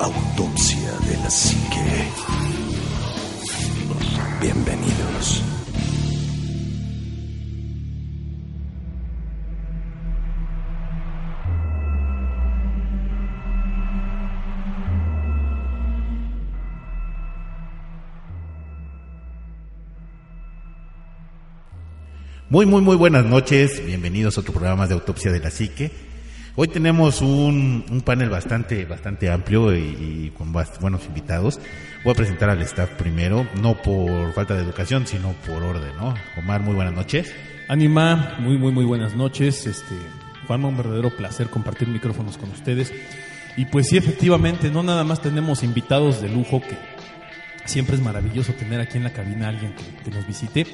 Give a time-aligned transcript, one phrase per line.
[0.00, 2.10] Autopsia de la Psique.
[4.40, 5.42] Bienvenidos.
[22.48, 23.84] Muy, muy, muy buenas noches.
[23.84, 26.07] Bienvenidos a otro programa de Autopsia de la Psique.
[26.60, 31.60] Hoy tenemos un, un panel bastante, bastante amplio y, y con buenos invitados.
[32.02, 36.16] Voy a presentar al staff primero, no por falta de educación, sino por orden, ¿no?
[36.36, 37.32] Omar, muy buenas noches.
[37.68, 39.68] Anima, muy, muy, muy buenas noches.
[39.68, 39.94] Este,
[40.48, 42.92] Juanma, un verdadero placer compartir micrófonos con ustedes.
[43.56, 46.76] Y pues sí, efectivamente, no nada más tenemos invitados de lujo, que
[47.66, 50.66] siempre es maravilloso tener aquí en la cabina a alguien que, que nos visite,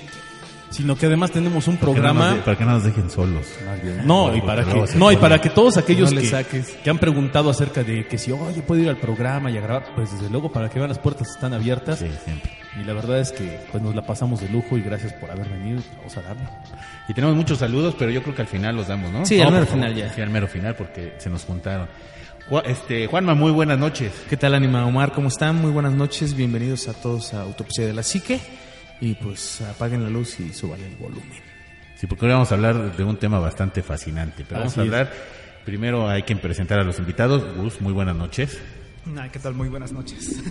[0.75, 2.27] sino que además tenemos un Para que no programa...
[2.28, 3.47] nos de- para que no nos dejen solos.
[4.05, 6.69] No, y para que, no, y para que todos aquellos No que, saques.
[6.83, 9.84] que han preguntado acerca de que si, oye, puedo ir al programa y a grabar,
[9.95, 11.98] pues desde luego, para que vean las puertas están abiertas.
[12.00, 12.51] Sí, siempre.
[12.80, 15.48] Y la verdad es que pues nos la pasamos de lujo y gracias por haber
[15.48, 15.79] venido.
[15.80, 16.42] y Vamos a darle.
[17.08, 19.24] Y tenemos muchos saludos, pero yo creo que al final los damos, ¿no?
[19.24, 20.13] Sí, al mero final ya.
[20.13, 21.89] Sí, al mero final, porque se nos juntaron.
[22.51, 24.13] Ju- Este, Juanma, muy buenas noches.
[24.29, 25.13] ¿Qué tal, Anima Omar?
[25.13, 25.55] ¿Cómo están?
[25.63, 26.34] Muy buenas noches.
[26.34, 28.40] Bienvenidos a todos a Autopsia de la Psique.
[29.00, 31.30] Y pues apaguen la luz y suban el volumen.
[31.96, 34.44] Sí, porque hoy vamos a hablar de un tema bastante fascinante.
[34.48, 34.86] Pero vamos a es.
[34.86, 35.12] hablar,
[35.64, 37.44] primero hay que presentar a los invitados.
[37.56, 38.58] Gus, muy buenas noches.
[39.18, 39.54] Ay, ¿Qué tal?
[39.54, 40.42] Muy buenas noches.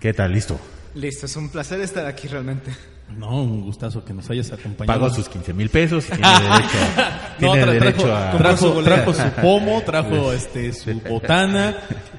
[0.00, 0.32] ¿Qué tal?
[0.32, 0.58] ¿Listo?
[0.94, 2.72] Listo, es un placer estar aquí realmente.
[3.16, 5.00] No, un gustazo que nos hayas acompañado.
[5.00, 8.38] Pagó sus 15 mil pesos y tiene derecho, a- No, tiene tra- derecho trajo, a...
[8.38, 11.76] trajo, trajo su pomo, trajo este su botana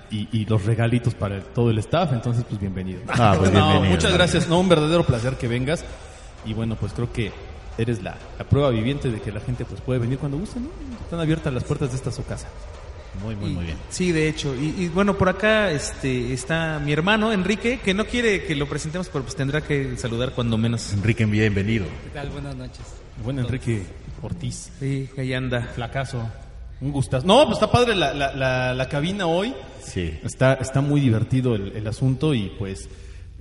[0.09, 3.01] y, y los regalitos para el- todo el staff, entonces pues bienvenido.
[3.07, 3.95] Ah, pues, No, bienvenido.
[3.95, 5.85] muchas gracias, no, un verdadero placer que vengas
[6.45, 7.31] y bueno, pues creo que
[7.77, 10.67] eres la, la prueba viviente de que la gente pues puede venir cuando guste, ¿no?
[11.03, 12.47] Están abiertas las puertas de esta su casa.
[13.23, 13.77] Muy, muy, muy bien.
[13.89, 14.55] Sí, de hecho.
[14.55, 18.67] Y, y, bueno, por acá este, está mi hermano Enrique, que no quiere que lo
[18.69, 20.93] presentemos, pero pues tendrá que saludar cuando menos.
[20.93, 21.85] Enrique, bienvenido.
[22.03, 22.29] ¿Qué tal?
[22.29, 22.81] Buenas noches.
[23.23, 23.83] Bueno, Enrique
[24.21, 25.61] Ortiz, Sí, ahí anda.
[25.75, 26.27] flacazo,
[26.79, 27.27] un gustazo.
[27.27, 29.53] No, pues está padre la, la, la, la cabina hoy.
[29.83, 30.17] Sí.
[30.23, 32.87] Está, está muy divertido el, el asunto y pues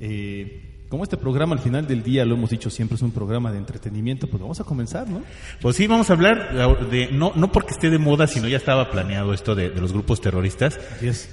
[0.00, 3.52] eh, como este programa al final del día, lo hemos dicho siempre, es un programa
[3.52, 5.22] de entretenimiento, pues vamos a comenzar, ¿no?
[5.62, 8.90] Pues sí, vamos a hablar de, no, no porque esté de moda, sino ya estaba
[8.90, 10.80] planeado esto de, de los grupos terroristas,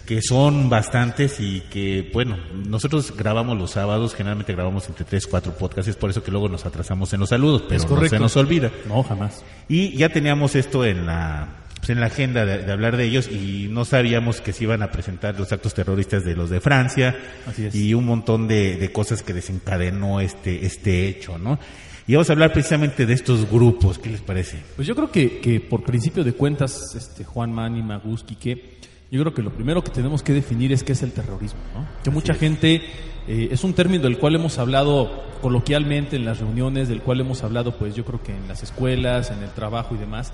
[0.06, 5.53] que son bastantes y que, bueno, nosotros grabamos los sábados, generalmente grabamos entre tres, cuatro
[5.53, 8.38] podcasts, es por eso que luego nos atrasamos en los saludos, pero no se nos
[8.38, 8.72] olvida.
[8.88, 9.44] No, jamás.
[9.67, 13.30] Y ya teníamos esto en la, pues en la agenda de, de hablar de ellos
[13.31, 17.16] y no sabíamos que se iban a presentar los actos terroristas de los de Francia
[17.48, 17.75] Así es.
[17.75, 21.58] y un montón de, de cosas que desencadenó este, este hecho, ¿no?
[22.06, 24.58] Y vamos a hablar precisamente de estos grupos, ¿qué les parece?
[24.76, 28.78] Pues yo creo que, que por principio de cuentas, este Juan Mani, Magus, que
[29.09, 31.88] yo creo que lo primero que tenemos que definir es qué es el terrorismo, ¿no?
[32.03, 32.81] Que mucha gente,
[33.30, 37.44] eh, es un término del cual hemos hablado coloquialmente en las reuniones, del cual hemos
[37.46, 40.34] hablado pues yo creo que en las escuelas, en el trabajo y demás.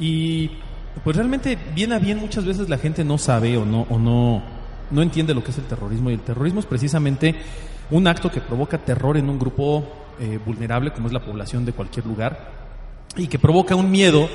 [0.00, 0.50] Y
[1.04, 4.42] pues realmente bien a bien muchas veces la gente no sabe o no, o no,
[4.90, 6.10] no entiende lo que es el terrorismo.
[6.10, 7.34] Y el terrorismo es precisamente
[7.90, 9.84] un acto que provoca terror en un grupo
[10.20, 12.52] eh, vulnerable como es la población de cualquier lugar
[13.16, 14.28] y que provoca un miedo,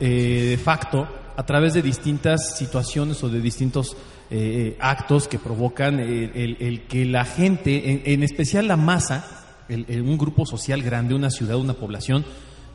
[0.00, 1.06] eh, de facto
[1.36, 3.96] a través de distintas situaciones o de distintos
[4.30, 9.44] eh, actos que provocan el, el- el que la gente, en, en especial la masa,
[9.68, 12.24] el- el- un grupo social grande, una ciudad, una población,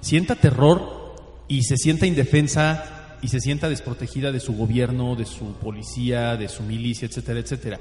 [0.01, 1.15] sienta terror
[1.47, 6.47] y se sienta indefensa y se sienta desprotegida de su gobierno, de su policía, de
[6.47, 7.79] su milicia, etcétera, etcétera.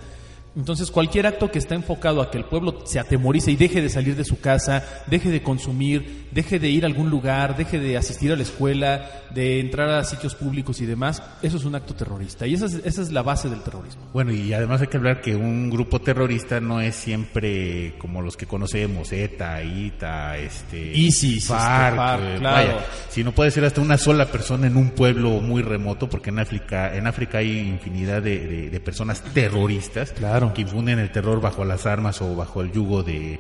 [0.57, 3.91] Entonces, cualquier acto que está enfocado a que el pueblo se atemorice y deje de
[3.91, 7.97] salir de su casa, deje de consumir, deje de ir a algún lugar, deje de
[7.99, 11.95] asistir a la escuela, de entrar a sitios públicos y demás, eso es un acto
[11.95, 12.47] terrorista.
[12.47, 14.01] Y esa es, esa es la base del terrorismo.
[14.15, 18.37] Bueno, y además hay que hablar que un grupo terrorista no es siempre como los
[18.39, 22.69] que conocemos, ETA, ITA, este, ISIS, este, FARC, FARC, eh, claro.
[22.75, 26.39] vaya, sino puede ser hasta una sola persona en un pueblo muy remoto, porque en
[26.39, 30.46] África, en África hay infinidad de, de- de personas terroristas Claro.
[30.55, 33.39] Que infunden el terror bajo las armas o bajo el yugo de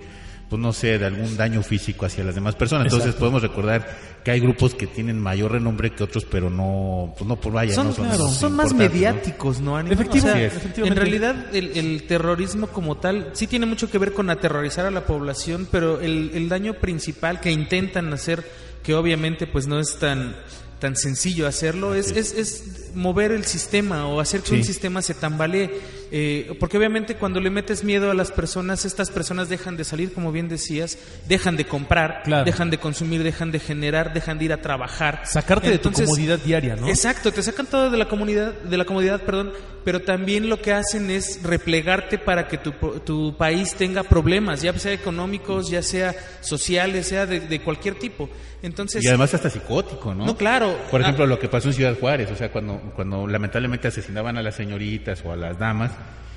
[0.49, 2.85] pues no sé, de algún daño físico hacia las demás personas.
[2.85, 3.19] Entonces Exacto.
[3.19, 7.35] podemos recordar que hay grupos que tienen mayor renombre que otros, pero no, pues no
[7.35, 8.79] por vaya, son, no son, claro, son más ¿no?
[8.79, 9.77] mediáticos, ¿no?
[9.77, 9.95] Ánimo?
[10.01, 10.55] Efectivo- O sea, sí, es.
[10.57, 10.89] efectivamente.
[10.89, 14.93] En realidad, el, el terrorismo como tal sí tiene mucho que ver con aterrorizar a
[14.93, 18.49] la población, pero el, el daño principal que intentan hacer,
[18.85, 20.37] que obviamente pues no es tan
[20.79, 25.15] tan sencillo hacerlo, es, es, es mover el sistema o hacer que un sistema se
[25.15, 25.71] tambalee.
[26.19, 30.15] Eh, porque obviamente cuando le metes miedo a las personas, estas personas dejan de salir,
[30.15, 30.97] como bien decías,
[31.29, 32.45] dejan de comprar, Claro.
[32.47, 35.21] dejan de consumir, dejan de generar, dejan de ir a trabajar.
[35.27, 36.89] Sacarte de tu comodidad diaria, ¿no?
[36.89, 39.53] Exacto, te sacan todo de la comunidad, de la comodidad, perdón,
[39.85, 42.73] pero también lo que hacen es replegarte para que tu,
[43.05, 48.31] tu país tenga problemas, ya sea económicos, ya sea sociales, sea de, de cualquier tipo.
[48.63, 50.25] Entonces, Y además hasta psicótico, ¿no?
[50.25, 50.79] No, claro.
[50.91, 51.05] Por Ah.
[51.05, 54.55] ejemplo, lo que pasó en Ciudad Juárez, o sea, cuando, cuando lamentablemente asesinaban a las
[54.57, 55.93] señoritas o a las damas,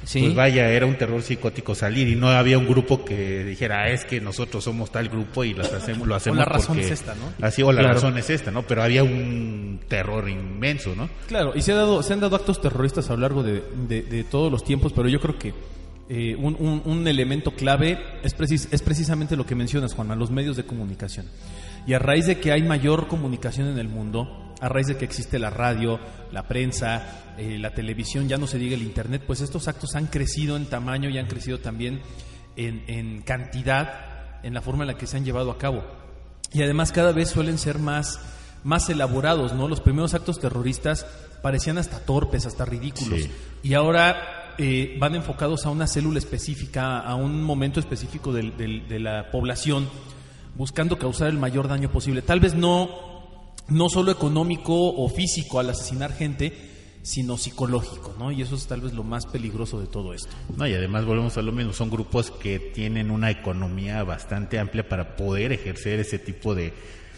[0.06, 0.22] Sí.
[0.22, 3.90] pues vaya, era un terror psicótico salir y no había un grupo que dijera, "Ah,
[3.90, 6.92] es que nosotros somos tal grupo y las hacemos, lo hacemos la razón porque- es
[6.92, 7.34] esta, ¿no?
[7.46, 7.96] Así, o la Claro.
[7.96, 8.64] razón es esta, ¿no?
[8.64, 11.10] Pero había un terror inmenso, ¿no?
[11.28, 14.02] Claro, y se, ha dado, se han dado actos terroristas a lo largo de, de-
[14.04, 15.54] de todos los tiempos, pero yo creo que
[16.12, 20.32] eh, un, un- un elemento clave es, precis- es precisamente lo que mencionas, Juana, los
[20.32, 21.28] medios de comunicación.
[21.86, 25.06] Y a raíz de que hay mayor comunicación en el mundo, a raíz de que
[25.06, 26.00] existe la radio,
[26.32, 30.08] la prensa, eh, la televisión, ya no se diga el Internet, pues estos actos han
[30.08, 32.02] crecido en tamaño y han crecido también
[32.56, 35.84] en, en cantidad, en la forma en la que se han llevado a cabo.
[36.52, 38.20] Y además cada vez suelen ser más,
[38.64, 39.68] más elaborados, ¿no?
[39.68, 41.06] Los primeros actos terroristas
[41.42, 43.22] parecían hasta torpes, hasta ridículos.
[43.22, 43.32] Sí.
[43.64, 48.88] Y ahora eh, van enfocados a una célula específica, a un momento específico del- del-
[48.90, 49.88] de la población,
[50.56, 52.22] buscando causar el mayor daño posible.
[52.22, 52.90] Tal vez no,
[53.70, 56.54] no solo económico o físico al asesinar gente,
[57.02, 58.32] sino psicológico, ¿no?
[58.32, 60.30] Y eso es tal vez lo más peligroso de todo esto.
[60.58, 64.88] No, y además volvemos a lo mismo, son grupos que tienen una economía bastante amplia
[64.88, 66.74] para poder ejercer ese tipo de,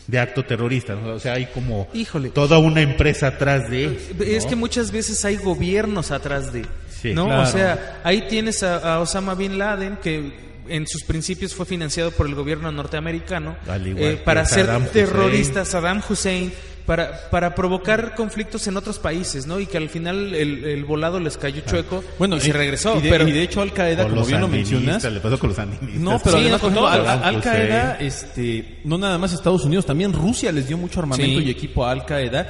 [0.07, 0.95] de acto terrorista.
[0.95, 1.15] ¿no?
[1.15, 2.29] O sea, hay como Híjole.
[2.29, 3.97] toda una empresa atrás de...
[4.19, 4.49] Es ¿no?
[4.51, 6.65] que muchas veces hay gobiernos atrás de,
[7.01, 7.25] Sí, ¿no?
[7.25, 7.41] claro.
[7.41, 12.11] O sea, ahí tienes a, a Osama bin Laden que en sus principios fue financiado
[12.11, 14.93] por el gobierno norteamericano Al igual eh, para ser Saddam Hussein.
[15.05, 16.53] terrorista, Saddam Hussein,
[16.85, 19.59] para, para provocar conflictos en otros países, ¿no?
[19.59, 22.97] Y que al final el, el volado les cayó chueco Bueno, y se regresó.
[22.97, 25.49] Y de, pero y de hecho Al Qaeda, como bien lo mencionas, le pasó con
[25.49, 25.57] los.
[25.57, 26.87] No, pero Sí, además, no, por con ejemplo, todo.
[26.87, 27.41] Al, Al.
[27.41, 31.45] Qaeda, este, no nada más Estados Unidos, también Rusia les dio mucho armamento Sí.
[31.45, 32.47] y equipo a Al Qaeda.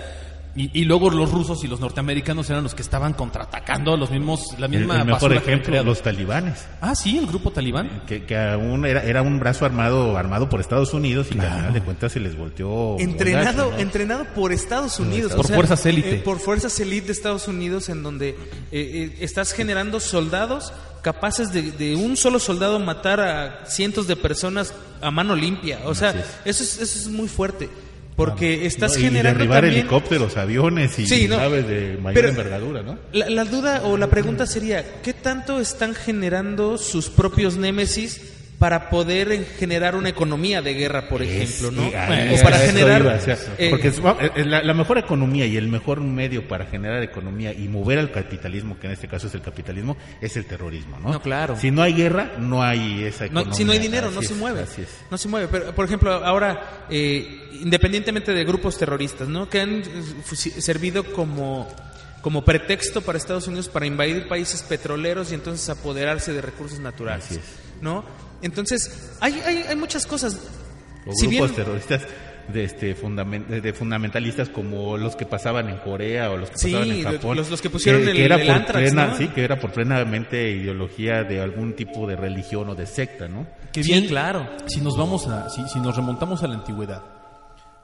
[0.54, 4.48] Y, y luego los rusos y los norteamericanos eran los que estaban contraatacando los mismos,
[4.60, 5.86] la El, misma el mejor que habían ejemplo, creado.
[5.86, 6.66] los talibanes.
[6.82, 8.04] Ah, sí, el grupo talibán.
[8.06, 11.54] Que, que aún era, era un brazo armado armado por Estados Unidos y que al
[11.58, 12.98] final de cuentas se les volteó...
[13.00, 13.82] entrenado gacho, ¿no?
[13.82, 16.16] entrenado por Estados Unidos Por fuerzas élite.
[16.16, 18.36] eh, por fuerzas élite de Estados Unidos en donde eh,
[18.72, 24.74] eh, estás generando soldados capaces de, de un solo soldado matar a cientos de personas
[25.02, 26.12] a mano limpia o sea
[26.46, 27.70] eso es eso es muy fuerte
[28.26, 29.00] porque estás ¿no?
[29.00, 31.38] Y generando derribar también helicópteros, aviones y Sí, no.
[31.38, 32.98] naves de mayor Pero- envergadura, ¿no?
[33.14, 38.22] la, la duda o la pregunta sería, ¿qué tanto están generando sus propios némesis
[38.62, 41.82] para poder generar una economía de guerra, por ejemplo, ¿no?
[41.98, 43.02] Ahí- o para generar...
[43.02, 46.68] iba, o sea, eh, porque eh, la, la mejor economía y el mejor medio para
[46.68, 50.46] generar economía y mover al capitalismo, que en este caso es el capitalismo, es el
[50.46, 51.12] terrorismo, ¿no?
[51.12, 51.56] No, claro.
[51.60, 53.54] Si no hay guerra, no hay esa no- economía.
[53.56, 54.62] si no hay dinero, no se es, mueve.
[54.62, 54.90] Así es.
[55.10, 55.48] No se mueve.
[55.52, 59.50] Pero, por ejemplo, ahora, eh, independientemente de grupos terroristas, ¿no?
[59.50, 61.68] Que han eh, servido como,
[62.22, 67.40] como pretexto para Estados Unidos para invadir países petroleros y entonces apoderarse de recursos naturales.
[67.82, 68.06] ¿no?
[68.42, 70.36] Entonces, hay, hay, hay muchas cosas.
[71.06, 72.02] O Si grupos bien- terroristas
[72.48, 76.72] de, este, fundamen- de fundamentalistas como los que pasaban en Corea o los que Sí,
[76.74, 77.38] pasaban en Japón.
[77.38, 79.16] los- los que pusieron el- era el por Antrax, plena, ¿no?
[79.18, 83.46] Sí, que era por plenamente ideología de algún tipo de religión o de secta, ¿no?
[83.72, 84.48] Que Sí, bien, claro.
[84.68, 87.02] Si nos vamos a, si, si nos remontamos a la antigüedad,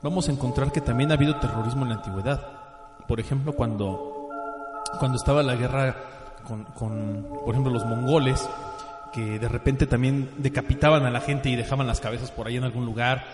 [0.01, 2.41] vamos a encontrar que también ha habido terrorismo en la antigüedad.
[3.07, 4.27] Por ejemplo, cuando,
[4.99, 5.95] cuando estaba la guerra
[6.45, 8.47] con, con, por ejemplo, los mongoles,
[9.17, 12.63] que de repente también decapitaban a la gente y dejaban las cabezas por ahí en
[12.63, 13.25] algún lugar.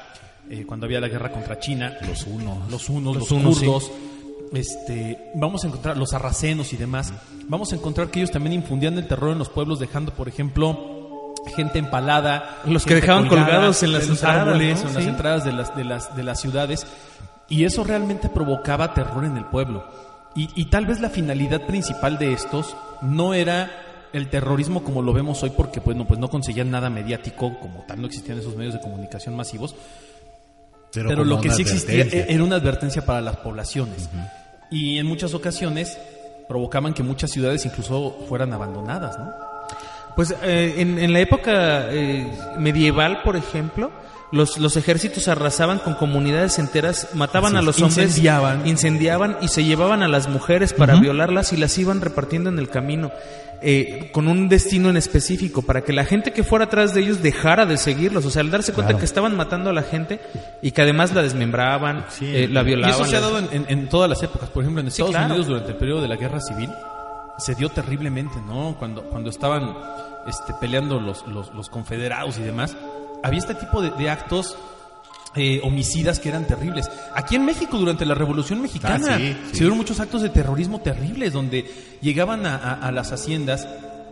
[0.50, 3.92] eh, cuando había la guerra contra China, los unos, los unos, los, unos, kurdos.
[4.54, 7.14] este, vamos a encontrar los sarracenos y demás,
[7.48, 11.34] vamos a encontrar que ellos también infundían el terror en los pueblos, dejando, por ejemplo,
[11.56, 15.10] gente empalada, Los que dejaban colgada colgados en las los entradas, árboles, en las Sí.
[15.10, 16.88] entradas de las, de las, de las ciudades,
[17.50, 19.86] y eso realmente provocaba terror en el pueblo.
[20.36, 23.72] Y, y tal vez la finalidad principal de estos no era
[24.14, 27.84] el terrorismo como lo vemos hoy, porque pues no, pues no conseguían nada mediático, como
[27.88, 29.76] tal no existían esos medios de comunicación masivos,
[30.94, 34.10] pero, lo que sí existía e- era una advertencia para las poblaciones.
[34.70, 35.98] Y en muchas ocasiones
[36.48, 39.32] provocaban que muchas ciudades incluso fueran abandonadas, ¿no?
[40.16, 43.92] Pues eh, en, en la época eh, medieval, por ejemplo,
[44.34, 48.68] los, los ejércitos arrasaban con comunidades enteras, mataban Así a los hombres, incendiaban.
[48.68, 52.68] incendiaban y se llevaban a las mujeres para violarlas y las iban repartiendo en el
[52.70, 53.12] camino.
[53.66, 57.22] eh, con un destino en específico, para que la gente que fuera atrás de ellos
[57.24, 58.26] dejara de seguirlos.
[58.26, 59.00] O sea, al darse cuenta Claro.
[59.00, 60.20] que estaban matando a la gente
[60.62, 62.94] y que además la desmembraban, Sí, eh, la Y violaban.
[62.94, 64.50] eso se ha dado en, todas las épocas.
[64.50, 65.28] Por ejemplo, en Estados claro.
[65.28, 66.70] Unidos durante el periodo de la guerra civil
[67.38, 68.76] se dio terriblemente, ¿no?
[68.78, 69.74] Cuando, cuando estaban
[70.28, 72.76] este, peleando los, los, los confederados y demás,
[73.24, 74.58] había este tipo de, de actos
[75.36, 76.92] eh, homicidas que eran terribles.
[77.16, 79.50] Aquí en México, durante la Revolución Mexicana, Ah, sí, sí.
[79.54, 81.66] se dieron muchos actos de terrorismo terribles, donde
[82.02, 83.68] llegaban a, a- a las haciendas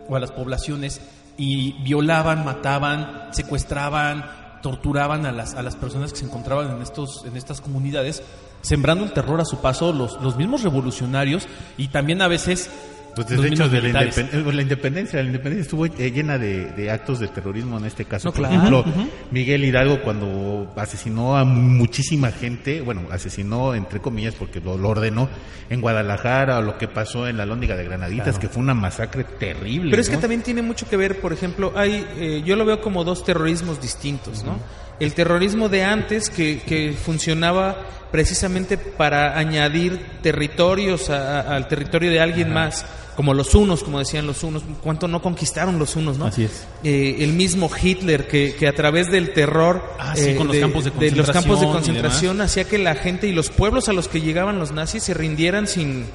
[0.10, 1.00] o a las poblaciones
[1.38, 4.26] y violaban, mataban, secuestraban,
[4.64, 8.24] torturaban a las, a las personas que se encontraban en, estos, en estas comunidades,
[8.62, 12.70] sembrando el terror a su paso los, los mismos revolucionarios y también a veces
[13.16, 16.66] Pues los de hecho, de la, eh, la independencia, la independencia estuvo eh, llena de,
[16.72, 18.30] de actos de terrorismo en este caso.
[18.30, 18.56] No, Por claro.
[18.56, 18.86] ejemplo,
[19.32, 25.30] Miguel Hidalgo cuando asesinó a muchísima gente, bueno, asesinó entre comillas porque lo, lo ordenó
[25.70, 29.24] en Guadalajara o lo que pasó en la Lóndiga de Granaditas, que fue una masacre
[29.24, 29.90] terrible.
[29.92, 32.82] Pero es que también tiene mucho que ver, por ejemplo, hay, eh, yo lo veo
[32.82, 34.58] como dos terrorismos distintos, ¿no?
[35.02, 42.10] El terrorismo de antes que, que funcionaba precisamente para añadir territorios a- a- al territorio
[42.12, 46.18] de alguien más, como los unos, como decían los unos, cuánto no conquistaron los unos,
[46.18, 46.26] ¿no?
[46.26, 46.66] Así es.
[46.84, 50.84] Eh, el mismo Hitler que, que a través del terror Ah, sí, con los campos
[50.86, 54.22] de los campos de concentración hacía que la gente y los pueblos a los que
[54.22, 56.06] llegaban los nazis se rindieran sin,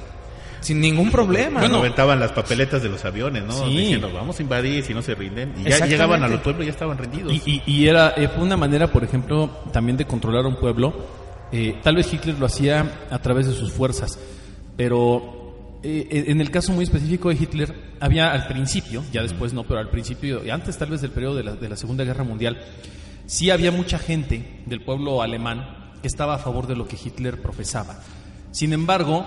[0.61, 1.61] sin ningún problema.
[1.61, 1.81] Bueno, ¿no?
[1.81, 3.53] aventaban las papeletas de los aviones, ¿no?
[3.67, 3.77] Sí.
[3.77, 5.55] Diciendo, vamos a invadir si no se rinden.
[5.65, 7.33] Y ya llegaban a los pueblos y ya estaban rendidos.
[7.33, 10.57] Y, y- y era eh, fue una manera, por ejemplo, también de controlar a un
[10.57, 10.95] pueblo.
[11.53, 14.19] Eh, tal vez Hitler lo hacía a través de sus fuerzas,
[14.77, 19.63] pero eh, en el caso muy específico de Hitler, había al principio, ya después no,
[19.65, 22.25] pero al principio, y antes tal vez del periodo de la, de la Segunda Guerra
[22.25, 22.59] Mundial,
[23.27, 27.41] sí había mucha gente del pueblo alemán que estaba a favor de lo que Hitler
[27.41, 28.01] profesaba.
[28.51, 29.27] Sin embargo,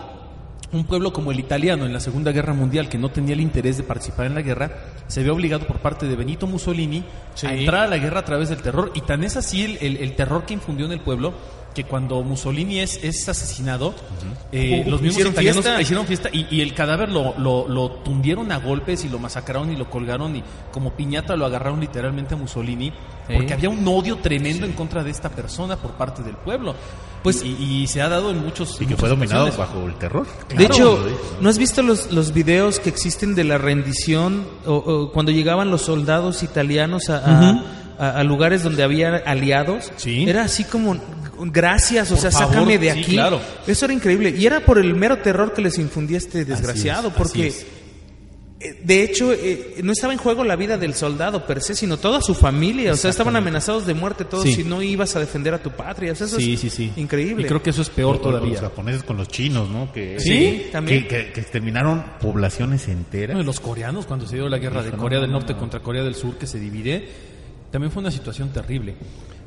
[0.72, 3.78] un pueblo como el italiano en la Segunda Guerra Mundial, que no tenía el interés
[3.78, 4.72] de participar en la guerra,
[5.08, 7.48] se vio obligado por parte de Benito Mussolini Sí.
[7.48, 8.92] a entrar a la guerra a través del terror.
[8.94, 11.34] Y tan es así el, el- el terror que infundió en el pueblo
[11.74, 13.94] que cuando Mussolini es, es asesinado,
[14.52, 15.82] eh, los mismos hicieron italianos fiesta.
[15.82, 19.72] hicieron fiesta y, y el cadáver lo, lo, lo tundieron a golpes y lo masacraron
[19.72, 22.92] y lo colgaron y como piñata lo agarraron literalmente a Mussolini
[23.32, 26.74] porque había un odio tremendo en contra de esta persona por parte del pueblo.
[27.22, 29.72] Pues- y, y se ha dado en muchos Y que fue dominado ocasiones.
[29.74, 30.26] bajo el terror.
[30.56, 31.06] De hecho.
[31.40, 35.70] ¿no has visto los, los videos que existen de la rendición o, o cuando llegaban
[35.70, 37.64] los soldados italianos a, a-
[38.00, 39.92] a- a lugares donde había aliados?
[39.98, 40.24] Sí.
[40.28, 40.96] Era así como,
[41.40, 43.12] gracias, o Por sea, favor, sácame de sí, aquí.
[43.14, 43.40] claro.
[43.68, 44.34] Eso era increíble.
[44.38, 47.48] Y era por el mero terror que les infundía este desgraciado, así porque...
[47.48, 47.66] es.
[48.60, 51.96] eh, De hecho, eh, no estaba en juego la vida del soldado per se, sino
[51.98, 52.92] toda su familia.
[52.92, 54.54] O sea, estaban amenazados de muerte todos Sí.
[54.56, 56.12] si no ibas a defender a tu patria.
[56.12, 56.92] O sea, eso Sí, es sí, sí.
[56.98, 57.44] increíble.
[57.44, 58.60] Y creo que eso es peor o Los todavía.
[58.60, 59.92] japoneses con los chinos, ¿no?
[59.94, 61.08] Que, Sí, que- también.
[61.08, 63.40] Que, que exterminaron poblaciones enteras.
[63.40, 65.60] Y los coreanos, cuando se dio la guerra de Corea del no, Norte no.
[65.60, 67.08] contra Corea del Sur, que se divide,
[67.72, 68.96] también fue una situación terrible.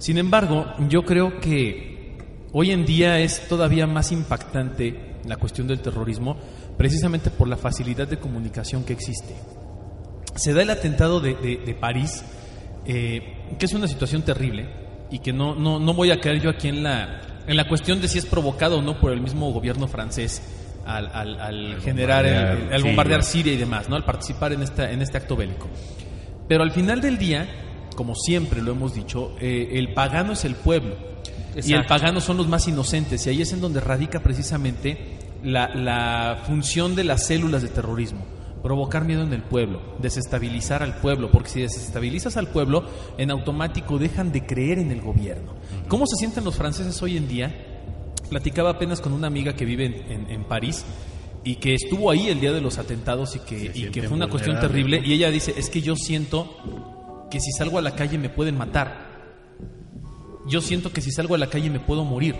[0.02, 2.18] Sin embargo, yo creo que
[2.52, 6.36] hoy en día es todavía más impactante la cuestión del terrorismo,
[6.76, 9.32] precisamente por la facilidad de comunicación que existe.
[10.34, 12.24] Se da el atentado de, de- de París,
[12.84, 14.68] eh, que es una situación terrible
[15.08, 18.00] y que no, no, no voy a caer yo aquí en la, en la cuestión
[18.00, 20.42] de si es provocado o no por el mismo gobierno francés
[20.84, 23.42] al, al- al generar, bombardear el- al bombardear Siria.
[23.44, 23.94] Siria y demás, ¿no?
[23.94, 25.68] al participar en, esta, en este acto bélico.
[26.48, 27.46] Pero al final del día,
[27.94, 30.96] como siempre lo hemos dicho, eh, el pagano es el pueblo.
[31.68, 33.26] Y el pagano son los más inocentes.
[33.26, 38.24] Y ahí es en donde radica precisamente la, la función de las células de terrorismo.
[38.62, 42.84] Provocar miedo en el pueblo, desestabilizar al pueblo, porque si desestabilizas al pueblo,
[43.18, 45.52] en automático dejan de creer en el gobierno.
[45.88, 47.52] ¿Cómo se sienten los franceses hoy en día?
[48.30, 50.84] Platicaba apenas con una amiga que vive en, en- en París
[51.44, 54.16] y que estuvo ahí el día de los atentados y que, y que sienten fue
[54.16, 55.02] una cuestión terrible.
[55.04, 56.48] Y ella dice, es que yo siento
[57.32, 59.10] que si salgo a la calle me pueden matar.
[60.46, 62.36] yo siento que si salgo a la calle me puedo morir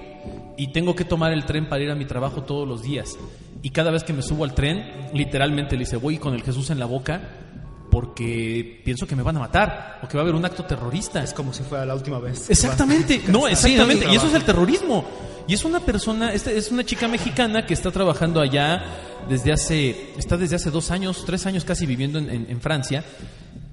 [0.59, 3.17] y tengo que tomar el tren para ir a mi trabajo todos los días.
[3.63, 6.69] Y cada vez que me subo al tren, literalmente le dice, voy con el Jesús
[6.69, 7.23] en la boca
[7.91, 11.23] porque pienso que me van a matar o que va a haber un acto terrorista.
[11.23, 12.51] Es como si fuera la última vez.
[12.51, 14.07] Exactamente, no, exactamente.
[14.13, 15.07] Y eso es el terrorismo.
[15.47, 18.85] Y es una persona, esta es una chica mexicana que está trabajando allá
[19.29, 23.05] desde hace, está desde hace dos años, tres años casi viviendo en, Francia.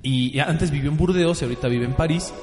[0.02, 2.34] Y antes vivió en Burdeos y ahorita vive en París.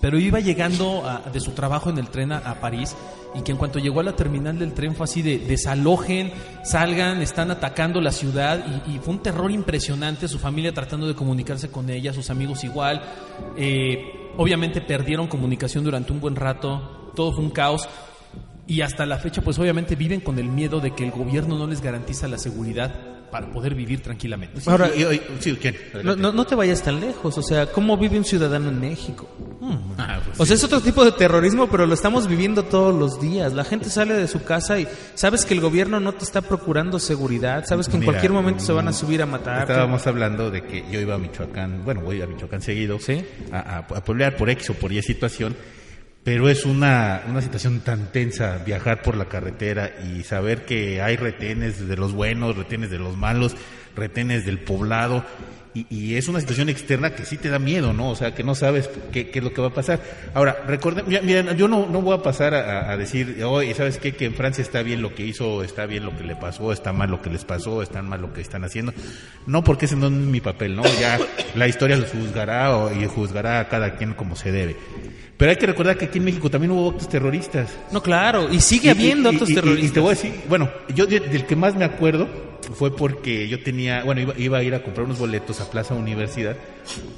[0.00, 2.94] Pero iba llegando de su trabajo en el tren a, a París
[3.34, 6.32] y que en cuanto llegó a la terminal del tren fue así de desalojen,
[6.64, 11.14] salgan, están atacando la ciudad y, y fue un terror impresionante, su familia tratando de
[11.14, 13.02] comunicarse con ella, sus amigos igual.
[13.56, 17.88] Eh, obviamente perdieron comunicación durante un buen rato, todo fue un caos
[18.66, 21.66] y hasta la fecha pues obviamente viven con el miedo de que el gobierno no
[21.66, 22.94] les garantiza la seguridad
[23.30, 24.60] para poder vivir tranquilamente.
[24.66, 25.76] Ahora, Y- y- sí, ¿quién?
[26.04, 29.28] No, no, no te vayas tan lejos, o sea, ¿cómo vive un ciudadano en México?
[29.98, 33.20] Ah, pues O sea, es otro tipo de terrorismo, pero lo estamos viviendo todos los
[33.20, 33.52] días.
[33.52, 37.00] La gente sale de su casa y sabes que el gobierno no te está procurando
[37.00, 39.62] seguridad, sabes que en Mira, cualquier momento se van a mm, subir a matar.
[39.62, 43.24] Estábamos hablando de que yo iba a Michoacán, bueno, voy a Michoacán seguido, Sí.
[43.50, 45.56] a, a, a pueblear por X o por Y situación,
[46.26, 51.14] pero es una, una situación tan tensa viajar por la carretera y saber que hay
[51.14, 53.54] retenes de los buenos, retenes de los malos,
[53.94, 55.24] retenes del poblado.
[55.76, 58.08] Y, y es una situación externa que sí te da miedo, ¿no?
[58.10, 60.00] O sea, que no sabes qué, qué es lo que va a pasar.
[60.32, 64.12] Ahora, recuerden, mira, yo no, no voy a pasar a, a decir, oye, ¿sabes qué?
[64.14, 66.94] Que en Francia está bien lo que hizo, está bien lo que le pasó, está
[66.94, 68.94] mal lo que les pasó, está mal lo que están haciendo.
[69.46, 70.82] No, porque ese no es mi papel, ¿no?
[70.98, 71.18] Ya
[71.54, 74.76] la historia los juzgará o, y juzgará a cada quien como se debe.
[75.36, 77.68] Pero hay que recordar que aquí en México también hubo actos terroristas.
[77.92, 79.90] No, claro, y sigue habiendo actos terroristas.
[79.90, 82.26] Y te voy a decir, bueno, yo de- del que más me acuerdo
[82.74, 85.94] fue porque yo tenía, bueno, iba, iba a ir a comprar unos boletos a Plaza
[85.94, 86.56] Universidad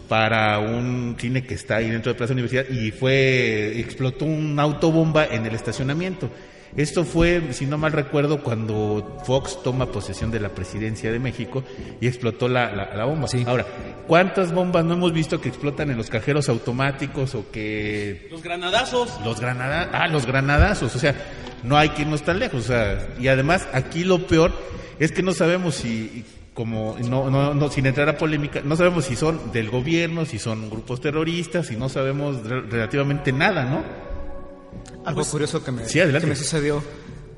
[0.09, 5.27] para un cine que está ahí dentro de Plaza Universidad y fue, explotó una autobomba
[5.27, 6.31] en el estacionamiento.
[6.77, 11.65] Esto fue, si no mal recuerdo, cuando Fox toma posesión de la presidencia de México
[12.01, 13.27] y explotó la, la- la bomba.
[13.47, 13.65] Ahora,
[14.07, 19.19] ¿cuántas bombas no hemos visto que explotan en los cajeros automáticos o que Los granadazos.
[19.25, 21.15] los granada, ah, los granadazos, o sea,
[21.65, 24.53] no hay que irnos tan lejos, o sea, y además aquí lo peor
[24.99, 26.23] es que no sabemos si
[26.59, 30.41] como no, no, no sin entrar a polémica, no sabemos si son del gobierno, si
[30.41, 33.85] son grupos terroristas, y no sabemos re- relativamente nada, ¿no?
[35.05, 36.83] Algo curioso que me, Sí, que me sucedió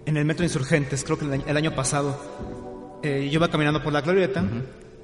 [0.06, 2.98] en el metro Insurgentes, creo que el año, el año pasado.
[3.02, 4.42] Eh, yo iba caminando por la glorieta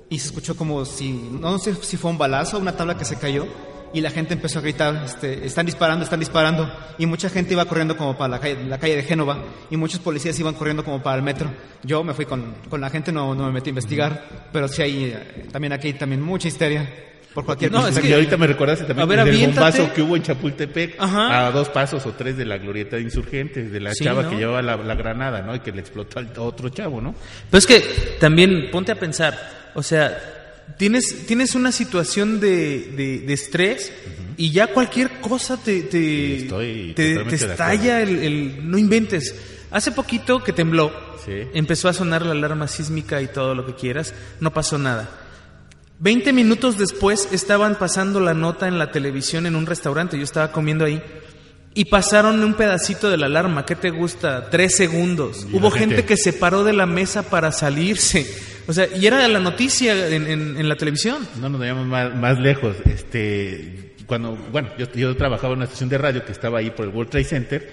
[0.08, 3.04] y se escuchó como si, no sé si fue un balazo o una tabla que
[3.04, 3.46] se cayó
[3.94, 6.70] y la gente empezó a gritar, este, están disparando, están disparando.
[6.98, 9.38] Y mucha gente iba corriendo como para la calle, la calle de Génova
[9.70, 11.50] y muchos policías iban corriendo como para el metro.
[11.82, 14.82] Yo me fui con, con la gente, no, no me metí a investigar, pero sí
[14.82, 16.88] hay, eh, también aquí hay también mucha histeria
[17.32, 17.90] por cualquier No, cosa.
[17.90, 21.46] es y que- ahorita me recordaste también ver, del bombazo que hubo en Chapultepec, Ajá.
[21.46, 24.30] a dos pasos o tres de la glorieta de insurgentes, de la Sí, chava ¿no?
[24.30, 25.54] que llevaba la, la granada, ¿no?
[25.54, 27.14] Y que le explotó al a otro chavo, ¿no?
[27.50, 27.80] Pero es que
[28.18, 29.38] también ponte a pensar,
[29.74, 30.18] o sea,
[30.78, 33.92] tienes, tienes una situación de, de, de estrés
[34.36, 39.34] y ya cualquier cosa te, te, Estoy te, estalla el, el- No inventes.
[39.70, 40.92] Hace poquito que tembló,
[41.24, 41.32] Sí.
[41.54, 45.10] empezó a sonar la alarma sísmica y todo lo que quieras, no pasó nada.
[45.98, 50.52] Veinte minutos después estaban pasando la nota en la televisión en un restaurante, yo estaba
[50.52, 51.02] comiendo ahí.
[51.76, 54.48] Y pasaron un pedacito de la alarma, ¿qué te gusta?
[54.50, 55.46] Tres segundos.
[55.52, 58.26] Hubo gente- que se paró de la mesa para salirse.
[58.66, 61.28] O sea, y era la noticia en, en- en la televisión.
[61.40, 62.76] No nos vayamos más, más lejos.
[62.86, 66.86] Este, cuando, bueno, yo, yo trabajaba en una estación de radio que estaba ahí por
[66.86, 67.70] el World Trade Center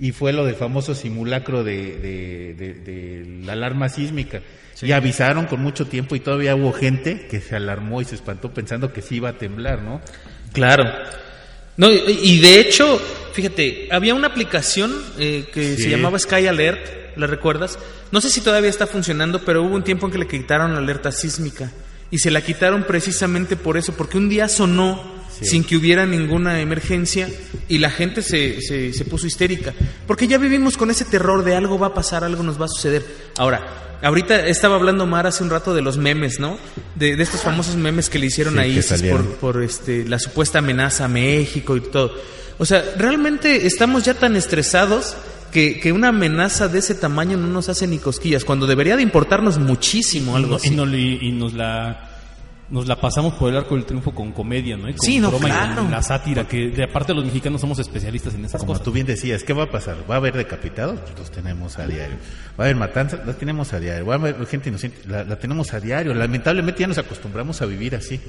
[0.00, 4.40] y fue lo del famoso simulacro de, de- de- de la alarma sísmica.
[4.82, 8.52] Y avisaron con mucho tiempo y todavía hubo gente que se alarmó y se espantó
[8.52, 10.00] pensando que sí iba a temblar, ¿no?
[10.52, 10.84] Claro.
[11.76, 13.00] No, y, de hecho,
[13.32, 15.82] fíjate, había una aplicación eh, que Sí.
[15.84, 17.78] se llamaba Sky Alert, ¿la recuerdas?
[18.12, 20.78] No sé si todavía está funcionando, pero hubo un tiempo en que le quitaron la
[20.78, 21.72] alerta sísmica.
[22.10, 25.46] Y se la quitaron precisamente por eso, porque un día sonó Sí.
[25.46, 27.28] sin que hubiera ninguna emergencia
[27.68, 29.72] y la gente se, se, se puso histérica.
[30.06, 32.68] Porque ya vivimos con ese terror de algo va a pasar, algo nos va a
[32.68, 33.04] suceder.
[33.38, 36.58] Ahora, ahorita estaba hablando Mar hace un rato de los memes, ¿no?
[36.94, 40.18] De, de estos famosos memes que le hicieron Sí, a ISIS por, por este, la
[40.18, 42.14] supuesta amenaza a México y todo.
[42.58, 45.16] O sea, realmente estamos ya tan estresados
[45.50, 49.02] que, que una amenaza de ese tamaño no nos hace ni cosquillas, cuando debería de
[49.02, 50.68] importarnos muchísimo algo No, así.
[50.68, 52.10] y, no- y- y nos la
[52.70, 54.88] nos la pasamos por el arco del triunfo con comedia, ¿no?
[54.88, 55.82] Y con Sí, no, broma y claro.
[55.82, 58.84] con la sátira, que de aparte los mexicanos somos especialistas en esas Como cosas.
[58.84, 59.96] tú bien decías, ¿qué va a pasar?
[60.10, 60.98] ¿Va a haber decapitados?
[61.00, 62.16] Pues los tenemos a diario.
[62.58, 63.20] ¿Va a haber matanzas?
[63.26, 64.06] Las tenemos a diario.
[64.06, 64.98] ¿Va a haber gente inocente?
[65.08, 66.14] La, la tenemos a diario.
[66.14, 68.20] Lamentablemente ya nos acostumbramos a vivir así.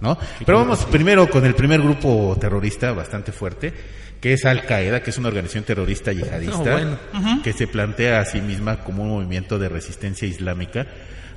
[0.00, 0.16] ¿no?
[0.46, 3.74] Pero vamos primero con el primer grupo terrorista bastante fuerte,
[4.20, 7.40] que es Al Qaeda, que es una organización terrorista yihadista, No, bueno.
[7.42, 10.86] que se plantea a sí misma como un movimiento de resistencia islámica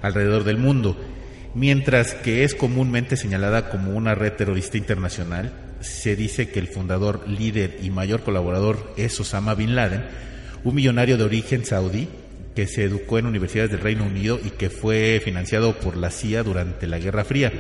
[0.04, 0.96] alrededor del mundo,
[1.54, 5.52] mientras que es comúnmente señalada como una red terrorista internacional.
[5.82, 10.04] Se dice que el fundador, líder y mayor colaborador es Osama Bin Laden,
[10.64, 12.08] un millonario de origen saudí
[12.56, 16.44] que se educó en universidades del Reino Unido y que fue financiado por la CIA
[16.44, 17.52] durante la Guerra Fría.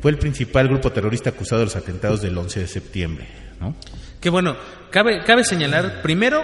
[0.00, 3.26] Fue el principal grupo terrorista acusado de los atentados del 11 de septiembre.
[3.60, 3.76] ¿no?
[4.20, 4.56] Que bueno,
[4.90, 6.42] cabe, cabe señalar primero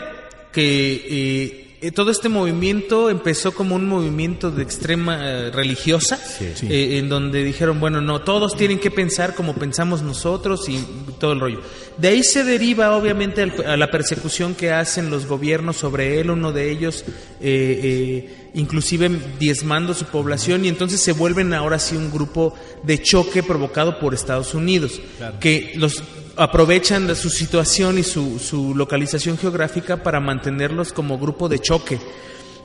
[0.52, 6.46] que eh, eh, todo este movimiento empezó como un movimiento de extrema eh, religiosa, Sí.
[6.54, 6.66] Sí.
[6.70, 10.84] eh, en donde dijeron, bueno, no, todos tienen que pensar como pensamos nosotros y
[11.20, 11.60] todo el rollo.
[11.96, 16.30] De ahí se deriva obviamente al- a la persecución que hacen los gobiernos sobre él,
[16.30, 17.04] uno de ellos
[17.40, 23.00] eh, eh, inclusive diezmando su población y entonces se vuelven ahora sí un grupo de
[23.02, 25.00] choque provocado por Estados Unidos,
[25.40, 26.02] que los
[26.37, 31.98] aprovechan de su situación y su, su localización geográfica para mantenerlos como grupo de choque.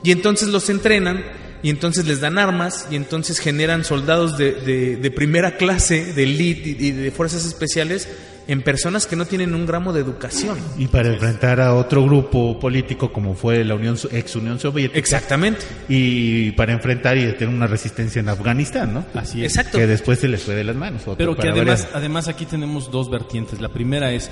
[0.02, 1.24] Y entonces los entrenan
[1.62, 6.22] y entonces les dan armas y entonces generan soldados de, de- de primera clase, de
[6.24, 8.06] elite y de fuerzas especiales
[8.46, 10.58] en personas que no tienen un gramo de educación.
[10.78, 14.98] Y para enfrentar a otro grupo político como fue la Unión, ex Unión Soviética.
[14.98, 15.60] Exactamente.
[15.88, 19.04] Y para enfrentar y tener una resistencia en Afganistán, ¿no?
[19.14, 19.56] Así es.
[19.56, 19.78] Exacto.
[19.78, 21.02] Que después se les fue de las manos.
[21.02, 21.96] Otro Pero que además, variar.
[21.98, 23.60] además aquí tenemos dos vertientes.
[23.60, 24.30] La primera es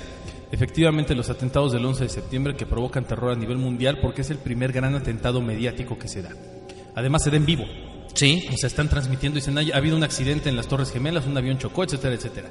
[0.51, 4.29] efectivamente los atentados del 11 de septiembre que provocan terror a nivel mundial porque es
[4.29, 6.29] el primer gran atentado mediático que se da.
[6.95, 7.65] Además se da en vivo.
[8.13, 8.45] Sí.
[8.53, 11.35] O sea, están transmitiendo, dicen, "Ay, ha habido un accidente en las Torres Gemelas, un
[11.35, 12.49] avión chocó, etcétera, etcétera.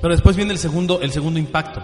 [0.00, 1.82] Pero después viene el segundo, el segundo impacto.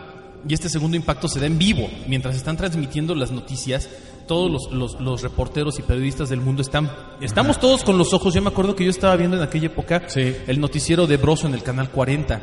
[0.48, 1.88] Y este segundo impacto se da en vivo.
[2.06, 3.88] Mientras están transmitiendo las noticias,
[4.26, 6.90] todos los, los- los reporteros y periodistas del mundo están...
[7.20, 8.32] Estamos todos con los ojos.
[8.34, 10.34] Yo me acuerdo que yo estaba viendo en aquella época Sí.
[10.46, 12.40] el noticiero de Broso en el Canal 40,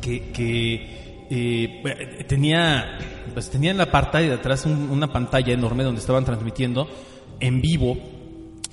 [0.00, 2.98] que, que, eh, tenía,
[3.34, 6.88] pues, tenía en la parte de atrás un- una pantalla enorme donde estaban transmitiendo
[7.40, 7.96] en vivo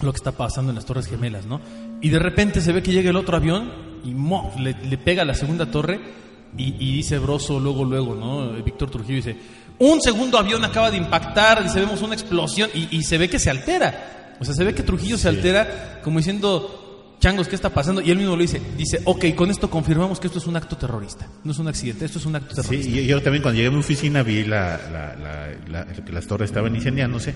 [0.01, 1.59] lo que está pasando en las Torres Gemelas, ¿no?
[2.01, 3.71] Y de repente se ve que llega el otro avión
[4.03, 4.53] y ¡mo!
[4.59, 5.99] le, le pega a la segunda torre
[6.57, 8.51] y, y dice Broso luego, luego, ¿no?
[8.63, 9.35] Víctor Trujillo dice,
[9.79, 13.39] un segundo avión acaba de impactar, dice, vemos una explosión y, y se ve que
[13.39, 14.35] se altera.
[14.39, 18.01] O sea, se ve que Trujillo se altera como diciendo, changos, ¿qué está pasando?
[18.01, 20.77] Y él mismo lo dice, dice, ok, con esto confirmamos que esto es un acto
[20.77, 22.99] terrorista, no es un accidente, esto es un acto Sí, terrorista.
[22.99, 26.27] y yo también cuando llegué a mi oficina vi la, la- la- la- que las
[26.27, 27.33] torres estaban incendiándose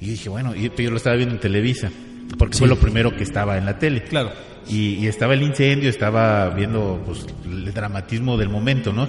[0.00, 1.90] y dije, bueno, y yo lo estaba viendo en Televisa,
[2.36, 4.02] porque fue lo primero que estaba en la tele.
[4.04, 4.32] Claro.
[4.68, 9.08] Y, y estaba el incendio, estaba viendo pues, el dramatismo del momento, ¿no?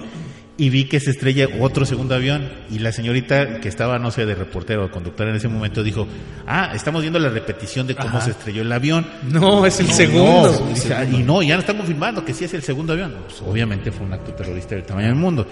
[0.56, 4.26] Y vi que se estrella otro segundo avión y la señorita que estaba, no sé,
[4.26, 6.06] de reportero o conductora en ese momento dijo,
[6.46, 8.20] ah, estamos viendo la repetición de cómo Ajá.
[8.20, 9.06] se estrelló el avión.
[9.30, 10.52] No, es el No, segundo.
[10.88, 13.14] no, "Ah, y no, ya no están confirmando que sí es el segundo avión.
[13.26, 15.46] Pues, obviamente fue un acto terrorista del tamaño del mundo.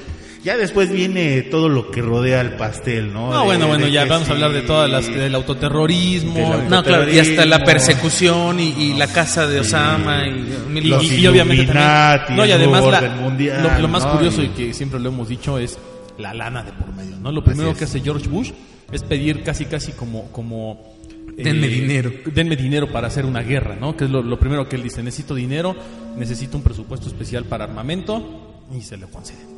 [0.49, 3.31] Ya después viene todo lo que rodea al pastel, ¿no?
[3.31, 6.33] No, De- bueno, bueno, ya vamos a hablar de todas las, del autoterrorismo.
[6.33, 10.31] Del auto- No, claro, y hasta la persecución y, y la casa de Osama y,
[10.71, 14.07] mil- Los y, y obviamente también, no y el además la- mundial, lo, lo más
[14.07, 14.13] ¿no?
[14.13, 15.79] curioso Y- que siempre lo hemos dicho es
[16.17, 17.77] la lana de por medio no lo primero es.
[17.77, 18.51] que hace George Bush
[18.91, 20.97] es pedir casi casi como como
[21.37, 22.11] eh, Denme dinero.
[22.25, 25.03] denme dinero para hacer una guerra no que es lo, lo primero que él dice
[25.03, 25.77] necesito dinero
[26.17, 29.58] necesito un presupuesto especial para armamento y se le concede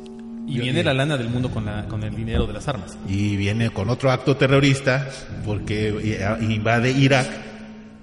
[0.51, 2.97] y Yo- viene la lana del mundo con la con el dinero de las armas
[3.07, 5.07] Y viene con otro acto terrorista
[5.45, 7.27] porque eh, invade Irak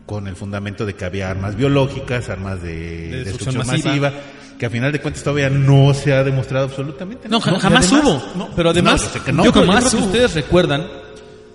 [0.07, 4.23] con el fundamento de que había armas biológicas, armas de, De destrucción, destrucción masiva, masiva.
[4.59, 7.29] que a final de cuentas todavía no se ha demostrado absolutamente.
[7.29, 7.53] No, nada.
[7.53, 8.39] ja- jamás además- hubo.
[8.39, 9.45] no, pero además, No, yo sé que no.
[9.45, 10.87] yo creo, yo creo que ustedes recuerdan,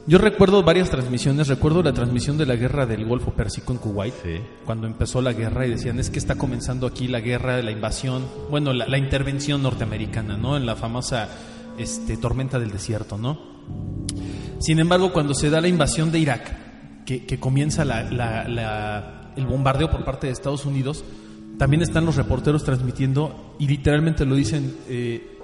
[0.05, 4.13] yo recuerdo varias transmisiones, recuerdo la transmisión de la guerra del Golfo Pérsico en Kuwait,
[4.23, 4.41] Sí.
[4.65, 8.23] cuando empezó la guerra y decían, es que está comenzando aquí la guerra, la invasión,
[8.49, 10.57] bueno, la, la intervención norteamericana, ¿no?
[10.57, 11.29] En la famosa
[11.77, 13.39] este, tormenta del desierto, ¿no?
[14.59, 19.31] Sin embargo, cuando se da la invasión de Irak, que, que comienza la- la- la-
[19.35, 21.03] el bombardeo por parte de Estados Unidos,
[21.57, 25.39] también están los reporteros transmitiendo y literalmente lo dicen, eh,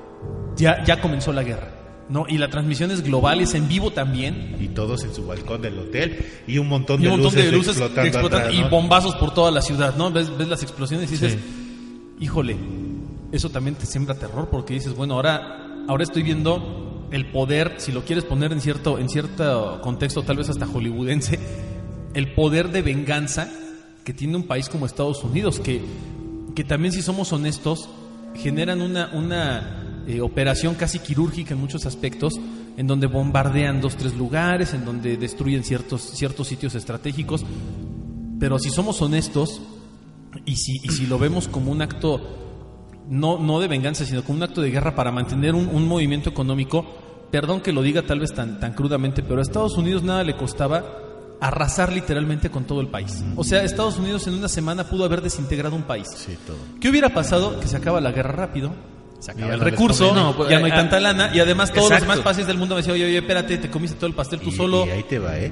[0.56, 1.72] ya, ya comenzó la guerra.
[2.10, 2.26] ¿No?
[2.28, 4.58] Y la transmisión es global, es en vivo también.
[4.60, 7.46] Y todos en su balcón del hotel y un montón Y de un montón luces,
[7.46, 10.12] de luces explotando, atrás, y bombazos por toda la ciudad, ¿no?
[10.12, 11.38] Ves, ves las explosiones y dices,
[12.20, 12.58] híjole,
[13.32, 17.92] eso también te siembra terror porque dices, bueno, ahora, ahora estoy viendo el poder, si
[17.92, 21.40] lo quieres poner en cierto, en cierto contexto, tal vez hasta hollywoodense,
[22.14, 23.52] el poder de venganza
[24.04, 25.82] que tiene un país como Estados Unidos, que,
[26.56, 27.90] que también si somos honestos,
[28.36, 32.40] generan una, una eh, operación casi quirúrgica en muchos aspectos,
[32.78, 37.46] en donde bombardean dos, tres lugares, en donde destruyen ciertos, ciertos sitios estratégicos.
[38.40, 39.62] Pero si somos honestos,
[40.46, 42.22] y si, y si lo vemos como un acto
[43.10, 46.30] no, no de venganza, sino como un acto de guerra para mantener un, un movimiento
[46.30, 46.86] económico.
[47.32, 50.36] Perdón que lo diga tal vez tan, tan crudamente, pero a Estados Unidos nada le
[50.36, 50.84] costaba
[51.42, 53.24] arrasar literalmente con todo el país.
[53.36, 56.08] O sea, Estados Unidos en una semana pudo haber desintegrado un país.
[56.16, 56.58] Sí, todo.
[56.80, 57.60] ¿Qué hubiera pasado?
[57.60, 58.72] Que se acaba la guerra rápido,
[59.20, 60.14] se acaba el recurso.
[60.16, 62.58] No, pues, ya no hay ah, tanta lana y además todos los demás países del
[62.58, 64.86] mundo me decían, oye, oye, espérate, te comiste todo el pastel tú Y- solo.
[64.86, 65.52] Y ahí te va, ¿eh?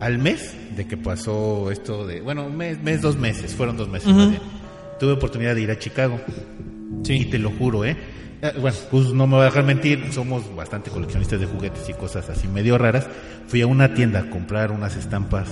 [0.00, 2.20] Al mes de que pasó esto de...
[2.20, 4.42] Bueno, mes, mes dos meses, fueron dos meses más bien.
[4.98, 6.20] Tuve oportunidad de ir a Chicago.
[7.04, 7.14] Sí.
[7.14, 7.96] Y te lo juro, ¿eh?
[8.42, 11.94] Eh, Bueno, pues no me voy a dejar mentir, somos bastante coleccionistas de juguetes y
[11.94, 13.06] cosas así medio raras.
[13.48, 15.48] Fui a una tienda a comprar unas estampas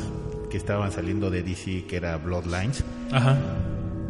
[0.50, 2.84] que estaban saliendo de DC, que era Bloodlines.
[3.10, 3.38] Ajá.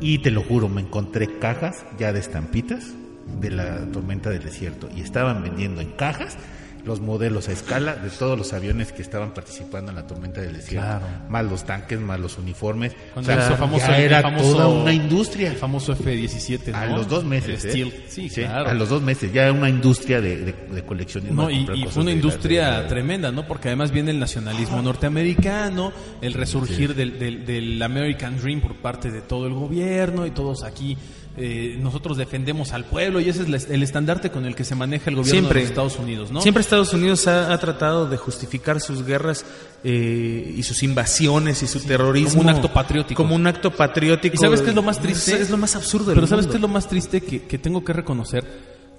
[0.00, 2.94] Y te lo juro, me encontré cajas ya de estampitas
[3.40, 4.88] de la tormenta del desierto.
[4.94, 6.36] Y estaban vendiendo en cajas
[6.84, 10.54] los modelos a escala de todos los aviones que estaban participando en la tormenta del
[10.54, 10.84] desierto.
[10.84, 11.06] Claro.
[11.28, 12.92] Más los tanques, más los uniformes.
[13.14, 15.50] Cuando O sea, hizo famoso ya era famoso- toda una industria.
[15.52, 16.78] El famoso F-17, ¿no?
[16.78, 17.92] A los dos meses, ¿eh?
[18.08, 18.68] Sí, claro.
[18.70, 21.42] A los dos meses, ya era una industria de, de, de coleccionismo.
[21.44, 23.46] No, y, fue una industria de tremenda, ¿no?
[23.46, 29.12] Porque además viene el nacionalismo norteamericano, el resurgir del, del- del American Dream por parte
[29.12, 30.98] de todo el gobierno y todos aquí.
[31.36, 35.10] Eh, nosotros defendemos al pueblo y ese es el estandarte con el que se maneja
[35.10, 35.60] el gobierno Siempre.
[35.60, 36.40] de los Estados Unidos, ¿no?
[36.40, 39.44] Siempre Estados Unidos ha, ha tratado de justificar sus guerras
[39.84, 43.22] eh, y sus invasiones y su terrorismo como un acto patriótico.
[43.22, 44.34] Como un acto patriótico.
[44.34, 45.40] ¿Y sabes qué es lo más triste?
[45.40, 47.20] Es, lo más absurdo del Pero ¿sabes qué es lo más triste?
[47.20, 48.44] Que, que tengo que reconocer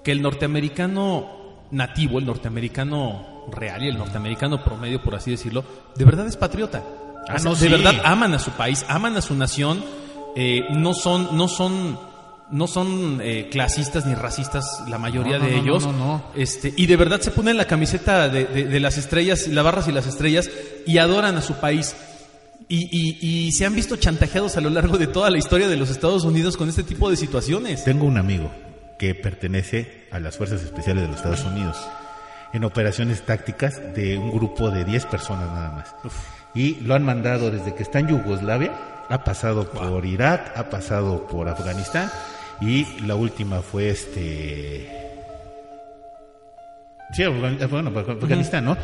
[0.02, 5.64] que el norteamericano nativo, el norteamericano real y el norteamericano promedio, por así decirlo,
[5.96, 6.82] de verdad es patriota.
[7.28, 7.68] Ah, no, de sí.
[7.68, 9.82] verdad aman a su país, aman a su nación,
[10.36, 11.98] eh, no son, no son,
[12.54, 15.82] no son eh, clasistas ni racistas la mayoría No, no, de no, ellos.
[15.86, 16.24] no, no, no.
[16.36, 19.88] Este, y de verdad se ponen la camiseta de, de- de las estrellas, las barras
[19.88, 20.48] y las estrellas,
[20.86, 21.96] y adoran a su país.
[22.68, 25.76] Y, y- y se han visto chantajeados a lo largo de toda la historia de
[25.76, 27.82] los Estados Unidos con este tipo de situaciones.
[27.84, 28.50] Tengo un amigo
[28.98, 31.76] que pertenece a las Fuerzas Especiales de los Estados Unidos
[32.52, 35.94] en operaciones tácticas de un grupo de 10 personas nada más.
[36.54, 38.72] Y lo han mandado desde que está en Yugoslavia,
[39.10, 42.10] ha pasado por Irak, ha pasado por Afganistán
[42.60, 44.90] y la última fue este...
[47.12, 48.76] Sí, Afgan- bueno, Afganistán, ¿no?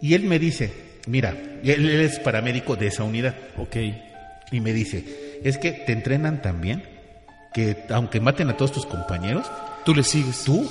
[0.00, 0.72] Y él me dice,
[1.06, 1.30] mira,
[1.62, 3.34] él, él es paramédico de esa unidad.
[3.56, 3.76] Ok.
[4.52, 6.82] Y me dice, es que te entrenan tan bien
[7.54, 9.50] que aunque maten a todos tus compañeros,
[9.84, 10.44] Tú le sigues.
[10.44, 10.70] tú,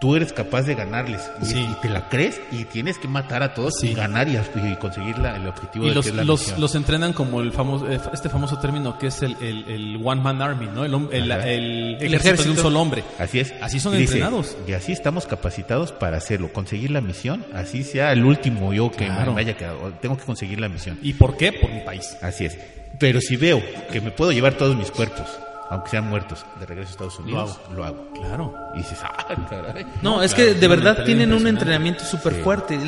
[0.00, 1.30] tú eres capaz de ganarles.
[1.42, 1.58] Y, Sí.
[1.70, 5.16] y te la crees y tienes que matar a todos y ganar y, y conseguir
[5.18, 6.60] la- el objetivo Y de los, que es la los, misión.
[6.60, 10.20] los entrenan como el famoso, eh, este famoso término que es el, el- el One
[10.20, 10.84] Man Army, ¿no?
[10.84, 10.92] El,
[11.30, 13.02] el, el ejército, de un solo hombre.
[13.18, 13.54] Así es.
[13.62, 14.56] Así son Y dice, entrenados.
[14.68, 19.06] Y así estamos capacitados para hacerlo, conseguir la misión, así sea el último yo que
[19.06, 19.32] Claro.
[19.32, 20.98] me haya quedado, tengo que conseguir la misión.
[21.02, 21.52] ¿Y por qué?
[21.52, 22.16] Por mi país.
[22.20, 22.58] Así es.
[22.98, 25.26] Pero si veo que me puedo llevar todos mis cuerpos,
[25.70, 28.06] aunque sean muertos, de regreso a Estados Unidos, lo hago.
[28.14, 28.54] Claro.
[28.74, 29.86] Y dices, ah, caray.
[30.02, 32.78] No, es claro, que de verdad tienen un entrenamiento súper fuerte.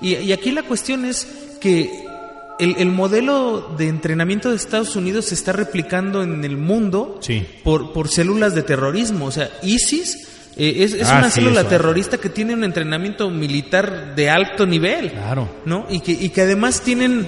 [0.00, 1.26] Y, y aquí la cuestión es
[1.60, 2.04] que
[2.58, 7.46] el, el modelo de entrenamiento de Estados Unidos se está replicando en el mundo Sí.
[7.64, 9.26] por, por células de terrorismo.
[9.26, 11.70] O sea, ISIS eh, es, es Ah, una sí, célula eso.
[11.70, 15.10] terrorista que tiene un entrenamiento militar de alto nivel.
[15.12, 15.48] Claro.
[15.64, 15.86] ¿No?
[15.88, 17.26] Y que, y que además tienen,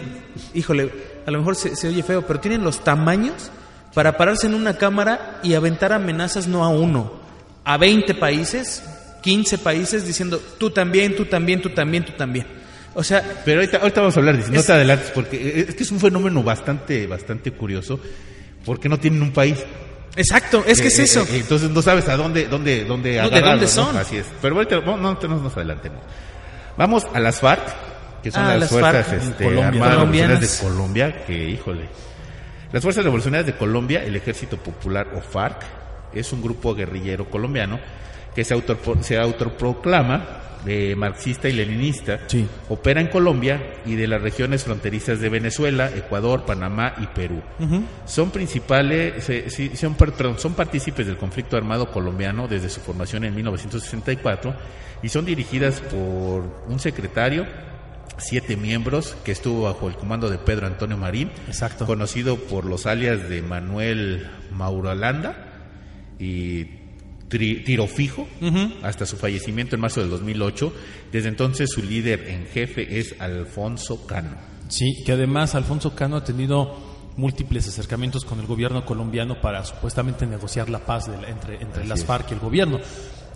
[0.54, 0.90] híjole,
[1.26, 3.50] a lo mejor se, se oye feo, pero tienen los tamaños
[3.94, 7.12] para pararse en una cámara y aventar amenazas no a uno,
[7.64, 8.83] a 20 países,
[9.22, 12.46] 15 países diciendo tú también, tú también, tú también, tú también.
[12.94, 15.74] O sea, Pero ahorita, ahorita vamos a hablar eso, no Es- te adelantes, porque es
[15.74, 17.98] que es un fenómeno bastante, bastante curioso,
[18.64, 19.57] porque no tienen un país.
[20.16, 21.22] exacto, es que es Eh, eso.
[21.22, 23.68] eh, entonces no sabes a dónde, dónde, dónde No, ¿de dónde ¿no?
[23.70, 23.96] son?
[23.96, 24.26] Así es.
[24.42, 26.00] Pero ahorita no, no, no nos adelantemos.
[26.76, 27.62] Vamos a las FARC,
[28.22, 29.68] que son Ah, las, las fuerzas FARC, este, Colombia.
[29.68, 30.40] armadas Colombianas.
[30.61, 31.88] de Colombia, que híjole.
[32.72, 35.62] Las fuerzas revolucionarias de Colombia, el Ejército Popular o FARC,
[36.14, 37.78] es un grupo guerrillero colombiano
[38.35, 42.20] que se, autopro- se autoproclama eh, marxista y leninista.
[42.28, 42.46] Sí.
[42.68, 47.42] Opera en Colombia y de las regiones fronterizas de Venezuela, Ecuador, Panamá y Perú.
[48.06, 53.24] Son principales, se- sí, son, perdón, son partícipes del conflicto armado colombiano desde su formación
[53.24, 54.54] en 1964
[55.02, 57.44] y son dirigidas por un secretario,
[58.18, 61.86] siete miembros, que estuvo bajo el comando de Pedro Antonio Marín, Exacto.
[61.86, 65.48] conocido por los alias de Manuel Mauralanda
[66.18, 66.64] y
[67.28, 68.28] Tiro Fijo,
[68.82, 70.72] hasta su fallecimiento en marzo del 2008.
[71.10, 74.36] Desde entonces su líder en jefe es Alfonso Cano.
[74.68, 76.76] Sí, que además Alfonso Cano ha tenido
[77.16, 81.86] múltiples acercamientos con el gobierno colombiano para supuestamente negociar la paz de la- entre, entre
[81.86, 82.06] las es.
[82.06, 82.78] FARC y el gobierno.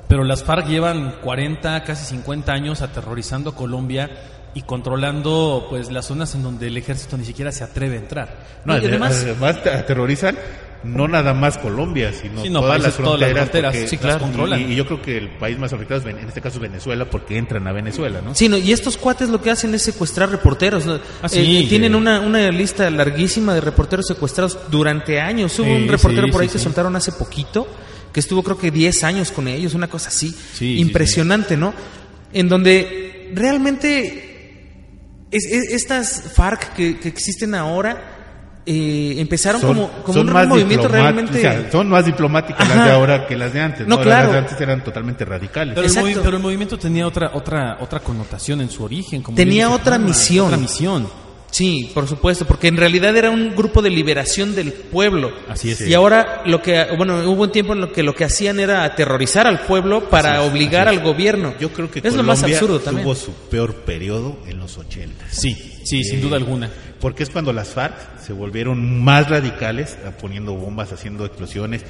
[0.09, 4.09] Pero las FARC llevan 40, casi 50 años aterrorizando Colombia
[4.57, 8.37] y controlando pues las zonas en donde el ejército ni siquiera se atreve a entrar.
[8.64, 10.37] No, y además- además te aterrorizan
[10.85, 13.77] no nada más Colombia, sino, Sí, no, todas, las todas las fronteras.
[13.88, 14.19] sí, claro.
[14.19, 14.71] y- controlan.
[14.73, 17.66] Y, yo creo que el país más afectado es, en este caso, Venezuela, porque entran
[17.66, 18.35] a Venezuela, ¿no?
[18.35, 20.87] Sí, no, y estos cuates lo que hacen es secuestrar reporteros.
[20.87, 21.01] ¿no?
[21.23, 25.59] Ah, sí, Eh, que- tienen una, una lista larguísima de reporteros secuestrados durante años.
[25.59, 26.64] Hubo Sí, un reportero sí, por ahí sí, que sí.
[26.64, 27.66] soltaron hace poquito,
[28.12, 30.35] que estuvo creo que 10 años con ellos, una cosa así.
[30.55, 31.75] sí, impresionante, ¿no?
[32.33, 34.26] En donde realmente
[35.37, 38.12] es- es- estas FARC que, que existen ahora
[38.68, 41.38] eh, empezaron como, como un más movimiento realmente...
[41.38, 43.87] o sea, son más diplomáticas las de ahora que las de antes.
[43.87, 44.25] No, No, claro.
[44.25, 45.75] Las de antes eran totalmente radicales.
[45.77, 46.11] Pero el, Exacto.
[46.11, 49.22] movi- pero el movimiento tenía otra otra otra connotación en su origen.
[49.22, 50.46] como Tenía bien dice otra Juanma, misión.
[50.46, 51.09] Otra misión.
[51.51, 55.33] Sí, por supuesto, porque en realidad era un grupo de liberación del pueblo.
[55.49, 55.81] Así es.
[55.83, 58.85] Y ahora lo que, bueno, hubo un tiempo en lo que lo que hacían era
[58.85, 61.55] aterrorizar al pueblo para obligar al gobierno.
[61.59, 63.05] Yo creo que es lo Colombia más absurdo también.
[63.05, 65.27] tuvo su peor periodo en los 80.
[65.31, 66.71] Sí, sí, sin duda alguna.
[67.01, 71.83] Porque es cuando las FARC se volvieron más radicales, eh, poniendo bombas, haciendo explosiones.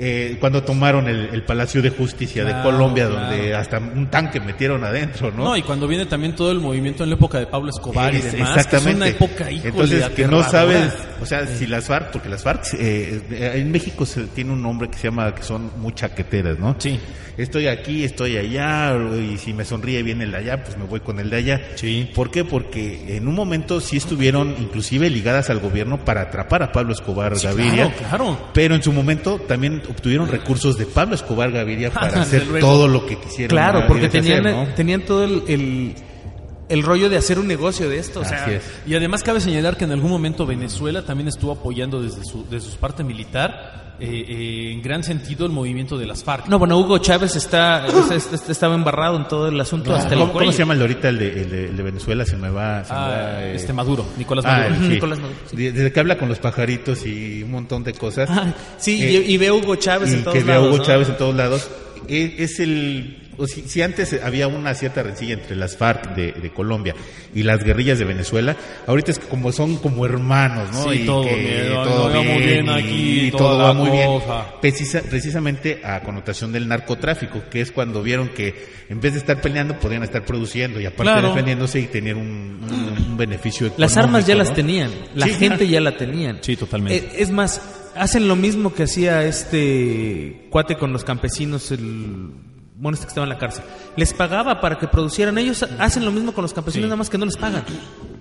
[0.00, 3.26] Eh, cuando tomaron el, el Palacio de Justicia de Claro, Colombia, claro.
[3.26, 5.42] donde hasta un tanque metieron adentro, ¿no?
[5.44, 5.56] ¿no?
[5.56, 8.66] y cuando viene también todo el movimiento en la época de Pablo Escobar y demás,
[8.66, 12.28] que es una época, híjole, Entonces, que no sabes, o sea, si las FARC, porque
[12.28, 13.20] las FARC, eh,
[13.56, 16.76] en México se tiene un nombre que se llama, que son muy chaqueteras, ¿no?
[16.78, 17.00] Sí.
[17.38, 20.98] Estoy aquí, estoy allá, y si me sonríe bien el de allá, pues me voy
[20.98, 21.60] con el de allá.
[21.76, 22.10] Sí.
[22.12, 22.44] ¿Por qué?
[22.44, 27.36] Porque en un momento sí estuvieron inclusive ligadas al gobierno para atrapar a Pablo Escobar
[27.38, 27.92] Sí, Gaviria.
[27.94, 28.38] claro, claro.
[28.52, 33.06] Pero en su momento también obtuvieron recursos de Pablo Escobar Gaviria para hacer todo lo
[33.06, 33.50] que quisieron.
[33.56, 34.66] Claro, porque tenían, ¿no?
[34.74, 35.94] tenían todo el, el,
[36.68, 38.18] el rollo de hacer un negocio de esto.
[38.18, 38.62] O sea, Así es.
[38.84, 42.68] Y además cabe señalar que en algún momento Venezuela también estuvo apoyando desde su, desde
[42.68, 46.46] su parte militar eh, eh, en gran sentido el movimiento de las FARC.
[46.48, 47.86] No, bueno, Hugo Chávez está,
[48.48, 50.52] estaba embarrado en todo el asunto hasta el ¿Cómo, cómo cuello.
[50.52, 52.24] se llama el de ahorita, el de, el de- el de Venezuela?
[52.24, 52.84] Se me va...
[52.84, 54.74] Se me Ah, va, eh, este Maduro, Nicolás Ah, Maduro.
[54.76, 54.80] sí.
[54.82, 55.56] Ujú, Nicolás Maduro, sí.
[55.56, 58.28] De- Desde que habla con los pajaritos y un montón de cosas.
[58.30, 60.54] Ah, sí, Eh, y, y ve a Hugo Chávez y en todos que ve a
[60.56, 60.68] lados.
[60.68, 60.84] Hugo ¿no?
[60.84, 61.70] Chávez en todos lados.
[62.08, 63.27] Eh, Es el...
[63.38, 66.94] o si, si antes había una cierta rencilla entre las FARC de, de Colombia
[67.34, 70.90] y las guerrillas de Venezuela, ahorita es que como son como hermanos, ¿no?
[70.92, 74.08] Sí, y todo que bien, todo vamos bien, aquí, y todo va muy bien.
[74.60, 78.54] Precisa- precisamente a connotación del narcotráfico, que es cuando vieron que
[78.88, 81.28] en vez de estar peleando podían estar produciendo y aparte Claro.
[81.28, 85.32] defendiéndose y tener un, un- un beneficio Las armas ya económico, las tenían, la Sí,
[85.34, 85.70] gente claro.
[85.72, 86.38] ya la tenían.
[86.42, 87.06] Sí, totalmente.
[87.06, 87.60] Eh, es más,
[87.94, 92.30] hacen lo mismo que hacía este cuate con los campesinos, el
[92.78, 93.64] bueno, este que estaba en la cárcel.
[93.96, 95.36] Les pagaba para que producieran.
[95.38, 96.88] Ellos hacen lo mismo con los campesinos, Sí.
[96.88, 97.64] nada más que no les pagan.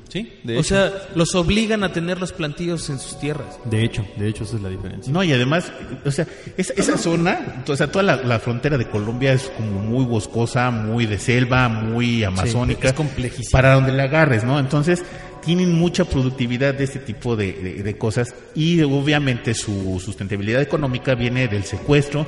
[0.09, 3.59] Sí, de o sea, los obligan a tener los plantíos en sus tierras.
[3.65, 5.11] de hecho, de hecho esa es la diferencia.
[5.11, 5.69] No, y además,
[6.05, 9.71] o sea, esa, esa zona, o sea, toda la, la frontera de Colombia es como
[9.81, 12.87] muy boscosa, muy de selva, muy amazónica.
[12.87, 13.51] es complejísima.
[13.51, 14.57] Para donde la agarres, ¿no?
[14.59, 15.03] Entonces,
[15.43, 21.15] tienen mucha productividad de este tipo de, de- de cosas y obviamente su sustentabilidad económica
[21.15, 22.25] viene del secuestro,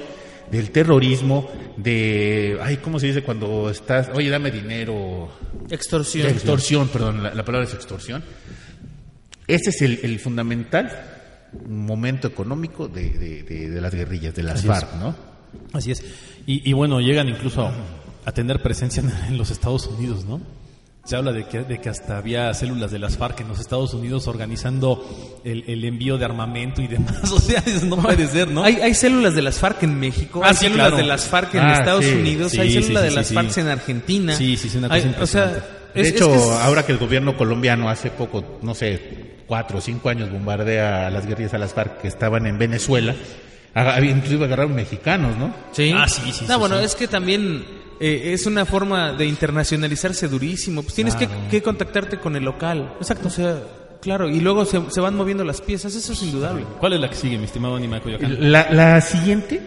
[0.52, 5.30] del terrorismo, de, ay, ¿cómo se dice cuando estás, oye, dame dinero?
[5.70, 6.28] Extorsión.
[6.28, 8.24] De extorsión, perdón, la, la palabra es extorsión.
[9.48, 10.92] Ese es el, el fundamental
[11.68, 14.68] momento económico de, de- de- de las guerrillas, de las Así.
[14.68, 15.16] FARC, ¿no?
[15.74, 16.04] Así es.
[16.46, 17.72] Y, y bueno, llegan incluso
[18.26, 20.42] a tener presencia en, en los Estados Unidos, ¿no?
[21.06, 23.94] Se habla de que, de que hasta había células de las FARC en los Estados
[23.96, 27.16] Unidos organizando el, el envío de armamento y demás.
[27.32, 28.64] O sea, eso no puede ser, ¿no?
[28.64, 30.98] Hay, hay células de las FARC en México, Ah, hay sí, células claro.
[30.98, 32.12] de las FARC en Ah, Estados sí.
[32.14, 34.36] Unidos, Sí, hay células sí, de las sí, FARC en Argentina.
[34.36, 35.80] Sí, sí, sí, una Hay- cosa O sea, impresionante.
[35.96, 39.40] De es- es hecho, que es- ahora que el gobierno colombiano hace poco, no sé,
[39.48, 43.16] cuatro o cinco años bombardea a las guerrillas a las FARC que estaban en Venezuela,
[44.04, 45.54] inclusive agarraron mexicanos, ¿no?
[45.72, 45.92] Sí.
[45.96, 46.86] Ah, sí, sí, No, sí, bueno, sí.
[46.86, 47.66] es que también
[48.00, 50.84] eh, es una forma de internacionalizarse durísimo.
[50.84, 52.94] Pues tienes que, que contactarte con el local.
[53.00, 53.28] Exacto.
[53.28, 53.62] O sea,
[54.02, 56.66] claro, y luego se, se van moviendo las piezas, eso es indudable.
[56.80, 58.52] ¿Cuál es la que sigue, mi estimado Anima Coyoacán?
[58.52, 59.62] La, la siguiente,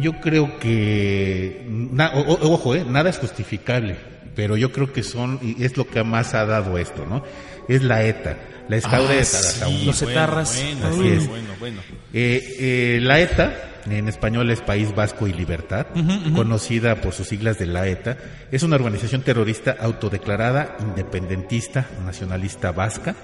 [0.00, 3.96] yo creo que, na- o- o- ojo, eh, nada es justificable,
[4.34, 7.22] pero yo creo que son, y es lo que más ha dado esto, ¿no?
[7.68, 9.86] Es la ETA, la escauda de Tarazaún.
[9.86, 10.56] Los etarras.
[10.62, 11.28] Bueno, Así bueno, es.
[11.28, 11.80] bueno, bueno.
[12.12, 13.54] Eh, eh, la ETA,
[13.86, 15.86] en español es País Vasco y Libertad,
[16.34, 18.16] conocida por sus siglas de la ETA,
[18.50, 23.14] es una organización terrorista autodeclarada, independentista, nacionalista vasca,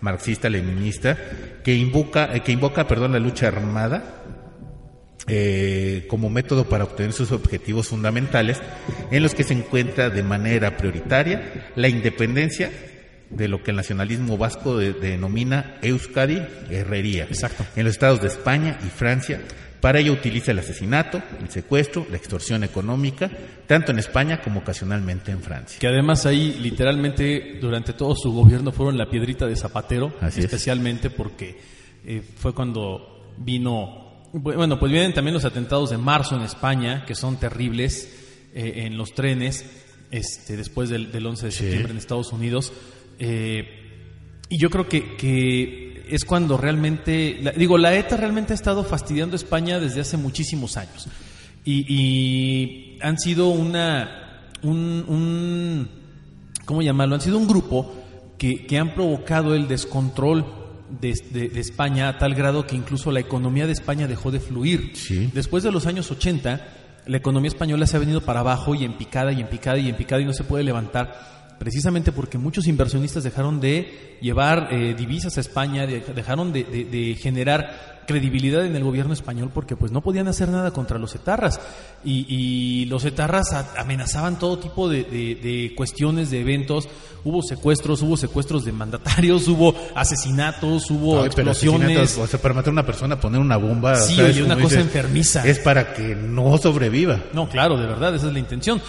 [0.00, 1.16] marxista-leninista,
[1.62, 4.22] que invoca, eh, que invoca perdón, la lucha armada
[5.26, 8.58] eh, como método para obtener sus objetivos fundamentales,
[9.10, 12.70] en los que se encuentra de manera prioritaria la independencia
[13.28, 17.64] de lo que el nacionalismo vasco de- denomina Euskadi Herrería, Exacto.
[17.76, 19.40] en los estados de España y Francia.
[19.80, 23.30] Para ello utiliza el asesinato, el secuestro, la extorsión económica,
[23.66, 25.78] tanto en España como ocasionalmente en Francia.
[25.78, 30.44] Que además ahí literalmente durante todo su gobierno fueron la piedrita de Zapatero, Así es.
[30.46, 31.58] especialmente porque
[32.04, 37.14] eh, fue cuando vino Bueno, pues vienen también los atentados de marzo en España, que
[37.14, 38.08] son terribles
[38.54, 39.64] eh, en los trenes,
[40.10, 42.72] este, después del, del 11 de septiembre en Estados Unidos.
[43.18, 43.76] Eh,
[44.48, 48.84] y yo creo que, que es cuando realmente, la- digo, la ETA realmente ha estado
[48.84, 51.08] fastidiando a España desde hace muchísimos años.
[51.64, 55.88] Y, y han sido una, un, un-
[56.64, 57.14] ¿cómo llamarlo?
[57.16, 57.94] Han sido un grupo
[58.38, 60.46] que, que han provocado el descontrol
[61.00, 64.40] de, de- de España a tal grado que incluso la economía de España dejó de
[64.40, 64.92] fluir.
[64.94, 65.30] Sí.
[65.34, 66.66] Después de los años 80,
[67.06, 69.88] la economía española se ha venido para abajo y en picada y en picada y
[69.88, 74.94] en picada y no se puede levantar precisamente porque muchos inversionistas dejaron de llevar eh,
[74.98, 79.76] divisas a España, de- dejaron de, de- de generar credibilidad en el gobierno español porque
[79.76, 81.60] pues no podían hacer nada contra los etarras
[82.04, 86.88] y, y los etarras amenazaban todo tipo de, de- cuestiones, de eventos,
[87.24, 92.16] hubo secuestros, hubo secuestros de mandatarios, hubo asesinatos, hubo explosiones.
[92.18, 93.94] o sea, para matar a una persona, poner una bomba.
[93.96, 94.82] Sí, ¿sabes oye, una cosa dices?
[94.82, 95.46] enfermiza.
[95.46, 97.20] Es para que no sobreviva.
[97.32, 98.80] No, claro, de verdad, esa es la intención.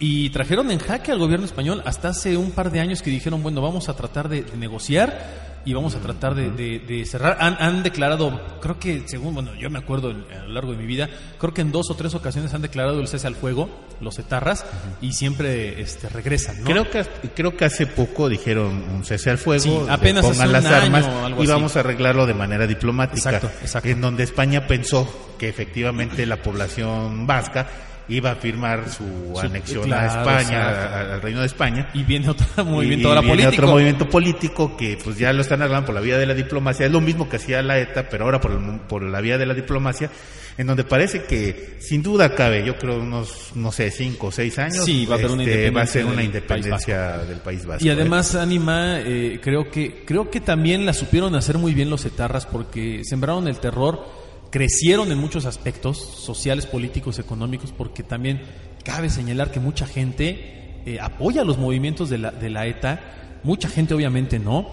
[0.00, 3.42] Y trajeron en jaque al gobierno español hasta hace un par de años que dijeron,
[3.42, 7.36] bueno, vamos a tratar de, de negociar y vamos a tratar de, de- de cerrar.
[7.40, 10.78] Han, han declarado, creo que, según, bueno, yo me acuerdo en- a lo largo de
[10.78, 13.68] mi vida, creo que en dos o tres ocasiones han declarado el cese al fuego,
[14.00, 14.64] los etarras,
[15.02, 16.64] y siempre este, regresan, ¿no?
[16.70, 20.64] Creo que creo que hace poco dijeron un cese al fuego, Sí, apenas pongan las
[20.64, 21.52] armas algo y así.
[21.52, 23.30] vamos a arreglarlo de manera diplomática.
[23.30, 23.88] Exacto, exacto.
[23.88, 27.66] En donde España pensó que efectivamente la población vasca
[28.08, 31.90] iba a firmar su, anexión claro, a España, al Reino de España.
[31.94, 33.62] Y viene otro movimiento y ahora viene político.
[33.62, 36.86] otro movimiento político que pues ya lo están arreglando por la vía de la diplomacia.
[36.86, 39.46] Es lo mismo que hacía la ETA, pero ahora por, el- por la vía de
[39.46, 40.10] la diplomacia,
[40.56, 44.58] en donde parece que sin duda cabe, yo creo unos, no sé, cinco o seis
[44.58, 47.84] años, Sí, va a haber este, va a ser una independencia del País Vasco.
[47.84, 47.92] Y ¿eh?
[47.92, 52.46] además, Anima, eh, creo que creo que también la supieron hacer muy bien los etarras
[52.46, 54.04] porque sembraron el terror,
[54.50, 58.40] crecieron en muchos aspectos sociales, políticos, económicos, porque también
[58.84, 63.00] cabe señalar que mucha gente eh, apoya los movimientos de la, de la ETA,
[63.42, 64.68] mucha gente obviamente no,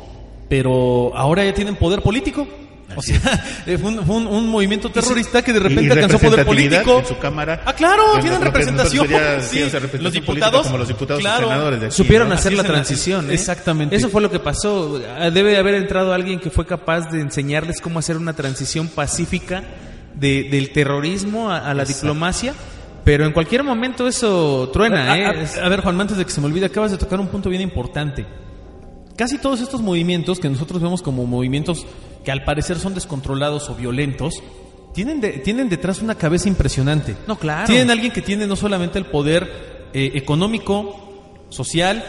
[0.49, 2.47] pero ahora ya tienen poder político.
[2.95, 3.19] O sea,
[3.65, 6.99] fue, un, fue un- un movimiento terrorista que de repente alcanzó poder político.
[6.99, 7.61] en su cámara.
[7.65, 9.07] Ah, claro, En tienen representación.
[9.07, 9.63] sería, sí, sí.
[9.63, 11.47] o sea, representación los política diputados, como los diputados y claro.
[11.47, 12.35] senadores de aquí, Supieron ¿no?
[12.35, 13.29] hacer Así la transición.
[13.29, 13.33] ¿eh?
[13.33, 13.95] Exactamente.
[13.95, 15.01] Eso fue lo que pasó.
[15.19, 19.63] Ah, Debe haber entrado alguien que fue capaz de enseñarles cómo hacer una transición pacífica
[20.13, 22.53] de- del terrorismo a, a la diplomacia.
[23.03, 25.11] Pero en cualquier momento eso truena.
[25.11, 25.47] A, ¿eh?
[25.63, 27.61] a ver, Juan, antes de que se me olvide, acabas de tocar un punto bien
[27.61, 28.25] importante.
[29.17, 31.85] Casi todos estos movimientos que nosotros vemos como movimientos
[32.23, 34.33] que al parecer son descontrolados o violentos,
[34.93, 37.15] tienen, de- tienen detrás una cabeza impresionante.
[37.27, 37.67] No, claro.
[37.67, 40.95] Tienen alguien que tiene no solamente el poder eh, económico,
[41.49, 42.03] social,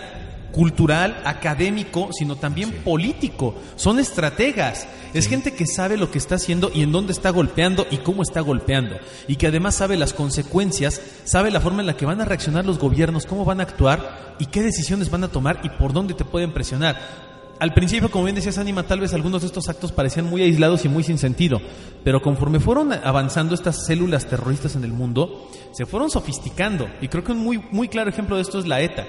[0.57, 3.55] cultural, académico, sino también político.
[3.77, 4.89] Son estrategas.
[5.13, 8.23] Es gente que sabe lo que está haciendo y en dónde está golpeando y cómo
[8.23, 8.97] está golpeando.
[9.29, 12.65] Y que además sabe las consecuencias, sabe la forma en la que van a reaccionar
[12.65, 16.15] los gobiernos, cómo van a actuar y qué decisiones van a tomar y por dónde
[16.15, 17.36] te pueden presionar.
[17.59, 20.85] Al principio, como bien decías, Anima, tal vez algunos de estos actos parecían muy aislados
[20.85, 21.61] y muy sin sentido,
[22.05, 26.87] pero conforme fueron avanzando estas células terroristas en el mundo, se fueron sofisticando.
[27.01, 29.07] Y creo que un muy, muy claro ejemplo de esto es la ETA,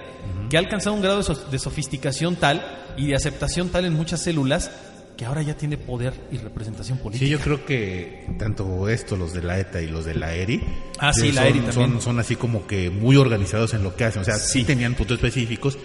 [0.49, 3.93] que ha alcanzado un grado de, so- de sofisticación tal y de aceptación tal en
[3.93, 4.71] muchas células
[5.17, 7.25] que ahora ya tiene poder y representación política.
[7.25, 10.61] Sí, yo creo que tanto esto, los de la ETA y los de la ERI,
[10.99, 11.73] Ah, sí, la son, ERI también.
[11.93, 14.21] Son, son así como que muy organizados en lo que hacen.
[14.21, 15.77] O sea, sí, tenían puntos específicos.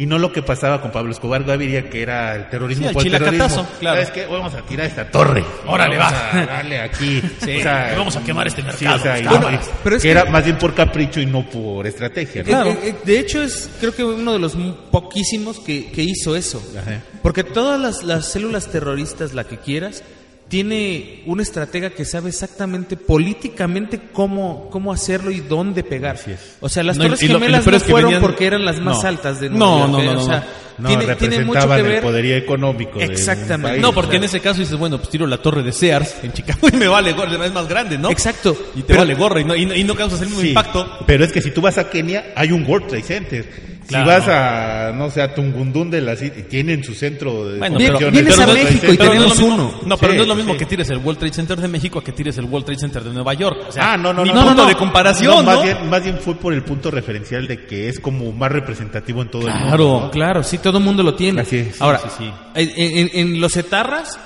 [0.00, 2.94] Y no lo que pasaba con Pablo Escobar Gaviria, que era el terrorismo Sí, el
[2.94, 3.46] por el terrorismo.
[3.48, 3.96] chilacatazo, claro.
[3.96, 4.26] ¿Sabes qué?
[4.32, 5.44] Vamos a tirar esta torre.
[5.66, 6.38] Órale, Vamos va.
[6.42, 7.20] a darle aquí.
[7.44, 8.96] Sí, O sea, vamos a quemar este sí, mercado.
[8.96, 11.44] o sea, y- Bueno, pero es que que- era más bien por capricho y no
[11.50, 12.44] por estrategia.
[12.44, 12.64] ¿no?
[12.66, 14.56] Eh, eh, de hecho, es creo que uno de los
[14.92, 16.62] poquísimos que, que hizo eso.
[16.80, 17.00] Ajá.
[17.22, 20.04] Porque todas las, las células terroristas, la que quieras,
[20.48, 26.18] tiene un estratega que sabe exactamente políticamente cómo, cómo hacerlo y dónde pegar.
[26.60, 28.80] O sea, las No, Torres lo- lo Gemelas peor no fueron venían- porque eran las
[28.80, 29.08] más No.
[29.08, 30.46] altas de Nueva no, York, no, no, O sea,
[30.78, 32.02] No, tiene, tiene mucho que representaban el ver.
[32.02, 33.00] poderío económico.
[33.00, 33.68] Exactamente.
[33.68, 33.82] país.
[33.82, 36.68] No, porque en ese caso dices, bueno, pues tiro la torre de Sears en Chicago
[36.72, 38.10] y me vale gorro, es más grande, ¿no?
[38.10, 38.56] Exacto.
[38.74, 40.48] Y te Pero- vale gorro y no, y no, y no causas el mismo Sí,
[40.48, 40.98] impacto.
[41.06, 43.77] Pero es que si tú vas a Kenia, hay un World Trade Center.
[43.88, 44.04] Claro.
[44.04, 47.78] Si vas a, no sé, a Tungundún de la City, tienen su centro de Bueno,
[47.78, 49.80] pero, vienes pero a no es- México y pero no es lo tenemos mismo- uno.
[49.86, 50.58] No, pero Sí, no es lo mismo sí.
[50.58, 53.02] que tires el World Trade Center de México a que tires el World Trade Center
[53.02, 53.58] de Nueva York.
[53.66, 54.42] O sea, ah, no, no, ni no.
[54.44, 54.78] punto no, de no.
[54.78, 55.42] comparación, ¿no?
[55.42, 59.22] Más bien, más bien fue por el punto referencial de que es como más representativo
[59.22, 59.66] en todo el mundo.
[59.68, 60.00] Claro.
[60.02, 60.10] ¿no?
[60.10, 61.40] Claro, sí, todo el mundo lo tiene.
[61.40, 62.30] Así es, Ahora, sí, sí.
[62.54, 64.18] En, en- en los etarras,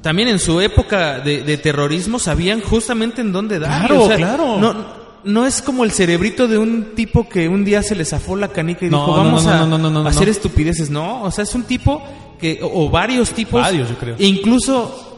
[0.00, 3.86] también en su época de, de terrorismo, sabían justamente en dónde dar.
[3.86, 4.58] Claro, claro.
[4.58, 8.36] No, no es como el cerebrito de un tipo que un día se le zafó
[8.36, 10.08] la canica y No, dijo, no, vamos no, a no, no, no, no, no.
[10.08, 10.90] hacer estupideces.
[10.90, 12.02] No, o sea, es un tipo
[12.38, 13.60] que, o, o varios tipos.
[13.60, 14.16] Varios, yo creo.
[14.18, 15.10] E incluso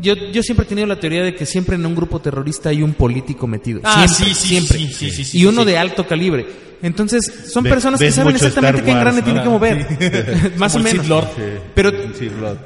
[0.00, 2.82] yo, yo siempre he tenido la teoría de que siempre en un grupo terrorista hay
[2.82, 3.80] un político metido.
[3.84, 4.78] Ah, siempre, sí, sí, siempre.
[4.78, 5.66] sí, sí, sí, sí, y uno sí.
[5.68, 6.46] de alto calibre.
[6.82, 7.20] Entonces,
[7.52, 9.50] son Ve- personas que saben exactamente qué engrane Wars, tienen ¿no?
[9.50, 10.52] que mover.
[10.56, 11.06] Más o Como menos.
[11.08, 11.28] Lord.
[11.74, 11.92] Pero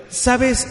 [0.09, 0.67] sabes,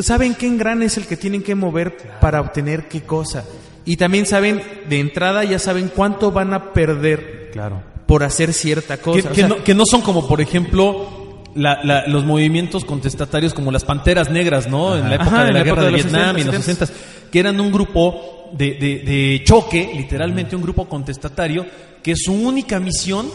[0.00, 3.44] saben qué engrane es el que tienen que mover para obtener qué cosa.
[3.84, 7.82] Y también saben, de entrada, ya saben cuánto van a perder Claro.
[8.06, 9.30] por hacer cierta Que, cosa.
[9.32, 13.84] Que no, que no son como, por ejemplo, la- la- los movimientos contestatarios como las
[13.84, 14.96] Panteras Negras, ¿no?
[14.96, 16.86] En la época Ajá, de la, la guerra de, Vietnam y en los 60s, 60
[17.30, 21.66] que eran un grupo de, de- de choque, literalmente un grupo contestatario,
[22.02, 23.26] que su única misión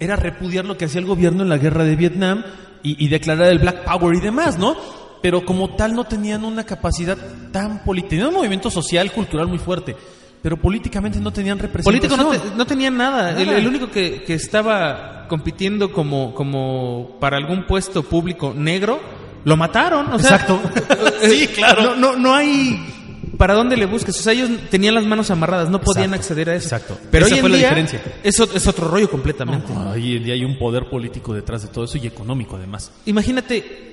[0.00, 2.44] era repudiar lo que hacía el gobierno en la guerra de Vietnam
[2.82, 4.76] y, y declarar el Black Power y demás, ¿no?
[5.22, 7.16] Pero como tal no tenían una capacidad
[7.52, 9.96] tan política, tenían un movimiento social, cultural muy fuerte,
[10.42, 11.76] pero políticamente no tenían Político
[12.16, 12.20] representación.
[12.20, 13.30] no, te- no tenían nada.
[13.40, 13.58] El, Nada.
[13.58, 19.00] el único que, que estaba compitiendo como, como para algún puesto público negro,
[19.44, 20.12] lo mataron.
[20.12, 20.60] O sea, Exacto.
[21.22, 21.82] Sí, claro.
[21.82, 22.94] No, no, no hay
[23.36, 24.18] para dónde le busques.
[24.18, 26.64] O sea, ellos tenían las manos amarradas, no podían Exacto, acceder a eso.
[26.66, 26.98] exacto.
[27.10, 28.02] Pero Esa hoy en fue la día diferencia.
[28.22, 29.72] Eso es otro rollo completamente.
[29.72, 32.90] Hoy en día hay un poder político detrás de todo eso y económico además.
[33.06, 33.87] Imagínate,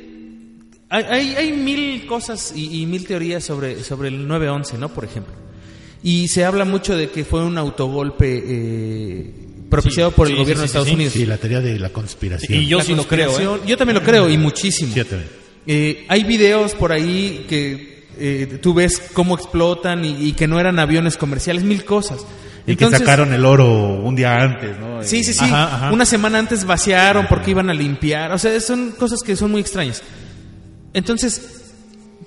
[0.89, 4.89] hay, hay, mil cosas y, y mil teorías sobre, sobre el 9-11, ¿no?
[4.89, 5.33] Por ejemplo.
[6.03, 9.33] Y se habla mucho de que fue un autogolpe eh,
[9.69, 10.91] propiciado Sí, por el sí, gobierno sí, de Estados.
[10.91, 11.13] Unidos.
[11.13, 12.59] Sí, la teoría de la conspiración.
[12.61, 13.61] Y yo La sí lo creo, ¿eh?
[13.65, 14.91] Yo también lo creo y muchísimo.
[14.93, 15.29] Sí, yo también.
[15.67, 20.59] Eh, hay videos por ahí que eh, tú ves cómo explotan y, y que no
[20.59, 22.19] eran aviones comerciales, mil cosas.
[22.67, 25.01] Y Entonces- que sacaron el oro un día antes, ¿no?
[25.03, 25.43] Sí, sí, sí.
[25.43, 25.91] Ajá, ajá.
[25.91, 28.31] Una semana antes vaciaron porque iban a limpiar.
[28.31, 30.03] O sea, son cosas que son muy extrañas.
[30.95, 31.73] Entonces,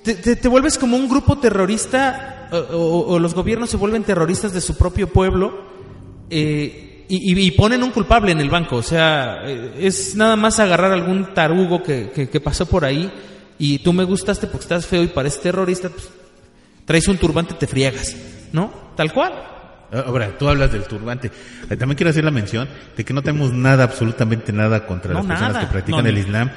[0.02, 4.76] te, te- vuelves como un grupo terrorista o, los gobiernos se vuelven terroristas de su
[4.76, 5.64] propio pueblo
[6.30, 8.76] eh, y, y- y ponen un culpable en el banco.
[8.76, 13.10] O sea, eh, es nada más agarrar algún tarugo que, que- que pasó por ahí
[13.58, 15.88] y tú me gustaste porque estás feo y pareces terrorista.
[15.88, 16.08] pues,
[16.84, 18.14] traes un turbante, te friegas.
[18.52, 18.70] ¿No?
[18.96, 19.32] Tal cual.
[19.90, 21.30] Ahora, tú hablas del turbante.
[21.70, 25.20] Eh, También quiero hacer la mención de que no tenemos nada, absolutamente nada contra No,
[25.20, 25.64] las personas nada.
[25.66, 26.18] que practican No, el.
[26.18, 26.50] Islam.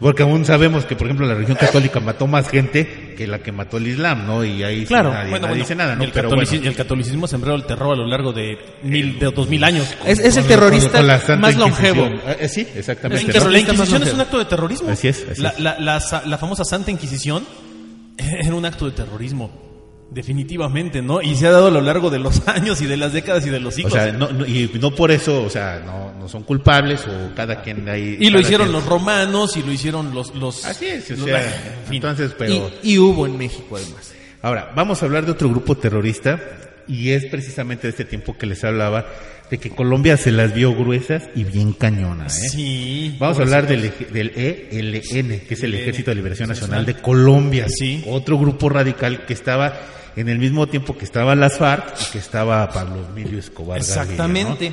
[0.00, 3.52] Porque aún sabemos que, por ejemplo, la religión católica mató más gente que la que
[3.52, 4.42] mató el Islam, ¿no?
[4.44, 5.10] Y ahí sí Claro.
[5.12, 6.04] nadie, Bueno, nadie bueno, dice nada, ¿no?
[6.04, 6.68] el, Pero catolici- bueno.
[6.70, 9.86] el catolicismo ha sembrado el terror a lo largo de mil, de dos mil años.
[10.06, 12.06] Es, es el Con- terrorista con la Santa más longevo.
[12.38, 13.20] Eh, sí, exactamente.
[13.22, 13.32] El ¿no?
[13.34, 14.88] terror- la Inquisición es un acto de terrorismo.
[14.88, 15.60] Así es, así la, es.
[15.60, 17.44] la- la sa- la famosa Santa Inquisición
[18.16, 19.69] era un acto de terrorismo.
[20.10, 21.22] Definitivamente, ¿no?
[21.22, 23.50] Y se ha dado a lo largo de los años y de las décadas y
[23.50, 23.92] de los O siglos.
[23.92, 27.62] sea, no, no- y no por eso, o sea, no, no son culpables o cada
[27.62, 28.16] quien ahí.
[28.20, 30.34] y lo hicieron quien- los romanos y lo hicieron los...
[30.34, 31.94] los Así es, o los- sea, en fin.
[31.96, 32.70] entonces, pero.
[32.82, 34.12] Y, y hubo en México además.
[34.42, 36.40] Ahora, vamos a hablar de otro grupo terrorista
[36.88, 39.06] y es precisamente de este tiempo que les hablaba
[39.50, 42.42] de que Colombia se las vio gruesas y bien cañonas.
[42.42, 42.48] ¿eh?
[42.48, 43.16] Sí.
[43.18, 47.66] Vamos a hablar del, del ELN, que es el Ejército de Liberación Nacional de Colombia.
[47.68, 48.02] Sí.
[48.06, 49.74] Otro grupo radical que estaba
[50.16, 53.78] en el mismo tiempo que estaba las FARC y que estaba Pablo Emilio Escobar.
[53.78, 54.72] Exactamente.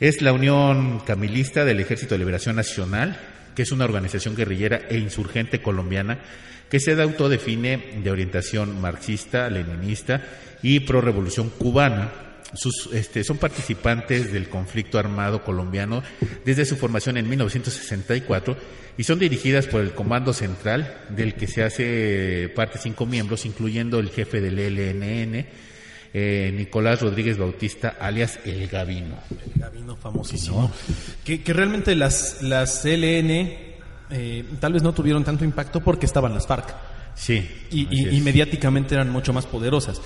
[0.00, 3.18] Es la Unión Camilista del Ejército de Liberación Nacional,
[3.54, 6.18] que es una organización guerrillera e insurgente colombiana
[6.68, 10.22] que se autodefine de orientación marxista, leninista
[10.62, 12.10] y pro-revolución cubana.
[12.54, 16.02] Sus, este, son participantes del conflicto armado colombiano
[16.44, 18.56] desde su formación en 1964
[18.98, 23.98] y son dirigidas por el Comando Central, del que se hace parte cinco miembros, incluyendo
[23.98, 25.46] el jefe del ELNN,
[26.14, 29.16] eh, Nicolás Rodríguez Bautista, alias El Gavino.
[29.56, 30.72] Gabino famosísimo.
[31.24, 33.30] Que, que realmente las, las CLN
[34.10, 36.74] eh, tal vez no tuvieron tanto impacto porque estaban las FARC.
[37.14, 37.46] Sí.
[37.70, 38.14] y, así y- es.
[38.14, 40.00] y mediáticamente eran mucho más poderosas.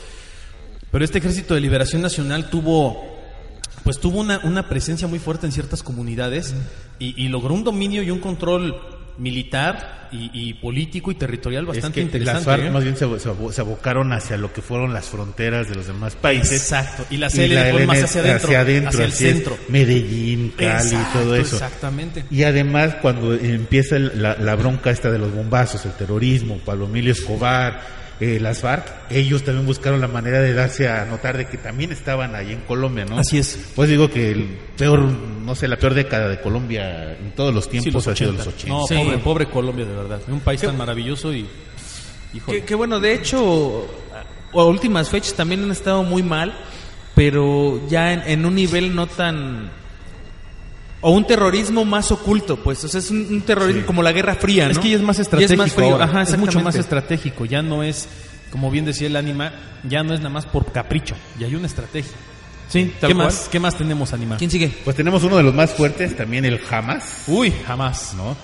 [0.91, 3.18] Pero este Ejército de Liberación Nacional tuvo,
[3.84, 6.55] pues tuvo una, una presencia muy fuerte en ciertas comunidades
[6.99, 8.74] y, y logró un dominio y un control
[9.18, 12.38] militar y, y político y territorial Es bastante que interesante.
[12.38, 12.70] las FARC ¿eh?
[12.70, 15.86] más bien se, se abo- se abocaron hacia lo que fueron las fronteras de los
[15.86, 16.53] demás países.
[16.62, 17.05] Exacto.
[17.11, 19.18] Y la Y CLN más hacia adentro, hacia adentro, hacia el es.
[19.18, 19.59] centro.
[19.68, 21.57] Medellín, Cali, Exacto, todo eso.
[21.57, 22.24] Exactamente.
[22.30, 26.86] Y además cuando empieza el- la, la bronca esta de los bombazos, el terrorismo, Pablo
[26.86, 31.47] Emilio Escobar, eh, las FARC, ellos también buscaron la manera de darse a notar de
[31.47, 33.18] que también estaban ahí en Colombia, ¿no?
[33.18, 33.59] Así es.
[33.75, 37.68] Pues digo que el peor, no sé, la peor década de Colombia en todos los
[37.68, 38.45] tiempos Sí, los ha sido 80.
[38.45, 38.68] los 80.
[38.75, 38.95] No, Sí.
[38.95, 40.21] pobre, pobre Colombia, de verdad.
[40.29, 41.47] Un país tan maravilloso y...
[42.47, 43.89] Que, que bueno, de hecho,
[44.55, 46.55] a, a últimas fechas también han estado muy mal,
[47.14, 49.71] pero ya en, en un nivel no tan...
[51.03, 52.84] O un terrorismo más oculto, pues.
[52.84, 54.72] O sea, es un, un terrorismo como la Guerra Fría, ¿no?
[54.72, 55.66] Es que ya es más Ya estratégico.
[55.68, 55.92] frío.
[55.92, 56.05] ahora.
[56.05, 57.44] Ajá, es mucho más estratégico.
[57.46, 58.07] Ya no es,
[58.51, 59.53] como bien decía el ánima,
[59.88, 61.14] ya no es nada más por capricho.
[61.38, 62.12] Ya hay una estrategia.
[62.68, 63.26] Sí, tal ¿Qué cual.
[63.26, 64.36] más, ¿Qué más tenemos, Anima?
[64.36, 64.70] ¿Quién sigue?
[64.84, 68.14] Pues tenemos uno de los más fuertes, también el Hamas, Uy, jamás.
[68.14, 68.36] ¿no?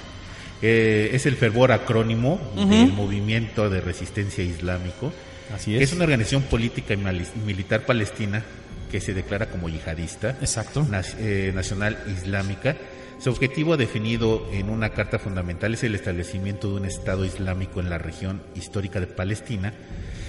[0.63, 5.13] Eh, es el fervor acrónimo del movimiento de resistencia islámico.
[5.55, 5.91] Así que es.
[5.91, 8.43] es una organización política y mali- militar palestina
[8.91, 10.31] que se declara como yihadista.
[10.41, 10.87] Exacto.
[11.19, 12.77] eh, nacional islámica.
[13.19, 17.89] Su objetivo definido en una carta fundamental es el establecimiento de un Estado islámico en
[17.89, 19.73] la región histórica de Palestina,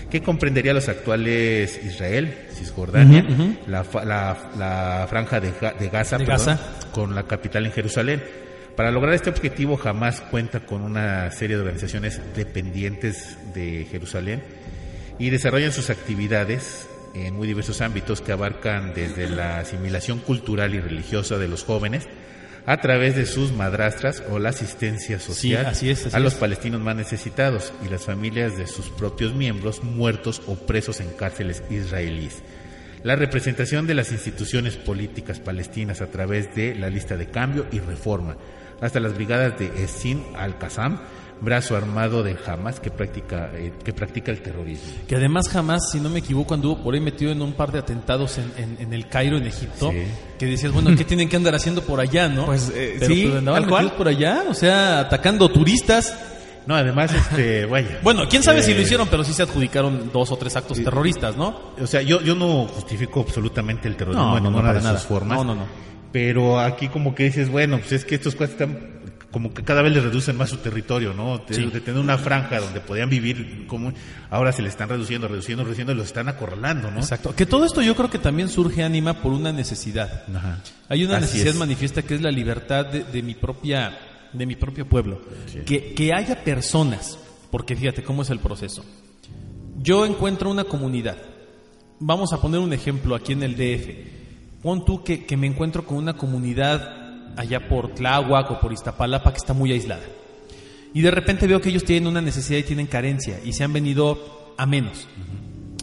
[0.09, 3.25] que comprendería los actuales Israel, Cisjordania,
[3.67, 6.79] la, la- la franja de, Ga- de Gaza, De perdón, Gaza.
[6.93, 8.23] con la capital en Jerusalén.
[8.77, 14.41] Para lograr este objetivo jamás cuenta con una serie de organizaciones dependientes de Jerusalén
[15.19, 20.79] y desarrollan sus actividades en muy diversos ámbitos que abarcan desde la asimilación cultural y
[20.79, 22.07] religiosa de los jóvenes
[22.65, 26.39] a través de sus madrastras o la asistencia social así es, así a los es.
[26.39, 31.63] palestinos más necesitados y las familias de sus propios miembros muertos o presos en cárceles
[31.69, 32.43] israelíes.
[33.03, 37.79] La representación de las instituciones políticas palestinas a través de la lista de cambio y
[37.79, 38.35] reforma,
[38.81, 40.99] hasta las brigadas de Essin al-Qassam,
[41.39, 44.85] brazo armado de Hamas que practica, eh, que practica el terrorismo.
[45.07, 47.79] Que además jamás, si no me equivoco, anduvo por ahí metido en un par de
[47.79, 50.03] atentados en, en- en el Cairo, en Egipto, Sí.
[50.39, 52.45] que decías, bueno, ¿qué tienen que andar haciendo por allá, no?
[52.47, 53.91] Pues, eh, Pero, sí, pues, andaban tal cual.
[53.93, 56.17] por allá, o sea, atacando turistas.
[56.65, 57.99] No, además, este, vaya.
[58.03, 60.83] Bueno, quién sabe si eh, lo hicieron, pero sí se adjudicaron dos o tres actos
[60.83, 61.73] terroristas, ¿no?
[61.79, 64.79] O sea, yo, yo no justifico absolutamente el terrorismo No, en no, no, ninguna para
[64.79, 64.99] de nada.
[64.99, 65.37] sus formas.
[65.37, 65.65] No, no, no.
[66.11, 68.79] Pero aquí como que dices, bueno, pues es que estos cuates están
[69.31, 71.39] como que cada vez les reducen más su territorio, ¿no?
[71.39, 71.65] De, Sí.
[71.65, 73.91] de tener una franja donde podían vivir como
[74.29, 76.99] ahora se le están reduciendo, reduciendo, reduciendo y los están acorralando, ¿no?
[76.99, 77.35] Exacto.
[77.35, 80.23] Que todo esto yo creo que también surge, Anima, por una necesidad.
[80.33, 80.61] Ajá.
[80.89, 81.59] Hay una Así necesidad es.
[81.59, 83.97] manifiesta que es la libertad de, de mi propia
[84.33, 85.21] de mi propio pueblo.
[85.65, 87.17] Que, que haya personas,
[87.51, 88.83] porque fíjate cómo es el proceso.
[89.79, 91.17] Yo encuentro una comunidad.
[91.99, 94.61] Vamos a poner un ejemplo aquí en el DF.
[94.61, 96.96] Pon tú que, que me encuentro con una comunidad
[97.37, 100.03] allá por Tláhuac o por Iztapalapa que está muy aislada.
[100.93, 103.73] Y de repente veo que ellos tienen una necesidad y tienen carencia y se han
[103.73, 105.07] venido a menos.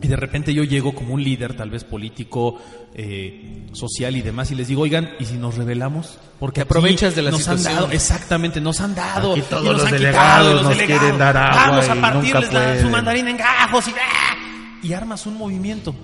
[0.03, 2.61] Y de repente yo llego como un líder, tal vez político,
[2.95, 6.19] eh, social y demás, y les digo, oigan, ¿y si nos rebelamos?
[6.39, 7.69] Porque aprovechas de la nos situación.
[7.73, 9.33] han dado, exactamente, nos han dado.
[9.33, 12.53] Aquí y todos nos los han delegados quitado, nos quieren dar agua Vamos a partirles
[12.53, 14.37] la- su mandarina en gajos y, ¡ah!
[14.83, 15.95] y armas un movimiento.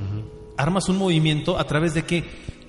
[0.56, 2.24] Armas un movimiento a través de qué?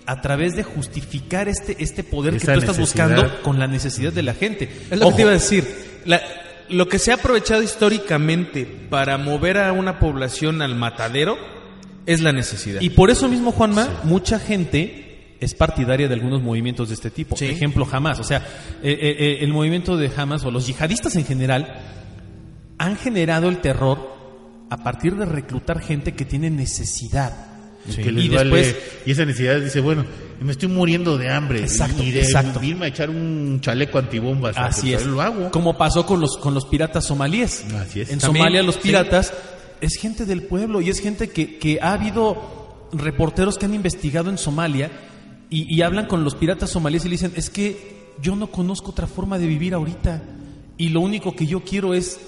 [0.06, 3.08] A través de justificar este, este poder Esa que tú estás necesidad.
[3.10, 4.70] buscando con la necesidad de la gente.
[4.90, 5.68] Es lo Ojo, que te iba a decir.
[6.06, 6.22] La-
[6.70, 11.38] lo que se ha aprovechado históricamente para mover a una población al matadero
[12.06, 12.82] es la necesidad.
[12.82, 17.36] Y por eso mismo, Juanma, mucha gente es partidaria de algunos movimientos de este tipo.
[17.36, 17.46] Sí.
[17.46, 18.20] Ejemplo, Hamas.
[18.20, 18.38] O sea,
[18.84, 21.80] eh, eh, eh, el movimiento de Hamas o los yihadistas en general
[22.78, 24.10] han generado el terror
[24.70, 27.48] a partir de reclutar gente que tiene necesidad.
[27.96, 28.76] Que les Y vale- después,
[29.06, 30.06] y esa necesidad dice, bueno,
[30.40, 32.62] me estoy muriendo de hambre Exacto, y de exacto.
[32.64, 35.06] irme a echar un chaleco antibombas, así es.
[35.06, 35.52] Lo hago.
[35.52, 37.66] Como pasó con los, con los piratas somalíes.
[37.76, 38.10] Así es.
[38.12, 38.82] En También, Somalia los sí.
[38.84, 39.34] piratas
[39.82, 44.30] es gente del pueblo y es gente que, que ha habido reporteros que han investigado
[44.30, 44.92] en Somalia
[45.50, 48.92] y, y hablan con los piratas somalíes y le dicen, es que yo no conozco
[48.92, 50.22] otra forma de vivir ahorita
[50.78, 52.20] y lo único que yo quiero es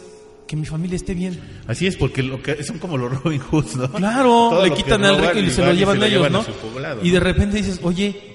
[0.48, 1.40] que mi familia esté bien.
[1.68, 3.92] Así es, porque lo que son como los Robin Hoods, ¿no?
[3.92, 6.44] Claro, Todo le quitan al rico y se lo van llevan se ellos, ¿no?
[6.44, 8.34] poblado, Y de repente dices, oye,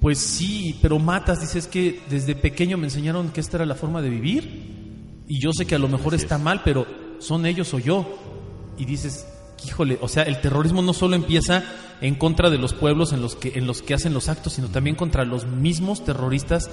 [0.00, 4.02] pues sí, pero matas, dices que desde pequeño me enseñaron que esta era la forma
[4.02, 5.24] de vivir.
[5.26, 6.86] Y yo sé que a lo mejor está mal, pero
[7.18, 8.18] son ellos o yo.
[8.76, 9.26] Y dices,
[9.66, 11.64] híjole, o sea, el terrorismo no solo empieza
[12.00, 14.68] en contra de los pueblos en los que, en los que hacen los actos, sino
[14.68, 16.68] también contra los mismos terroristas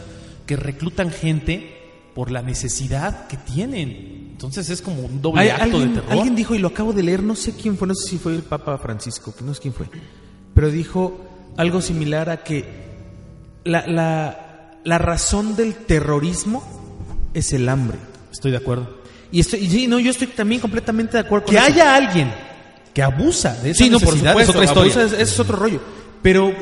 [0.45, 4.20] que reclutan gente por la necesidad que tienen.
[4.47, 6.11] Entonces es como un doble Hay- acto alguien, de terror.
[6.13, 8.33] alguien dijo, y lo acabo de leer, no sé quién fue, no sé si fue
[8.35, 9.87] el Papa Francisco, que no sé quién fue,
[10.53, 11.25] pero dijo
[11.57, 12.65] algo similar a que
[13.63, 16.63] la, la, la razón del terrorismo
[17.33, 17.97] es el hambre.
[18.31, 19.01] Estoy de acuerdo.
[19.31, 21.67] Y estoy, y no, yo estoy también completamente de acuerdo con Que eso.
[21.67, 22.33] haya alguien
[22.93, 24.93] que abusa de esa Sí, no, por supuesto, es otra historia.
[24.93, 25.79] abusa, es- es otro rollo.
[26.21, 26.53] Pero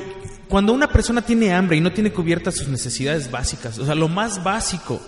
[0.48, 4.08] cuando una persona tiene hambre y no tiene cubiertas sus necesidades básicas, o sea, lo
[4.08, 5.00] más básico,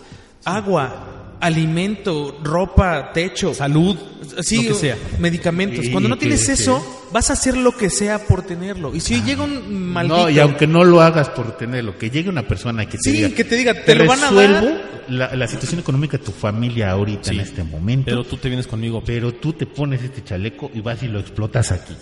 [0.45, 3.97] agua, alimento, ropa, techo, Salud,
[4.41, 4.97] sí, lo que sea.
[5.19, 5.85] medicamentos.
[5.85, 8.95] Sí, Cuando no tienes que- eso, vas a hacer lo que sea por tenerlo.
[8.95, 10.17] Y si llega un maldito...
[10.17, 13.11] No, y aunque no lo hagas por tenerlo, que llegue una persona que te Sí,
[13.11, 14.91] diga, que te diga, te lo van a resuelvo dar.
[15.09, 17.35] La, la situación económica de tu familia ahorita Sí.
[17.35, 19.03] en este momento, Pero pero, tú te vienes conmigo.
[19.41, 21.93] tú te pones este chaleco y vas y lo explotas aquí.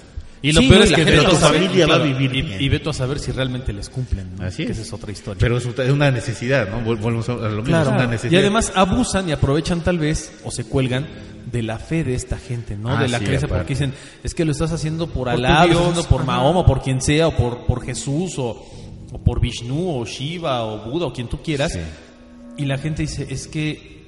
[0.42, 2.34] Y lo Sí, peor es y la que tu a saber- familia va a vivir
[2.34, 2.62] y, bien.
[2.62, 4.36] y veto a saber si realmente les cumplen.
[4.38, 4.46] ¿no?
[4.46, 4.78] Así Que es.
[4.78, 5.40] Esa es otra historia.
[5.40, 6.78] Pero es una necesidad, ¿no?
[6.80, 7.90] Vol- Volvemos a lo mismo, Claro.
[7.90, 8.40] es una y necesidad.
[8.42, 11.08] además abusan y aprovechan tal vez o se cuelgan
[11.52, 12.90] de la fe de esta gente, ¿no?
[12.96, 15.66] Ah, de la sí, creencia porque dicen, es que lo estás haciendo por, Por Alá,
[15.66, 16.24] Dios, por.
[16.24, 18.66] Mahoma, por quien sea, o por, por Jesús, o,
[19.12, 21.74] o por Vishnu, o Shiva, o Buda, o quien tú quieras.
[21.74, 21.80] Sí.
[22.58, 24.06] y la gente dice, es que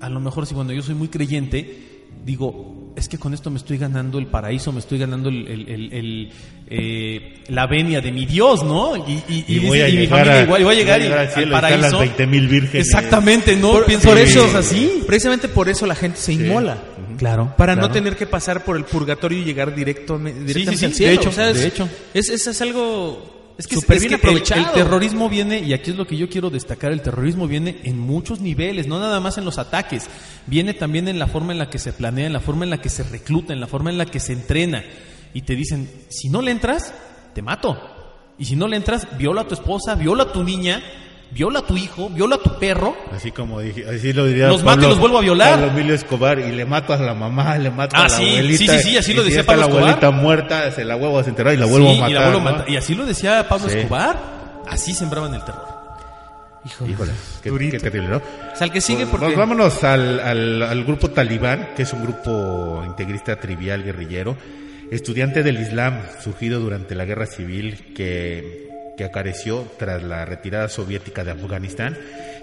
[0.00, 3.56] a lo mejor si cuando yo soy muy creyente, digo, es que con esto me
[3.58, 6.30] estoy ganando el paraíso, me estoy ganando el, el- el- el,
[6.68, 8.96] eh, la venia de mi Dios, ¿no?
[8.96, 10.78] Y, y, Y dice- voy a y mi llegar familia a- igual- y voy a
[10.78, 11.98] llegar voy a llegar y- al cielo al y están las paraíso.
[12.16, 12.86] 20,000 vírgenes.
[12.86, 13.70] Exactamente, ¿no?
[13.72, 15.02] Por, Pienso por que eso, es así.
[15.06, 16.76] precisamente por eso la gente se inmola.
[17.16, 17.54] Claro.
[17.56, 17.88] Para claro.
[17.88, 21.12] no tener que pasar por el purgatorio y llegar directo, directamente sí, al de cielo.
[21.20, 21.88] hecho, O sea, es- de hecho.
[22.14, 24.68] Es, es, es algo Es que, es bien que el- aprovechado.
[24.68, 27.98] El, terrorismo viene, y aquí es lo que yo quiero destacar, el terrorismo viene en
[27.98, 30.08] muchos niveles, no nada más en los ataques,
[30.46, 32.80] viene también en la forma en la que se planea, en la forma en la
[32.80, 34.84] que se recluta, en la forma en la que se entrena.
[35.34, 36.94] Y te dicen, si no le entras,
[37.34, 37.76] te mato.
[38.38, 40.80] Y si no le entras, viola a tu esposa, viola a tu niña,
[41.30, 42.96] viola a tu hijo, viola a tu perro.
[43.14, 45.54] Así como dije, así lo diría Los mato y los vuelvo a violar.
[45.54, 48.28] Pablo Emilio Escobar y le mato a la mamá, le mato Ah, a la sí,
[48.28, 48.58] abuelita.
[48.58, 49.82] sí, sí, sí, así lo decía Pablo la Escobar.
[49.90, 52.10] abuelita muerta, se la vuelvo a desenterrar y la vuelvo Sí, a matar.
[52.10, 52.44] y, la vuelvo ¿no?
[52.44, 52.70] matar.
[52.70, 53.78] Y así lo decía Pablo Sí.
[53.78, 54.18] Escobar.
[54.68, 55.66] Así sembraban el terror.
[56.86, 57.12] Híjole,
[57.42, 58.16] qué, qué terrible, ¿no?
[58.18, 59.26] O sea, el que sigue Pues, porque...
[59.28, 64.36] nos vámonos al, al, al grupo Talibán, que es un grupo integrista trivial guerrillero,
[64.90, 68.67] estudiante del Islam, surgido durante la guerra civil que,
[68.98, 71.96] que acareció tras la retirada soviética de Afganistán,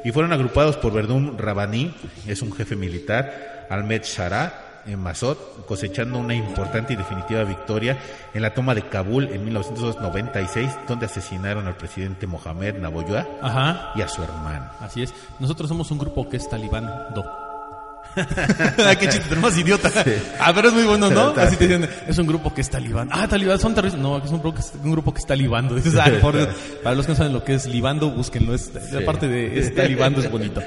[0.03, 1.93] y fueron agrupados por Verdun Rabani,
[2.25, 7.97] es un jefe militar, Ahmed Shara, en Masot, cosechando una importante y definitiva victoria
[8.33, 13.91] en la toma de Kabul en 1996, donde asesinaron al presidente Mohamed Naboyua Ajá.
[13.95, 14.69] y a su hermano.
[14.79, 15.13] Así es.
[15.39, 16.85] Nosotros somos un grupo que es Talibán
[17.15, 17.44] Do.
[18.85, 19.91] Ah, qué chiste, más idiota.
[20.39, 21.29] Ah, pero es muy bueno, ¿no?
[21.29, 21.81] Está Así te bien.
[21.81, 23.09] dicen, es un grupo que es talibán.
[23.11, 24.01] Ah, talibán, son terroristas.
[24.01, 25.75] No, es un grupo que es, un grupo que está libando.
[25.75, 26.49] Dices, ay, por Dios.
[26.83, 28.53] Para los que no saben lo que es libando, búsquenlo.
[28.53, 30.61] Es, La parte de es talibando es bonito.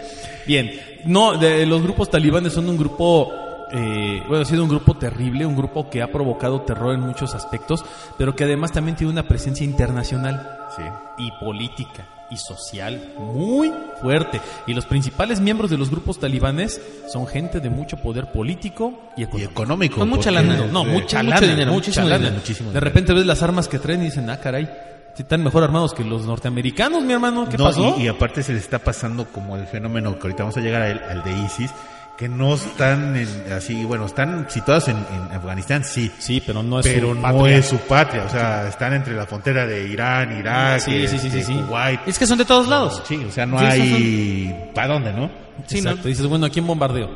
[0.47, 0.71] Bien.
[1.05, 3.33] No, de, los grupos talibanes son un grupo...
[3.71, 7.35] Eh, bueno, ha sido un grupo terrible, un grupo que ha provocado terror en muchos
[7.35, 7.85] aspectos,
[8.17, 10.83] pero que además también tiene una presencia internacional Sí.
[11.19, 14.41] y política y social muy fuerte.
[14.67, 16.81] Y los principales miembros de los grupos talibanes
[17.13, 19.51] son gente de mucho poder político y Y económico.
[19.53, 19.99] económico.
[20.01, 20.57] Con mucha lana.
[20.71, 20.91] No, Sí.
[20.91, 22.19] mucha Mucho lana, dinero, mucha muchísimo lana.
[22.19, 22.85] dinero, muchísimo de dinero.
[22.85, 24.69] repente ves las armas que traen y dicen, ah, caray,
[25.17, 27.97] están mejor armados que los norteamericanos, mi hermano, ¿qué No, pasó?
[27.99, 30.83] Y, y aparte se le está pasando como el fenómeno que ahorita vamos a llegar
[30.83, 31.73] a él, al de ISIS,
[32.19, 36.81] que no están en- así, bueno, están situados en, en Afganistán, sí, Sí, pero no
[36.81, 37.57] es pero su no patria.
[37.57, 41.31] es su patria, o sea, están entre la frontera de Irán, Irak, Sí, sí, sí,
[41.31, 41.63] sí, este, sí.
[41.69, 42.01] Kuwait.
[42.07, 43.03] Es que son de todos lados.
[43.07, 44.71] Sí, o sea, no Sí, hay...
[44.75, 45.31] ¿Para dónde, no?
[45.67, 45.91] Sí, ¿no?
[45.91, 46.09] Exacto.
[46.09, 47.09] Dices, bueno, ¿a quién bombardeo?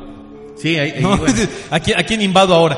[0.55, 1.35] Sí, No, bueno,
[1.71, 2.77] ¿a, quién, ¿A quién invado ahora?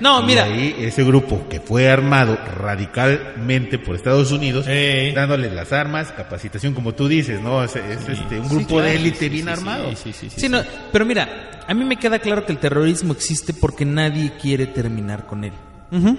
[0.00, 5.12] No, y mira, ahí ese grupo que fue armado radicalmente por Estados Unidos, Eh.
[5.14, 7.64] dándoles las armas, capacitación, como tú dices, ¿no?
[7.64, 9.90] Es, es, este, un Sí, grupo claro, de élite sí, bien sí, armado.
[9.90, 12.58] Sí, sí, sí, sí, Sí, no, pero mira, a mí me queda claro que el
[12.58, 15.52] terrorismo existe porque nadie quiere terminar con él.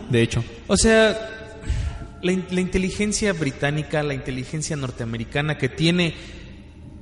[0.10, 0.44] De hecho.
[0.68, 1.16] O sea,
[2.22, 6.16] la inteligencia británica, la inteligencia norteamericana que tiene,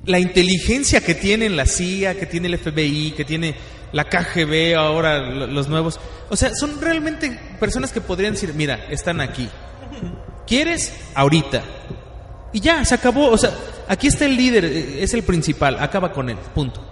[0.06, 3.54] la inteligencia que tiene la CIA, que tiene el FBI, que tiene
[3.92, 5.98] la KGB, ahora lo- los nuevos.
[6.30, 9.48] O sea, son realmente personas que podrían decir, mira, están aquí.
[10.46, 10.92] ¿Quieres?
[11.14, 11.62] Ahorita.
[12.52, 13.30] Y ya, se acabó.
[13.30, 13.50] O sea,
[13.88, 16.82] aquí está el líder, eh, es el principal, acaba con él, punto.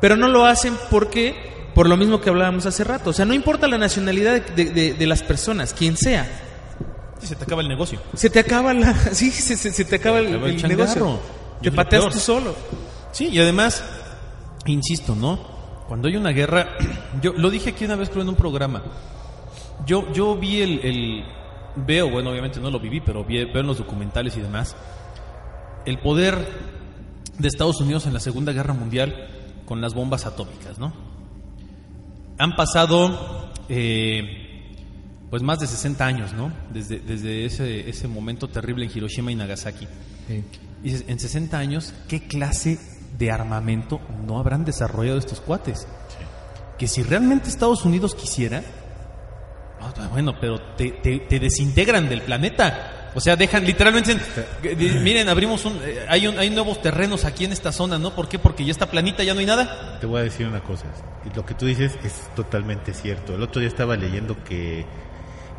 [0.00, 1.34] Pero no lo hacen porque,
[1.74, 3.10] por lo mismo que hablábamos hace rato.
[3.10, 6.26] O sea, no importa la nacionalidad de, de- de las personas, quien sea.
[7.20, 8.00] Sí, se te acaba el negocio.
[8.14, 11.20] Se te acaba la, sí, se, se- se te acaba el, el negocio.
[11.60, 12.54] Y Te pateas tú solo.
[13.12, 13.82] Sí, y además,
[14.66, 15.38] insisto, ¿no?
[15.88, 16.76] Cuando hay una guerra,
[17.22, 18.82] yo lo dije aquí una vez creo en un programa.
[19.86, 21.24] Yo, yo vi el, el-
[21.76, 24.76] veo, bueno, obviamente no lo viví, pero vi- veo en los documentales y demás,
[25.86, 26.36] el poder
[27.38, 29.28] de Estados Unidos en la Segunda Guerra Mundial
[29.64, 30.92] con las bombas atómicas, ¿no?
[32.38, 34.74] Han pasado, eh,
[35.30, 36.52] pues más de 60 años, ¿no?
[36.72, 39.86] Desde, desde ese, ese momento terrible en Hiroshima y Nagasaki.
[40.82, 42.78] Y dices, en 60 años, ¿qué clase
[43.18, 45.86] de armamento no habrán desarrollado estos cuates?
[46.78, 48.62] Que si realmente Estados Unidos quisiera,
[49.80, 53.10] ah, bueno, pero te, te- te desintegran del planeta.
[53.14, 54.16] O sea, dejan literalmente,
[55.02, 58.14] miren, abrimos un, eh, hay, un- hay nuevos terrenos aquí en esta zona, ¿no?
[58.14, 58.38] ¿Por qué?
[58.38, 59.98] Porque ya está planita, ya no hay nada.
[59.98, 60.84] Te voy a decir una cosa,
[61.34, 63.34] lo que tú dices es totalmente cierto.
[63.34, 64.84] El otro día estaba leyendo que,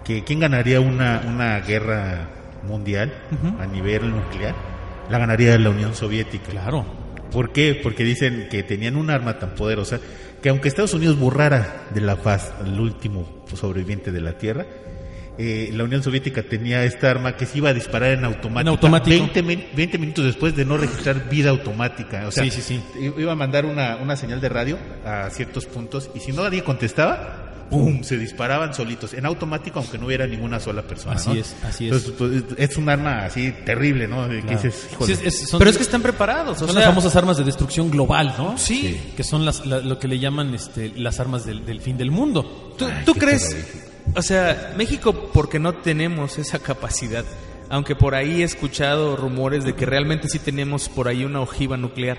[0.05, 2.29] que quién ganaría una, una guerra
[2.63, 3.11] mundial
[3.59, 4.53] a nivel nuclear,
[5.09, 6.49] la ganaría la Unión Soviética.
[6.51, 6.85] Claro.
[7.31, 7.79] ¿Por qué?
[7.81, 9.99] Porque dicen que tenían un arma tan poderosa
[10.41, 14.65] que aunque Estados Unidos borrara de la faz al último sobreviviente de la Tierra,
[15.37, 18.61] eh, la Unión Soviética tenía esta arma que se iba a disparar en automático.
[18.61, 19.09] En automático.
[19.33, 22.27] 20, min- 20 minutos después de no registrar vida automática.
[22.27, 23.13] O sea, Sí, sí, sí.
[23.17, 26.63] iba a mandar una, una señal de radio a ciertos puntos y si no nadie
[26.63, 28.03] contestaba, ¡pum!
[28.03, 31.15] Se disparaban solitos, en automático, aunque no hubiera ninguna sola persona.
[31.15, 31.35] Así ¿no?
[31.35, 32.05] es, así es.
[32.05, 34.27] Entonces, pues, es un arma así terrible, ¿no?
[34.27, 34.61] De que Claro.
[34.61, 36.57] dices, Sí, híjole, es- es- son- Pero es que están preparados.
[36.57, 38.57] O son sea, las famosas armas de destrucción global, ¿no?
[38.57, 38.99] Sí.
[39.15, 42.11] Que son las, la- lo que le llaman este, las armas del, del fin del
[42.11, 42.75] mundo.
[42.77, 43.55] ¿Tú, Ay, tú crees?
[44.15, 47.23] O sea, México, porque no tenemos esa capacidad.
[47.69, 51.77] Aunque por ahí he escuchado rumores de que realmente sí tenemos por ahí una ojiva
[51.77, 52.17] nuclear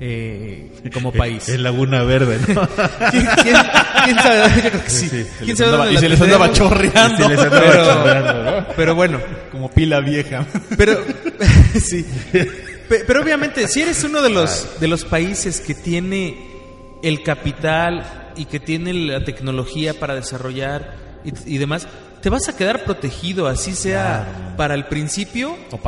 [0.00, 1.48] eh, como país.
[1.48, 2.68] En Laguna Verde, ¿no?
[3.10, 3.56] ¿Quién, quién-
[4.04, 4.62] quién sabe?
[4.62, 5.08] Yo creo que sí.
[5.08, 7.16] Sí, ¿Quién Se les sabe andaba- dónde y se les andaba chorreando.
[7.24, 8.66] Se les andaba Pero- chorreando, ¿no?
[8.76, 9.20] Pero bueno,
[9.52, 10.46] Como pila vieja.
[10.76, 10.98] pero
[11.82, 12.04] sí.
[12.88, 16.48] Pe- Pero obviamente, si eres uno de los de los países que tiene
[17.02, 21.86] el capital y que tiene la tecnología para desarrollar y, y demás,
[22.22, 25.78] te vas a quedar protegido, así sea para el principio O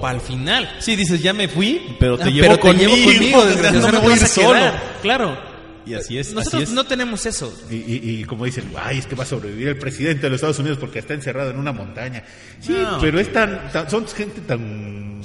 [0.00, 0.68] para el final.
[0.76, 0.82] el.
[0.82, 2.90] Sí, dices, ya me fui, pero te Ah, llevo pero conmigo.
[2.92, 4.72] te llevo conmigo, no me voy a ir solo.
[5.02, 5.50] Claro.
[5.86, 6.76] Y así es, Nosotros así es.
[6.76, 7.52] no tenemos eso.
[7.70, 10.36] Y, y- y como dicen, ay, es que va a sobrevivir el presidente de los
[10.36, 12.22] Estados Unidos porque está encerrado en una montaña.
[12.60, 12.98] Sí, No.
[13.00, 15.20] pero es tan, tan- son gente tan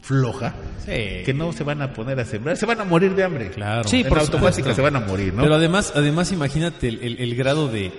[0.00, 0.54] floja
[0.86, 1.22] Sí.
[1.26, 3.50] que no se van a poner a sembrar, se van a morir de hambre.
[3.50, 3.86] Claro.
[3.86, 5.42] Sí, en por automática se van a morir, ¿no?
[5.42, 7.92] Pero además, además imagínate el, el- el grado de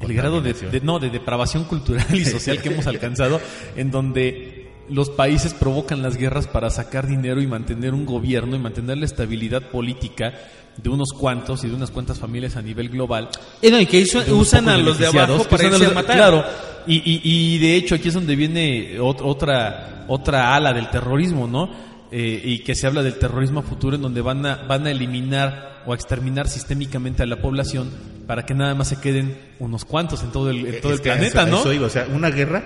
[0.00, 3.40] el grado de, de- no de depravación cultural y social que hemos alcanzado,
[3.76, 8.58] en donde los países provocan las guerras para sacar dinero y mantener un gobierno y
[8.58, 10.32] mantener la estabilidad política
[10.76, 13.28] de unos cuantos y de unas cuantas familias a nivel global.
[13.62, 16.16] Y, no, y que usan, a los de abajo para irse a los matar.
[16.16, 16.44] Claro,
[16.86, 21.48] y, y- y de hecho aquí es donde viene ot- otra, otra ala del terrorismo,
[21.48, 21.68] ¿no?
[22.12, 25.82] Eh, y que se habla del terrorismo futuro en donde van a, van a eliminar
[25.86, 27.90] o a exterminar sistémicamente a la población
[28.26, 31.02] para que nada más se queden unos cuantos en todo el, en todo Es el
[31.02, 31.58] planeta, eso- ¿no?
[31.60, 32.64] eso iba, o sea, una guerra,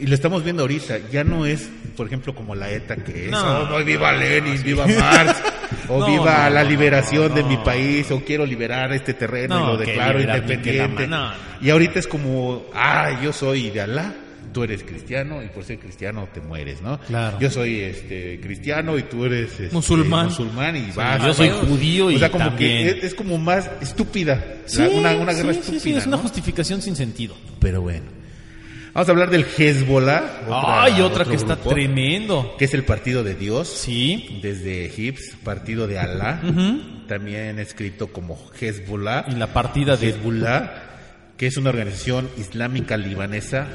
[0.00, 3.30] y lo estamos viendo ahorita, ya no es, por ejemplo, como la ETA que es,
[3.30, 3.68] No.
[3.74, 5.36] "Oh, viva Lenin, viva Marx,
[5.88, 7.48] o No, viva no, la no, liberación de no.
[7.48, 11.06] mi país, o quiero liberar este terreno No, y lo declaro independiente.
[11.06, 11.30] no.
[11.60, 14.14] Y ahorita es como, ah, yo soy de Alá.
[14.52, 16.98] Tú eres cristiano y por ser cristiano te mueres, ¿no?
[17.00, 17.38] Claro.
[17.40, 20.26] Yo soy este cristiano y tú eres este, Musulmán.
[20.26, 21.22] musulmán y vas.
[21.24, 22.84] yo soy judío y O sea, como también.
[22.84, 24.34] que es, es como más estúpida.
[24.36, 25.98] la- Sí, una, una guerra sí, estúpida.
[25.98, 27.34] es una justificación sin sentido.
[27.60, 28.06] Pero bueno.
[28.94, 30.22] Vamos a hablar del Hezbollah.
[30.50, 32.54] Ay, otra que está tremendo.
[32.58, 33.66] Que es el partido de Dios.
[33.68, 36.42] Sí, Desde Egipto, partido de Alá.
[37.08, 39.24] También escrito como Hezbollah.
[39.28, 40.81] y la partida de Hezbollah,
[41.42, 43.66] que es una organización islámica libanesa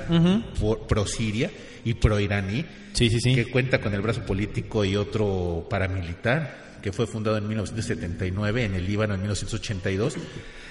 [0.57, 1.51] por- pro-siria
[1.83, 2.63] y pro-iraní.
[2.93, 3.35] Sí, sí, sí.
[3.35, 8.73] Que cuenta con el brazo político y otro paramilitar, que fue fundado en 1979 en
[8.75, 10.15] el Líbano en 1982,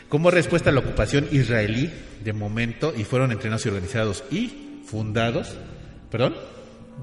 [0.09, 1.91] como respuesta a la ocupación israelí
[2.25, 5.55] de momento, y fueron entrenados y organizados y fundados,
[6.11, 6.35] perdón,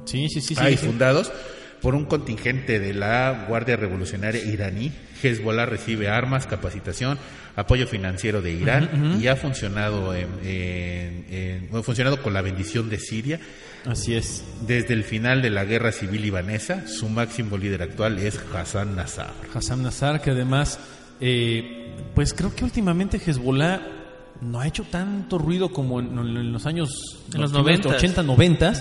[0.05, 0.61] Sí, sí, sí, sí.
[0.63, 1.31] ah, y fundados
[1.83, 4.91] por un contingente de la Guardia Revolucionaria iraní.
[5.23, 7.17] Hezbollah recibe armas, capacitación,
[7.55, 12.89] apoyo financiero de Irán y ha funcionado en, en- en- ha funcionado con la bendición
[12.89, 13.39] de Siria
[13.85, 14.43] Así es.
[14.67, 16.87] desde el final de la guerra civil libanesa.
[16.87, 19.27] Su máximo líder actual es Hassan Nasser.
[19.53, 20.79] Hassan Nazar, que además,
[21.21, 23.81] eh, pues creo que últimamente Hezbollah
[24.41, 27.95] no ha hecho tanto ruido como en, en los años En los primeros 90s.
[27.95, 28.73] 80, 90,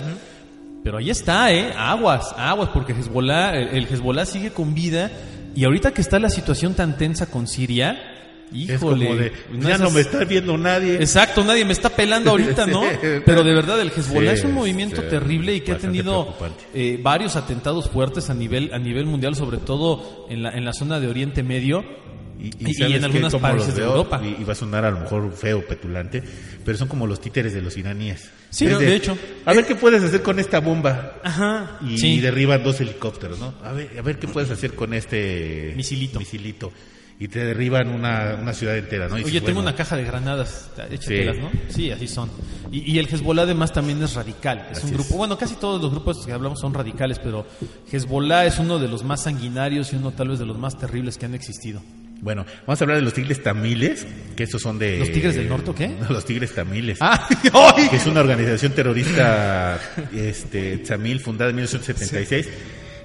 [0.83, 1.71] pero ahí está, ¿eh?
[1.77, 5.09] Aguas, aguas, porque Hezbollah, el, el Hezbollah sigue con vida
[5.55, 9.69] y ahorita que está la situación tan tensa con Siria, híjole, es como de, una
[9.69, 10.95] ya no me está viendo nadie.
[10.95, 12.81] Exacto, nadie me está pelando ahorita, ¿no?
[13.25, 16.35] Pero de verdad el Hezbollah Sí, es un movimiento sí, terrible y que ha tenido
[16.73, 20.73] eh, varios atentados fuertes a nivel a nivel mundial, sobre todo en la en la
[20.73, 22.02] zona de Oriente Medio
[22.43, 24.21] y, y ¿sabes en algunas países de veo, Europa.
[24.23, 26.21] Y, y va a sonar a lo mejor feo, petulante,
[26.65, 28.29] pero son como los títeres de los iraníes.
[28.49, 29.17] Sí, de hecho.
[29.45, 31.13] A ver qué puedes hacer con esta bomba.
[31.23, 31.79] Ajá.
[31.87, 32.19] Y Sí.
[32.19, 33.53] derriban dos helicópteros, ¿no?
[33.63, 36.19] A ver, a ver qué puedes hacer con este Misilito.
[36.19, 36.71] misilito.
[37.19, 39.17] Y te derriban una, una ciudad entera, ¿no?
[39.17, 41.41] Y Oye, dices, tengo bueno, una caja de granadas, échatelas, Sí.
[41.41, 41.51] ¿no?
[41.69, 42.29] Sí, así son.
[42.71, 44.67] Y, y el Hezbollah además también es radical.
[44.71, 44.97] Es Así un es.
[44.99, 47.45] grupo, bueno, casi todos los grupos que hablamos son radicales, pero
[47.91, 51.17] Hezbollah es uno de los más sanguinarios y uno tal vez de los más terribles
[51.17, 51.81] que han existido.
[52.23, 54.97] Bueno, vamos a hablar de los tigres tamiles, que estos son de...
[54.97, 55.89] ¿Los tigres del norte o qué?
[55.89, 56.97] No, los tigres tamiles.
[57.01, 57.27] ¡Ah!
[57.89, 59.77] que es una organización terrorista
[60.15, 62.47] este, tamil fundada en 1976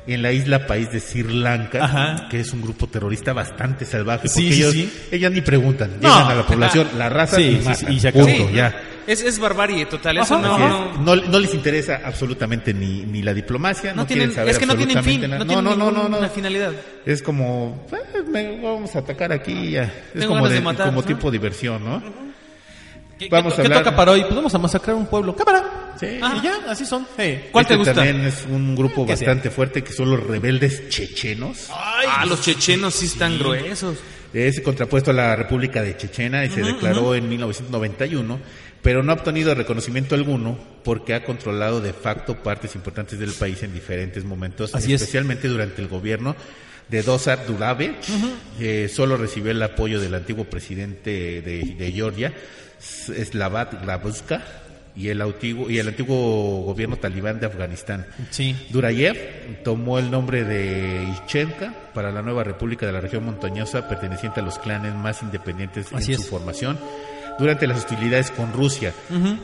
[0.07, 2.29] en la isla país de Sri Lanka, Ajá.
[2.31, 4.93] que es un grupo terrorista bastante salvaje, porque Sí, sí, ellos, sí.
[5.11, 6.09] ellos ni preguntan, No.
[6.17, 8.25] llegan a la población, la raza Sí, y sí, sí, se acabó.
[8.27, 8.81] Sí, ya.
[9.09, 10.19] Es, es barbarie total.
[10.19, 10.99] Eso no, no- es.
[11.01, 14.59] No, no les interesa absolutamente ni, ni la diplomacia, no, no quieren tienen, saber es
[14.59, 15.39] que no tienen fin, nada.
[15.39, 16.29] no tienen no, no, no, no.
[16.29, 16.73] finalidad.
[17.07, 19.85] Es como, eh, me- vamos a atacar aquí y ya.
[19.85, 21.07] Es Tengo como, de, de matar, como ¿no?
[21.07, 22.03] tipo diversión, ¿no?
[23.19, 24.21] ¿Qué, Vamos qué a to- qué hablar- toca para hoy?
[24.23, 25.35] Pues vamos a masacrar un pueblo.
[25.35, 25.95] ¡Cámara!
[25.99, 26.07] Sí.
[26.07, 27.05] Y ya, así son.
[27.17, 27.49] Hey.
[27.51, 27.95] ¿Cuál te Este gusta?
[28.05, 29.15] También es un grupo sea.
[29.17, 31.67] bastante fuerte que son los rebeldes chechenos.
[31.73, 33.97] ah, los chechenos sí están gruesos.
[34.33, 38.39] Es contrapuesto a la República de Chechena y se declaró en 1991,
[38.83, 43.63] pero no ha obtenido reconocimiento alguno porque ha controlado de facto partes importantes del país
[43.63, 45.03] en diferentes momentos, Así es.
[45.03, 46.35] especialmente durante el gobierno
[46.89, 47.95] de Dosar Durabe,
[48.61, 52.33] eh, solo recibió el apoyo del antiguo presidente de, de Georgia,
[52.81, 54.43] Slavat Grabuska,
[54.97, 58.05] y el antiguo, y el antiguo gobierno talibán de Afganistán.
[58.31, 58.57] Sí.
[58.71, 64.41] Durayev tomó el nombre de Ichenka para la nueva república de la región montañosa perteneciente
[64.41, 66.25] a los clanes más independientes Así en es.
[66.25, 66.79] su formación.
[67.39, 68.93] Durante las hostilidades con Rusia,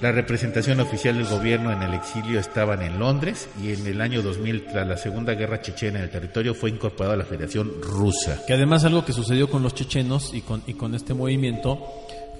[0.00, 4.20] la representación oficial del gobierno en el exilio estaban en Londres y en el año
[4.20, 8.40] 2000, tras la Segunda Guerra Chechena en el territorio, fue incorporado a la Federación Rusa.
[8.46, 11.78] Que además algo que sucedió con los chechenos y con, y con este movimiento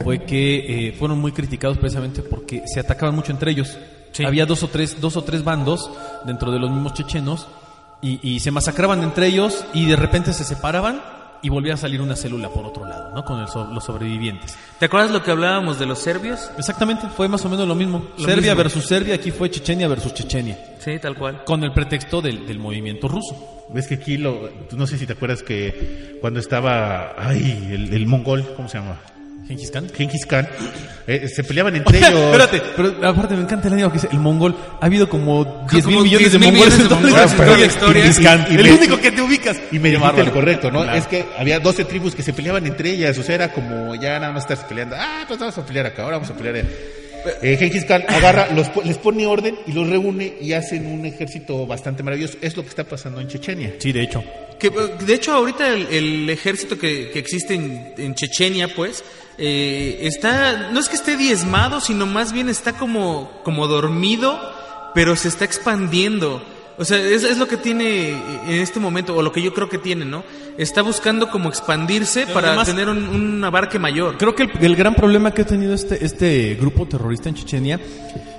[0.00, 3.78] fue que eh, fueron muy criticados precisamente porque se atacaban mucho entre ellos.
[4.10, 4.24] Sí.
[4.24, 5.88] Había dos o tres, dos o tres bandos
[6.24, 7.46] dentro de los mismos chechenos
[8.02, 11.00] y, y se masacraban entre ellos y de repente se separaban
[11.44, 13.24] y volvía a salir una célula por otro lado, ¿no?
[13.24, 14.56] Con el so- los sobrevivientes.
[14.80, 16.50] ¿Te acuerdas lo que hablábamos de los serbios?
[16.58, 18.04] Exactamente, fue más o menos lo mismo.
[18.18, 18.56] Lo Serbia mismo.
[18.56, 21.44] versus Serbia, aquí fue Chechenia versus Chechenia, Sí, tal cual.
[21.44, 23.66] con el pretexto del, del movimiento ruso.
[23.72, 28.06] Ves que aquí, lo, no sé si te acuerdas que cuando estaba, ay, el, el
[28.06, 28.98] mongol, ¿cómo se llama?
[29.46, 29.88] Gengis Khan.
[29.94, 30.48] Gengis Khan,
[31.06, 32.10] eh, se peleaban entre ellos.
[32.12, 34.56] Espérate, pero aparte me encanta el año que dice el mongol.
[34.80, 37.00] Ha habido como 10 mil millones de 10,000 mongoles en toda
[37.58, 38.46] la historia.
[38.48, 39.58] el me- único que te ubicas.
[39.70, 40.82] Y me dijiste el correcto, ¿no?
[40.82, 40.98] Claro.
[40.98, 44.18] Es que había 12 tribus que se peleaban entre ellas, o sea, era como ya
[44.18, 44.96] nada más estarse peleando.
[44.98, 46.64] Ah, pues vamos a pelear acá, ahora vamos a pelear.
[47.42, 51.66] Eh, Genghis Khan agarra, los, les pone orden y los reúne y hacen un ejército
[51.66, 52.36] bastante maravilloso.
[52.42, 53.74] Es lo que está pasando en Chechenia.
[53.78, 54.22] Sí, de hecho.
[54.58, 54.72] Que, eh,
[55.06, 59.02] de hecho, ahorita el, el ejército que, que existe en, en Chechenia, pues,
[59.38, 64.38] eh, está, no es que esté diezmado, sino más bien está como, como dormido,
[64.94, 66.42] pero se está expandiendo.
[66.76, 69.68] O sea, es, es lo que tiene en este momento, o lo que yo creo
[69.68, 70.24] que tiene, ¿no?
[70.58, 74.18] Está buscando como expandirse para además- tener un, un abarque mayor.
[74.18, 77.80] Creo que el, el gran problema que ha tenido este, este grupo terrorista en Chechenia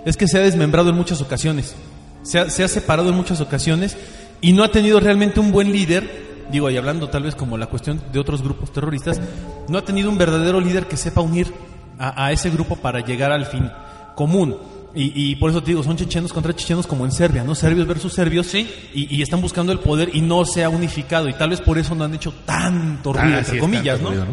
[0.05, 1.75] es que se ha desmembrado en muchas ocasiones.
[2.23, 3.95] Se ha, se ha separado en muchas ocasiones
[4.41, 6.25] y no ha tenido realmente un buen líder.
[6.51, 9.19] Digo, y hablando tal vez como la cuestión de otros grupos terroristas,
[9.67, 11.51] no ha tenido un verdadero líder que sepa unir
[11.97, 13.69] a, a ese grupo para llegar al fin
[14.15, 14.55] común.
[14.93, 17.53] Y, y por eso te digo, son chechenos contra chechenos como en Serbia, ¿no?
[17.53, 18.47] Serbios versus serbios.
[18.47, 18.69] Sí.
[18.93, 21.27] Y, y están buscando el poder y no se ha unificado.
[21.27, 24.09] Y tal vez por eso no han hecho tanto ruido, Ah, entre sí, comillas, ¿no?
[24.09, 24.25] ruido,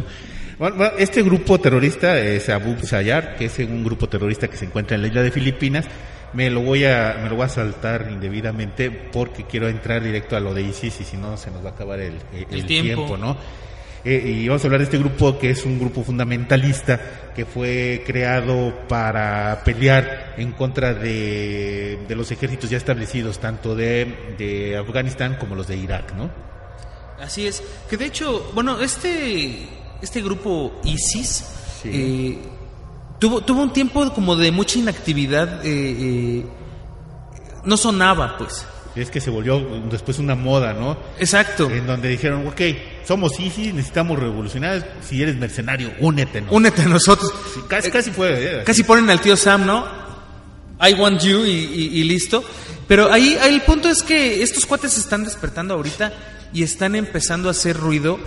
[0.57, 4.63] Bueno, bueno, este grupo terrorista es Abu Sayyar, que es un grupo terrorista que se
[4.65, 5.85] encuentra en la isla de Filipinas.
[6.33, 10.39] Me lo voy a me lo voy a saltar indebidamente porque quiero entrar directo a
[10.39, 12.65] lo de ISIS y si no se nos va a acabar el, el- El el
[12.65, 13.05] tiempo.
[13.05, 13.37] tiempo, ¿no?
[14.05, 16.99] Eh, y vamos a hablar de este grupo que es un grupo fundamentalista
[17.33, 24.35] que fue creado para pelear en contra de, de los ejércitos ya establecidos, tanto de,
[24.37, 26.29] de Afganistán como los de Irak, ¿no?
[27.21, 27.63] Así es.
[27.89, 29.67] Que de hecho, bueno, este,
[30.01, 31.45] este grupo ISIS
[31.81, 31.89] Sí.
[31.93, 32.37] eh,
[33.23, 35.65] tuvo, tuvo un tiempo como de mucha inactividad.
[35.65, 36.45] eh, eh,
[37.63, 38.65] no sonaba, pues.
[38.97, 39.59] Es que se volvió
[39.89, 40.97] después una moda, ¿no?
[41.17, 41.69] Exacto.
[41.71, 42.59] En donde dijeron, ok,
[43.05, 46.43] somos ISIS, necesitamos revolucionar, si eres mercenario, únete.
[46.49, 47.31] Únete a nosotros.
[47.53, 48.59] Sí, casi, casi fue.
[48.59, 48.63] eh.
[48.65, 49.85] Casi ponen al tío Sam, ¿no?
[50.85, 52.43] I want you y, y- y listo.
[52.87, 56.11] Pero ahí, ahí el punto es que estos cuates se están despertando ahorita
[56.53, 58.19] y están empezando a hacer ruido.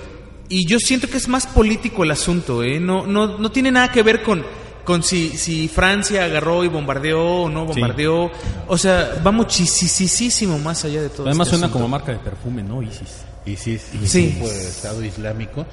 [0.49, 2.81] Y yo siento que es más político el asunto, ¿eh?
[2.81, 4.45] No, no, no tiene nada que ver con,
[4.87, 8.31] con si, si Francia agarró y bombardeó o no bombardeó.
[8.69, 11.27] O sea, va muchísimo más allá de todo.
[11.27, 11.73] Además este suena asunto.
[11.85, 12.81] como marca de perfume, ¿no?
[12.83, 13.25] Isis.
[13.45, 14.31] ISIS, y Sí.
[14.39, 15.67] grupo de Estado Islámico,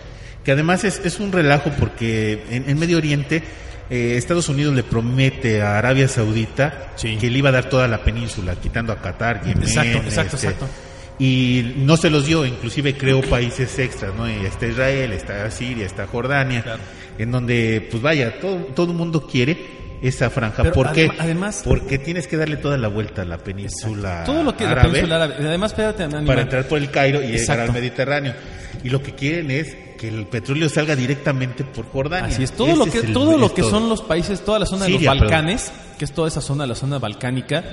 [0.44, 3.42] que además es, es un relajo porque en, en Medio Oriente
[3.90, 7.18] eh, Estados Unidos le promete a Arabia Saudita Sí.
[7.18, 10.48] que le iba a dar toda la península, quitando a Qatar, Yemen, Exacto, exacto, este,
[10.48, 10.68] exacto.
[11.20, 14.30] Y no se los dio, inclusive creó países extras, ¿no?
[14.30, 16.82] Y está Israel, está Siria, está Jordania, Claro.
[17.18, 19.58] en donde, pues vaya, todo, todo el mundo quiere
[20.02, 20.64] esa franja.
[20.64, 21.08] Pero ¿Por qué?
[21.08, 24.66] adem- además- Porque tienes que darle toda la vuelta a la península Todo lo que
[24.66, 25.36] la península árabe.
[25.48, 27.64] Además, espérate, para entrar por el Cairo y llegar Exacto.
[27.64, 28.34] al Mediterráneo.
[28.84, 32.28] Y lo que quieren es que el petróleo salga directamente por Jordania.
[32.34, 33.72] Así es, todo Ese lo que es el- todo lo es que todo.
[33.72, 36.66] son los países, toda la zona Siria, de los Balcanes, que es toda esa zona,
[36.68, 37.64] la zona balcánica,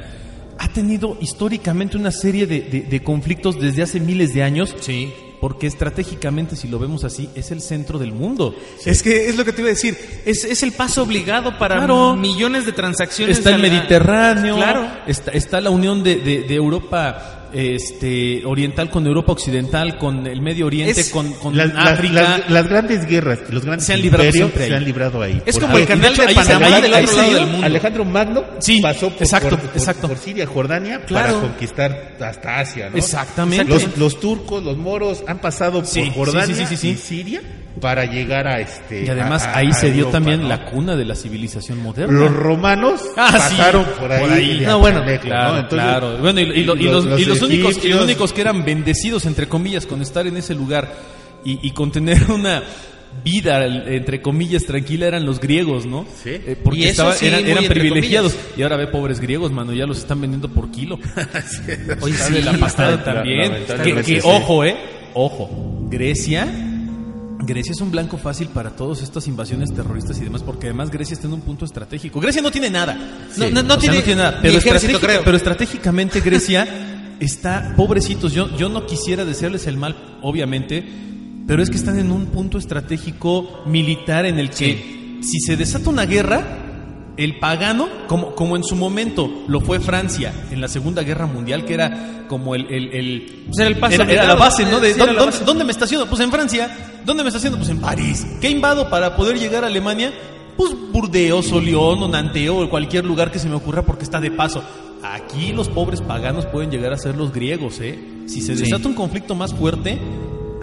[0.63, 4.75] ha tenido históricamente una serie de, de- de conflictos desde hace miles de años.
[4.81, 5.13] Sí.
[5.41, 8.55] Porque estratégicamente, si lo vemos así, es el centro del mundo.
[8.85, 9.97] Es que es lo que te iba a decir.
[10.27, 12.15] Es, es el paso obligado para Claro.
[12.15, 13.39] millones de transacciones.
[13.39, 14.87] Está el la- Mediterráneo, Claro.
[15.07, 20.41] está, está la unión de, de- de Europa este, oriental con Europa occidental, con el
[20.41, 22.15] Medio Oriente, Es- con, con Las, África.
[22.15, 24.71] las- las grandes guerras, los grandes Se han librado imperios siempre ahí.
[24.71, 25.43] se han librado ahí.
[25.47, 25.83] Es ¿Por como qué?
[25.83, 27.67] el canal de hecho, de ahí Panamá ahí- del ahí otro lado del mundo.
[27.67, 30.09] Alejandro Magno Sí, pasó por, exacto, por- exacto.
[30.09, 31.35] por Siria, Jordania, Claro.
[31.35, 32.91] para conquistar hasta Asia.
[32.91, 32.97] ¿no?
[32.97, 33.65] Exactamente.
[33.73, 36.97] Los, los turcos, los moros han pasado por Jordania sí, sí, sí, y.
[36.97, 37.43] Siria
[37.81, 39.05] para llegar a este.
[39.05, 40.49] Y además a- a- ahí a se dio Europa, también ¿no?
[40.49, 42.13] la cuna de la civilización moderna.
[42.19, 44.21] Los romanos Ah, sí, pasaron por ahí.
[44.21, 44.59] por ahí.
[44.61, 45.59] de No, bueno, Claro, ¿no?
[45.61, 46.19] Entonces, claro.
[46.19, 48.33] Bueno, y, y lo- y los- los, y los los únicos, y los egipcios- únicos
[48.33, 50.93] que eran bendecidos, entre comillas, con estar en ese lugar
[51.45, 52.63] y, y con tener una
[53.25, 56.07] vida, entre comillas, tranquila, eran los griegos, ¿no?
[56.23, 56.31] Sí.
[56.31, 58.35] Eh, porque sí, eran, privilegiados.
[58.35, 58.59] comillas.
[58.59, 60.97] Y ahora ve pobres griegos, mano, ya los están vendiendo por kilo.
[62.01, 63.53] Oye, Está sí, de la pasada la- también.
[63.53, 64.29] lamentablemente Que, que, sí.
[64.29, 64.77] ojo, eh,
[65.15, 65.89] ojo.
[65.91, 66.47] Grecia,
[67.43, 71.15] Grecia es un blanco fácil para todas estas invasiones terroristas y demás, porque además Grecia
[71.15, 72.21] está en un punto estratégico.
[72.21, 72.95] Grecia no tiene nada.
[73.37, 74.33] No, no, no sea, tiene nada.
[74.37, 75.23] ni Pero, ejército, estratégica- creo.
[75.25, 80.85] pero estratégicamente Grecia está, pobrecitos, yo, yo no quisiera desearles el mal, obviamente,
[81.47, 85.91] pero es que están en un punto estratégico militar en el que si se desata
[85.91, 86.60] una guerra,
[87.23, 91.65] el pagano, como, como en su momento lo fue Francia en la Segunda Guerra Mundial,
[91.65, 92.67] que era como el...
[92.73, 94.81] el, el- Pues era el paso era, era la base, ¿no?
[94.81, 95.45] De, Sí, ¿dónde, base.
[95.45, 96.07] dónde me estaciono?
[96.07, 97.01] Pues en Francia.
[97.05, 97.57] ¿Dónde me estaciono?
[97.57, 98.27] Pues en París.
[98.41, 100.13] ¿Qué invado para poder llegar a Alemania?
[100.57, 104.21] Pues Burdeos o León o Nanteo o cualquier lugar que se me ocurra porque está
[104.21, 104.63] de paso.
[105.03, 107.99] Aquí los pobres paganos pueden llegar a ser los griegos, ¿eh?
[108.27, 109.99] Si se desata un conflicto más fuerte,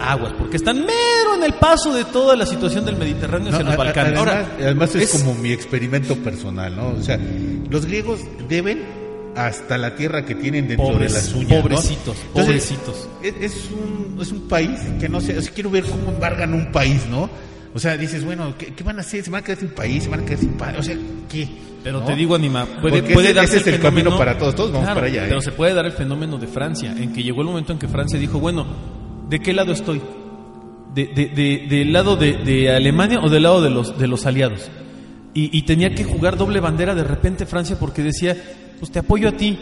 [0.00, 3.70] aguas, porque están mero en el paso de toda la situación del Mediterráneo hacia No,
[3.70, 4.12] los Balcanes.
[4.18, 6.88] Además, Ahora, además es, es- como mi experimento personal, ¿no?
[6.90, 7.18] O sea,
[7.70, 8.82] los griegos deben
[9.36, 11.62] hasta la tierra que tienen dentro Pobres- de las uñas, ¿no?
[11.62, 13.08] pobrecitos, pobrecitos.
[13.22, 16.54] Es, es un, es un país que no sé, o sea, quiero ver cómo embargan
[16.54, 17.28] un país, ¿no?
[17.74, 19.22] O sea, dices, bueno, ¿qué, qué van a hacer?
[19.22, 20.04] ¿Se van a quedar sin país?
[20.04, 20.78] ¿Se van a quedar sin padre?
[20.78, 20.96] O sea,
[21.30, 21.48] ¿qué?
[21.84, 22.06] Pero ¿No?
[22.06, 24.72] te digo, Anima, puede, Porque puede ese- darse ese es el camino para todos, todos
[24.72, 25.28] vamos para allá, ¿eh?
[25.28, 27.86] Pero se puede dar el fenómeno de Francia, en que llegó el momento en que
[27.86, 28.66] Francia dijo, bueno,
[29.28, 30.00] ¿de qué lado estoy?
[30.94, 34.70] ¿De, de- de- ¿Del lado de, Alemania o del lado de los, de los aliados?
[35.34, 38.36] Y, y tenía que jugar doble bandera de repente Francia porque decía,
[38.80, 39.58] pues te apoyo a ti.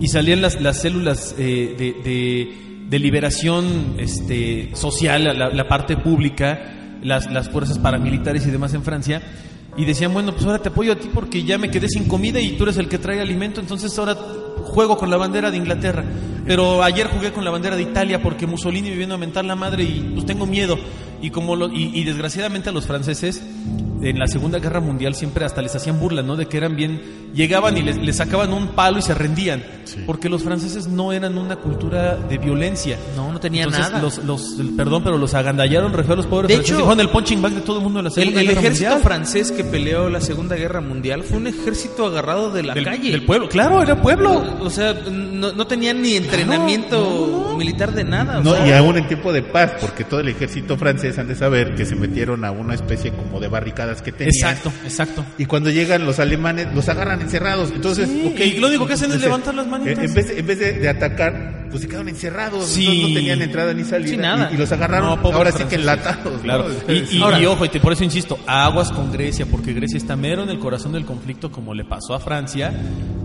[0.00, 5.96] Y salían las, las células eh, de, de- de liberación este, social, la, la parte
[5.96, 9.22] pública, las, las fuerzas paramilitares y demás en Francia.
[9.76, 12.40] Y decían, bueno, pues ahora te apoyo a ti porque ya me quedé sin comida
[12.40, 14.16] y tú eres el que trae alimento, entonces ahora
[14.66, 16.04] juego con la bandera de Inglaterra.
[16.44, 19.56] Pero ayer jugué con la bandera de Italia porque Mussolini me vino a mentar la
[19.56, 20.78] madre y pues tengo miedo.
[21.22, 23.42] Y como lo- y, y desgraciadamente a los franceses
[24.02, 26.36] en la Segunda Guerra Mundial siempre hasta les hacían burla, ¿no?
[26.36, 29.62] De que eran bien, llegaban y les, les sacaban un palo y se rendían,
[30.04, 32.98] porque los franceses no eran una cultura de violencia.
[33.16, 34.02] No, no tenían Entonces, nada.
[34.02, 36.78] Los, los, perdón, pero los agandallaron re a los pobres De franceses.
[36.82, 38.90] hecho, el punching bag de todo el mundo en la El, Segunda el Guerra ejército
[38.90, 39.02] Mundial.
[39.04, 43.10] francés que peleó la Segunda Guerra Mundial fue un ejército agarrado de la del, calle.
[43.10, 44.42] del pueblo, claro, era pueblo.
[44.60, 48.38] O sea, no, no tenían ni entrenamiento militar de nada.
[48.38, 51.28] o No, sea, y aún en tiempo de paz, porque todo el ejército francés han
[51.28, 53.48] de saber que se metieron a una especie como de
[53.86, 54.32] barricadas que tenían.
[54.34, 55.24] Exacto, exacto.
[55.38, 57.70] Y cuando llegan los alemanes, los agarran encerrados.
[57.74, 59.98] Entonces, Sí, y lo único que hacen es levantar las manitas.
[60.04, 62.64] En vez, de- en vez de, de atacar, pues se quedaron encerrados.
[62.66, 62.80] Sí.
[62.86, 64.08] entonces no tenían entrada ni salida.
[64.10, 64.48] Sí, nada.
[64.50, 66.40] Y, y los agarraron No, ahora sí que enlatados.
[66.42, 66.66] Claro.
[66.68, 66.92] ¿no?
[66.94, 69.96] Y, y- Ahora- y ojo, y te- por eso insisto, aguas con Grecia, porque Grecia
[69.98, 72.72] está mero en el corazón del conflicto como le pasó a Francia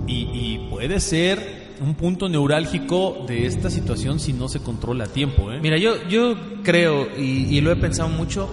[0.07, 5.07] y, y puede ser un punto neurálgico de esta situación si no se controla a
[5.07, 5.51] tiempo.
[5.51, 5.59] ¿eh?
[5.61, 8.49] Mira, yo, yo creo, y, y lo he pensado mucho,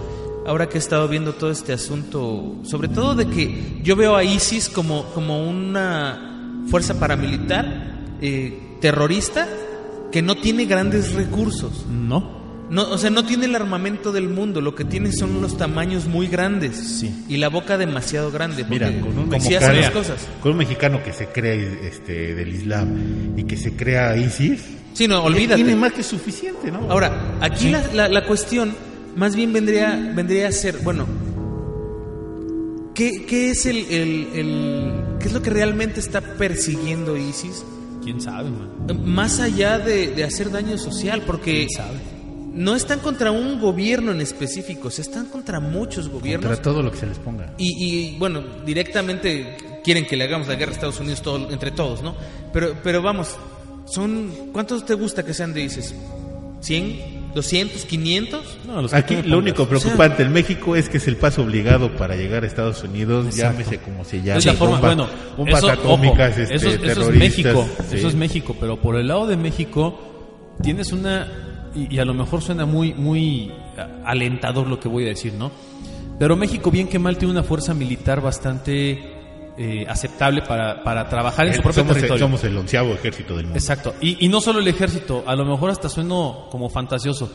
[0.49, 4.23] ahora que he estado viendo todo este asunto, sobre todo de que yo veo a
[4.23, 9.47] ISIS como, como una fuerza paramilitar eh, terrorista
[10.11, 11.85] que no tiene grandes recursos.
[11.89, 12.37] no.
[12.69, 16.05] No, o sea, no tiene el armamento del mundo, lo que tiene son los tamaños
[16.05, 17.25] muy grandes Sí.
[17.27, 18.63] y la boca demasiado grande.
[18.69, 20.27] Mira, con un, hacen las mexicano, cosas.
[20.39, 24.61] con un mexicano que se cree este, del Islam y que se crea ISIS,
[24.93, 25.55] Sí, no, olvídate.
[25.63, 26.81] tiene más que suficiente, ¿no?
[26.91, 28.75] Ahora, aquí la, la- la cuestión
[29.19, 31.05] más bien vendría, vendría a ser, bueno,
[32.95, 37.63] ¿qué, qué es el, el- el- qué es lo que realmente está persiguiendo ISIS?
[38.03, 39.01] ¿Quién sabe, man?
[39.05, 41.97] Más allá de, de hacer daño social, porque ¿Quién sabe?
[42.53, 46.47] no están contra un gobierno en específico, se están contra muchos gobiernos.
[46.47, 47.53] Contra todo lo que se les ponga.
[47.57, 51.71] Y, y, bueno, directamente quieren que le hagamos la guerra a Estados Unidos todo- entre
[51.71, 52.15] todos, ¿no?
[52.53, 53.35] Pero, pero vamos,
[53.85, 55.93] son ¿cuántos te gusta que sean de ISIS?
[56.61, 57.18] ¿100?
[57.35, 57.85] ¿200?
[57.87, 58.39] ¿500?
[58.67, 62.15] No, los Aquí lo único preocupante en México es que es el paso obligado para
[62.15, 63.59] llegar a Estados Unidos, Exacto.
[63.59, 64.39] llámese como se llame.
[64.39, 65.07] Es la forma, bomba- bueno,
[65.37, 67.95] bombas eso, atómicas, ojo, este, eso, eso es México, sí.
[67.97, 69.99] eso es México, pero por el lado de México
[70.61, 71.27] tienes una
[71.75, 73.51] y, y a lo mejor suena muy muy
[74.05, 75.51] alentador lo que voy a decir, ¿no?
[76.17, 79.18] Pero México bien que mal tiene una fuerza militar bastante
[79.61, 82.25] eh, aceptable para, para trabajar en su Eh, propio somos, el, territorio.
[82.25, 83.59] somos el onceavo ejército del mundo.
[83.59, 83.93] Exacto.
[83.99, 87.29] Y, y no solo el ejército, a lo mejor hasta sueno como fantasioso,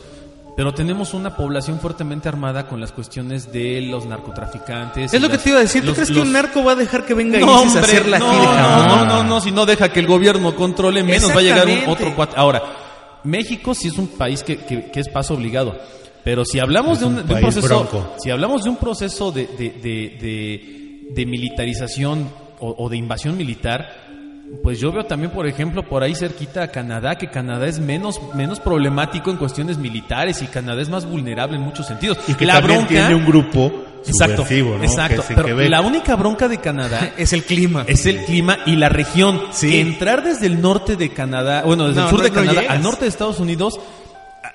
[0.57, 5.13] pero tenemos una población fuertemente armada con las cuestiones de los narcotraficantes.
[5.13, 5.83] Es lo que te iba a decir.
[5.83, 7.81] ¿Tú los- crees que un narco va a dejar que venga no, ISIS a hombre,
[7.81, 8.87] hacerla no, aquí de jamón?
[8.89, 11.81] no, no, no, si no deja que el gobierno controle, menos va a llegar un
[11.93, 12.35] otro cuate.
[12.37, 12.63] Ahora,
[13.25, 15.77] México sí es un país que, que- que es paso obligado.
[16.23, 18.15] Pero si hablamos de un, un de un proceso, bronco.
[18.19, 23.37] si hablamos de un proceso de, de, de, de- de militarización o, o de invasión
[23.37, 24.05] militar,
[24.63, 28.21] pues yo veo también, por ejemplo, por ahí cerquita a Canadá, que Canadá es menos,
[28.35, 32.19] menos problemático en cuestiones militares y Canadá es más vulnerable en muchos sentidos.
[32.29, 33.73] Y que la también bronca, tiene un grupo
[34.07, 34.85] exacto, ¿no?
[34.85, 35.71] exacto, pero Quebec.
[35.71, 37.85] la única bronca de Canadá Es el clima.
[37.89, 39.41] es el clima y la región.
[39.51, 39.81] Sí.
[39.81, 42.83] Entrar desde el norte de Canadá, bueno, desde No, el sur no, de Canadá al
[42.83, 43.81] norte de Estados Unidos,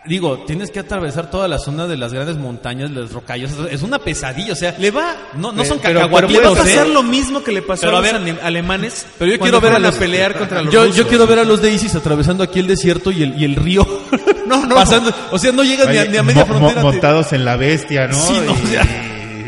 [0.05, 3.51] digo, tienes que atravesar toda la zona de las grandes montañas, las rocallas.
[3.69, 5.15] Es una pesadilla, o sea, Le va.
[5.35, 6.93] no, no son Pero- pero Le va a cacahuatitos, pasar ¿eh?
[6.93, 9.05] lo mismo que le pasó Pero a a los ver, ale- alemanes.
[9.19, 10.95] Pero yo quiero ver a, los, a pelear contra los yo, rusos.
[10.97, 13.55] yo quiero ver a los de ISIS atravesando aquí el desierto y el, y el
[13.55, 13.85] río.
[14.49, 14.73] No, no.
[14.73, 16.81] Pasando, o sea, no llegas ni a, Oye, ni a media mo- mo- frontera.
[16.81, 18.15] te- montados en la bestia, ¿no?
[18.19, 18.81] Sí, no, Y- o sea,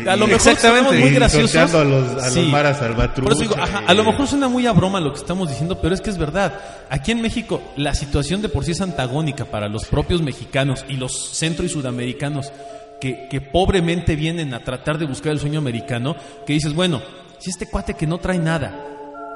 [0.08, 1.74] a lo mejor somos muy graciosos.
[1.74, 2.48] a los, a los Sí.
[2.50, 3.22] maras salvatrucha.
[3.22, 5.80] Por eso digo, ajá, a lo mejor suena muy a broma lo que estamos diciendo,
[5.80, 6.52] pero es que es verdad.
[6.90, 10.94] Aquí en México la situación de por sí es antagónica para los propios mexicanos y
[10.96, 12.52] los centro y sudamericanos
[13.00, 16.14] que, que pobremente vienen a tratar de buscar el sueño americano,
[16.46, 17.02] que dices, bueno,
[17.38, 18.72] si este cuate que no trae nada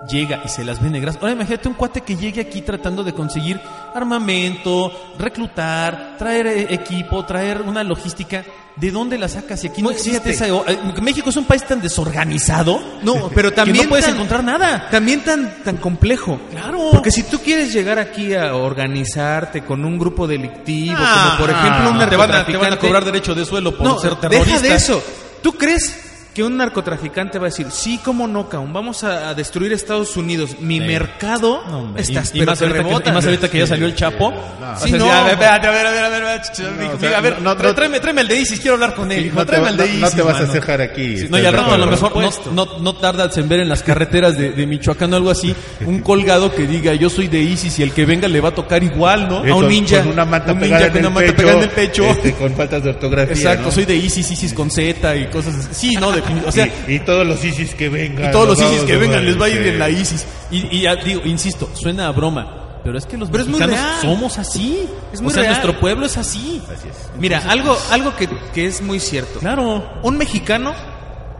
[0.08, 1.16] llega y se las ve negras.
[1.20, 3.58] Ahora imagínate un cuate que llegue aquí tratando de conseguir
[3.94, 8.44] armamento, reclutar, traer eh, equipo, traer una logística.
[8.76, 9.60] ¿De dónde la sacas?
[9.60, 10.62] Si aquí no Muy- existe fíjate.
[10.66, 10.70] esa...
[10.72, 14.44] eh, México es un país tan desorganizado No, pero que también no puedes tan- encontrar
[14.44, 14.88] nada.
[14.90, 16.38] También tan, tan complejo.
[16.50, 16.90] Claro.
[16.92, 21.56] Porque si tú quieres llegar aquí a organizarte con un grupo delictivo, Ah, como por
[21.56, 24.14] ejemplo un te van, a, te van a cobrar derecho de suelo por no, ser
[24.16, 24.60] terrorista.
[24.60, 25.02] deja de eso.
[25.42, 26.05] ¿Tú crees
[26.36, 30.18] que un narcotraficante va a decir, sí, cómo no, cabrón, vamos a, a destruir Estados
[30.18, 33.12] Unidos, mi mercado No, estás, y, y pero más ahorita que, rebotan".
[33.12, 34.32] y más ahorita que ya salió el Chapo.
[34.32, 34.78] no.
[34.78, 35.10] Sí, no.
[35.10, 38.28] a ver, espérate, a ver, a ver, a ver, a ver, No, tráeme, tráeme el
[38.28, 39.24] de Isis, quiero hablar con él.
[39.24, 41.06] Sí, no, te, tráeme va- el de no- no Isis, te vas a cejar aquí.
[41.06, 43.48] Sí, ¿estás no, y de al rato a lo mejor no, no, no tardas en
[43.48, 45.54] ver en las carreteras de, de Michoacán o algo así
[45.86, 48.54] un colgado que diga yo soy de ISIS y el que venga le va a
[48.54, 49.36] tocar igual, ¿no?
[49.38, 50.00] A un ninja.
[50.02, 51.36] Con una manta Un pegada ninja en con el una manta pecho.
[51.42, 52.04] pegada en el pecho.
[52.04, 53.34] este, con faltas de ortografía.
[53.34, 55.68] Exacto, soy de ISIS, ISIS con Z y cosas así.
[55.72, 58.28] Sí, no, defini- o sea, y, y todos los ISIS que vengan.
[58.28, 60.26] y todos los ISIS que vengan les va a ir en la ISIS.
[60.50, 64.38] Y, y ya digo, insisto, suena a broma, pero es que los Pero mexicanos somos
[64.38, 64.86] así.
[65.12, 65.54] Es o muy sea, real.
[65.54, 66.62] nuestro pueblo es así.
[66.72, 66.96] Así es.
[67.18, 69.40] Mira, algo, algo que, que es muy cierto.
[69.40, 70.00] Claro.
[70.02, 70.74] Un mexicano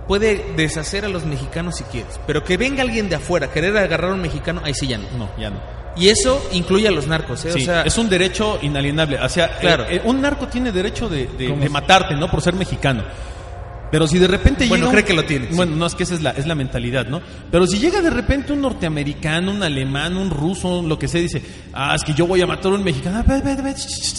[0.08, 3.76] puede deshacer a los mexicanos si quieres, pero que venga alguien de afuera a querer
[3.76, 5.08] agarrar a un mexicano, ahí sí ya no.
[5.18, 5.60] No, ya no.
[5.98, 7.52] Y eso incluye a los narcos, ¿eh?
[7.52, 9.18] Sí, o sea, es un derecho inalienable.
[9.18, 9.84] O sea, Claro.
[9.84, 12.30] eh, eh, un narco tiene derecho de, de- de matarte, ¿no?
[12.30, 13.02] Por ser mexicano.
[13.90, 14.88] Pero si de repente Bueno, llega.
[14.88, 15.54] un- cree que lo tiene, sí.
[15.54, 17.20] Bueno, no, es que esa es la, es la mentalidad, ¿no?
[17.50, 21.40] Pero si llega de repente un norteamericano, un alemán, un ruso, lo que sea, dice,
[21.72, 23.18] ah, es que yo voy a matar a un mexicano.
[23.18, 23.74] Ah, ve, ve, ve,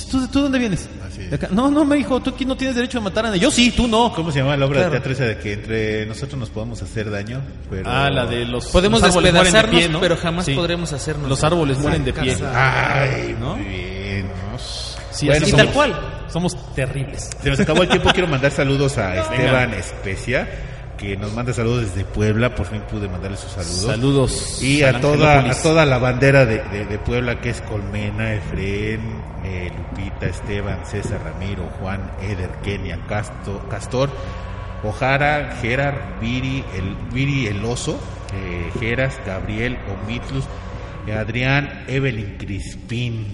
[0.10, 0.88] ¿Tú, tú dónde vienes?
[1.06, 1.30] Así es.
[1.32, 1.50] De acá.
[1.52, 3.42] No, no, me dijo, tú aquí no tienes derecho a matar a nadie.
[3.42, 4.14] Yo sí, tú no.
[4.14, 4.92] ¿Cómo se llama la obra Claro.
[4.94, 7.42] de teatro esa de que entre nosotros nos podemos hacer daño?
[7.70, 7.90] Pero...
[7.90, 8.68] Ah, la de los.
[8.68, 10.00] podemos los árboles mueren de despedazarnos, pie, ¿no?
[10.00, 10.54] pero jamás Sí.
[10.54, 11.28] podremos hacernos.
[11.28, 12.38] Los árboles mueren de pie.
[12.54, 13.58] Ay, ¿No?
[13.58, 14.28] muy bien.
[14.28, 14.58] ¿no?
[15.12, 16.00] Sí, Bueno, así y tal cual.
[16.30, 17.30] Somos terribles.
[17.42, 18.10] Se nos acabó el tiempo.
[18.14, 20.48] Quiero mandar saludos a Esteban Especia,
[20.98, 22.54] que nos manda saludos desde Puebla.
[22.56, 23.82] Por fin pude mandarle sus saludos.
[23.86, 24.62] Saludos.
[24.62, 29.02] Y a toda, a toda la bandera de, de- de Puebla, que es Colmena, Efren,
[29.44, 34.10] eh, Lupita, Esteban, César, Ramiro, Juan, Eder, Kenia, Casto, Castor,
[34.84, 38.00] Ojara, Gerard, Viri, el, Viri el Oso,
[38.34, 40.44] eh, Geras, Gabriel, Omitlus,
[41.18, 43.28] Adrián, Evelyn Crispín.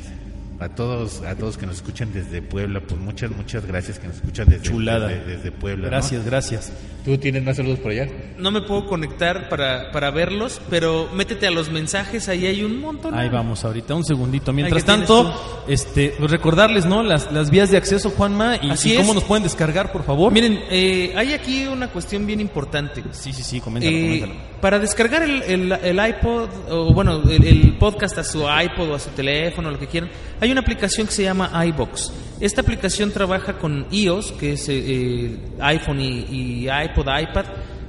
[0.59, 4.17] A todos, a todos que nos escuchan desde Puebla, pues muchas, muchas gracias que nos
[4.17, 5.07] escuchan desde, Chulada.
[5.09, 5.85] desde, desde Puebla.
[5.85, 5.89] ¿no?
[5.89, 6.71] Gracias, gracias.
[7.03, 8.07] ¿Tú tienes más saludos por allá?
[8.37, 12.79] No me puedo conectar para, para verlos, pero métete a los mensajes, ahí hay un
[12.79, 13.13] montón.
[13.13, 14.53] Ahí vamos, ahorita un segundito.
[14.53, 17.03] Mientras Ahí, ¿qué tienes tanto, este, pues recordarles, ¿no?
[17.03, 19.15] Las, las vías de acceso, Juanma, y, Así y cómo es.
[19.15, 20.31] nos pueden descargar, por favor.
[20.31, 23.03] Miren, eh, hay aquí una cuestión bien importante.
[23.11, 24.33] Sí, sí, sí, coméntalo, Eh, coméntalo.
[24.61, 28.95] para descargar el, el- el iPod, o bueno, el, el podcast a su iPod o
[28.95, 30.09] a su teléfono, lo que quieran,
[30.43, 32.11] hay una aplicación que se llama iBox.
[32.39, 37.45] Esta aplicación trabaja con iOS, que es eh, eh, iPhone y, y iPod, iPad,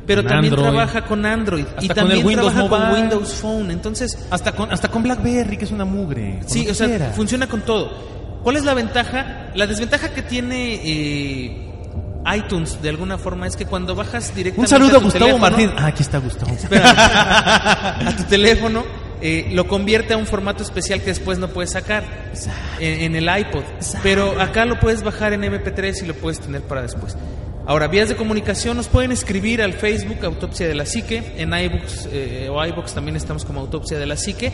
[0.06, 0.70] pero Con también Android.
[0.70, 2.92] trabaja con Android y con también Windows trabaja con.
[3.00, 3.70] Windows Phone.
[3.72, 6.40] Entonces, Hasta con, hasta con BlackBerry, que es una mugre.
[6.46, 7.10] Sí, o sea, quiera.
[7.12, 7.90] funciona con todo.
[8.44, 9.48] ¿Cuál es la ventaja?
[9.56, 11.70] La desventaja que tiene eh,
[12.36, 15.40] iTunes de alguna forma es que cuando bajas Un directamente saludo a tu Gustavo teléfono-
[15.40, 15.70] Martín.
[15.76, 16.52] Ah, aquí está Gustavo.
[16.52, 16.90] Espera,
[18.08, 18.84] a tu teléfono
[19.26, 22.04] eh, lo convierte a un formato especial que después no puedes sacar
[22.78, 23.64] en, en el iPod.
[24.02, 27.16] Pero acá lo puedes bajar en MP3 y lo puedes tener para después.
[27.64, 32.08] Ahora, vías de comunicación nos pueden escribir al Facebook Autopsia de la Psique, en iBooks
[32.12, 34.52] eh, o iBooks también estamos como Autopsia de la Psique.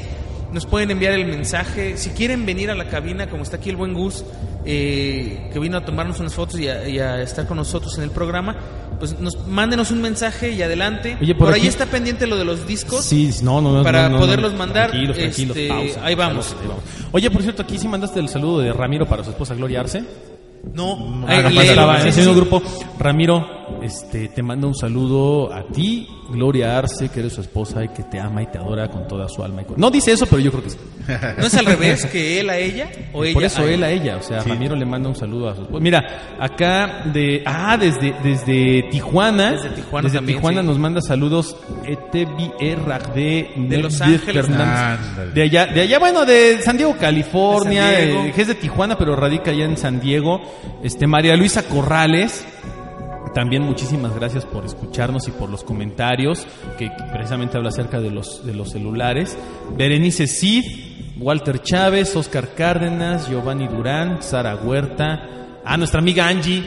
[0.52, 1.97] Nos pueden enviar el mensaje.
[1.97, 4.24] Si quieren venir a la cabina, como está aquí el buen Gus,
[4.64, 8.05] eh, que vino a tomarnos unas fotos y a, y a estar con nosotros en
[8.05, 8.56] el programa,
[9.01, 11.16] pues nos mándenos un mensaje y adelante.
[11.20, 13.05] Oye, por por ahí está pendiente lo de los discos.
[13.05, 13.82] Sí, no, no, no.
[13.82, 16.56] Para no, no, poderlos mandar, Tranquilos, tranquilos, este, pausa, ahí pausa, vamos.
[16.60, 16.85] ahí vamos.
[17.10, 20.05] Oye, por cierto, aquí sí mandaste el saludo de Ramiro para su esposa Gloria Arce.
[20.74, 22.20] No, Ah, eh, estaba en sí.
[22.20, 22.62] mismo grupo.
[22.98, 27.89] Ramiro, este, te manda un saludo a ti, Gloria Arce, que eres su esposa y
[27.89, 29.62] que te ama y te adora con toda su alma.
[29.62, 30.78] y cor- No dice eso, pero yo creo que sí.
[31.39, 33.90] ¿No es al revés que él a ella o ella Por eso a él a
[33.90, 35.82] ella, o sea, Ramiro le manda un saludo a su esposa.
[35.82, 40.66] Mira, acá de, ah, desde, desde Tijuana, Desde Tijuana desde también, Tijuana sí.
[40.66, 42.52] nos manda saludos Etevi
[43.15, 44.47] de, De Los Ángeles.
[45.35, 48.24] De allá, de allá, bueno, de San Diego, California, De San Diego.
[48.27, 50.40] eh, que es de Tijuana, pero radica allá en San Diego.
[50.82, 52.44] Este, María Luisa Corrales,
[53.35, 56.47] también muchísimas gracias por escucharnos y por los comentarios
[56.78, 59.39] que, precisamente habla acerca de los, de los celulares.
[59.77, 60.65] Berenice Cid,
[61.19, 66.62] Walter Chávez, Oscar Cárdenas, Giovanni Durán, Sara Huerta, a nuestra amiga Angie.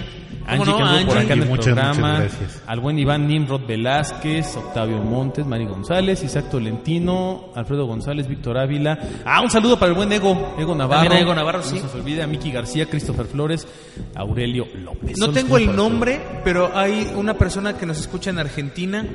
[0.46, 1.24] Angie no, que anduvo por Angie?
[1.24, 1.94] acá en el Muchas, programa.
[2.18, 2.64] muchas gracias.
[2.68, 9.00] Al buen Iván Nimrod Velázquez, Octavio Montes, Mari González, Isaac Tolentino, Alfredo González, Víctor Ávila.
[9.26, 11.04] Ah, un saludo para el buen Ego, Ego Navarro.
[11.04, 11.78] También a Ego Navarro, No sí.
[11.78, 13.66] se nos olvide a Miki García, Christopher Flores,
[14.16, 15.18] Aurelio López.
[15.18, 19.06] No Son tengo el nombre, pero hay una persona que nos escucha en Argentina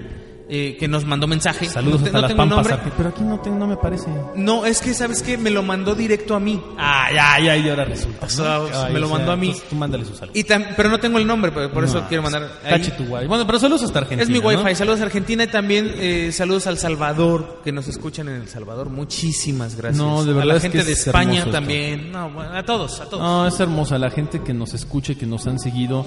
[0.49, 1.66] eh, que nos mandó mensaje.
[1.66, 2.57] Saludos no, hasta no las pampas.
[2.57, 2.75] nombre.
[2.75, 4.07] Arqui- Pero aquí no, te- no me parece.
[4.35, 6.61] No, es que sabes que me lo mandó directo a mí.
[6.79, 8.27] Ah, ya, ya, y ahora resulta.
[8.27, 8.93] O sea, ¿no?
[8.93, 9.55] me lo mandó a mí.
[9.69, 10.33] tú mándale su saludo.
[10.39, 12.45] Y pero no tengo el nombre, pero por eso quiero mandar.
[12.65, 12.70] ahí.
[12.70, 13.27] Tache tu guay.
[13.27, 14.23] Bueno, pero saludos hasta Argentina.
[14.23, 14.75] Es mi wifi.
[14.75, 18.89] Saludos a Argentina y también eh, saludos al Salvador, que nos escuchan en El Salvador.
[18.91, 19.99] Muchísimas gracias.
[20.03, 21.51] No, de A verdad la es gente de es España esto.
[21.51, 22.11] también.
[22.12, 23.23] No, bueno, a todos, a todos.
[23.23, 26.07] No, es hermosa la gente que nos escucha y que nos han seguido,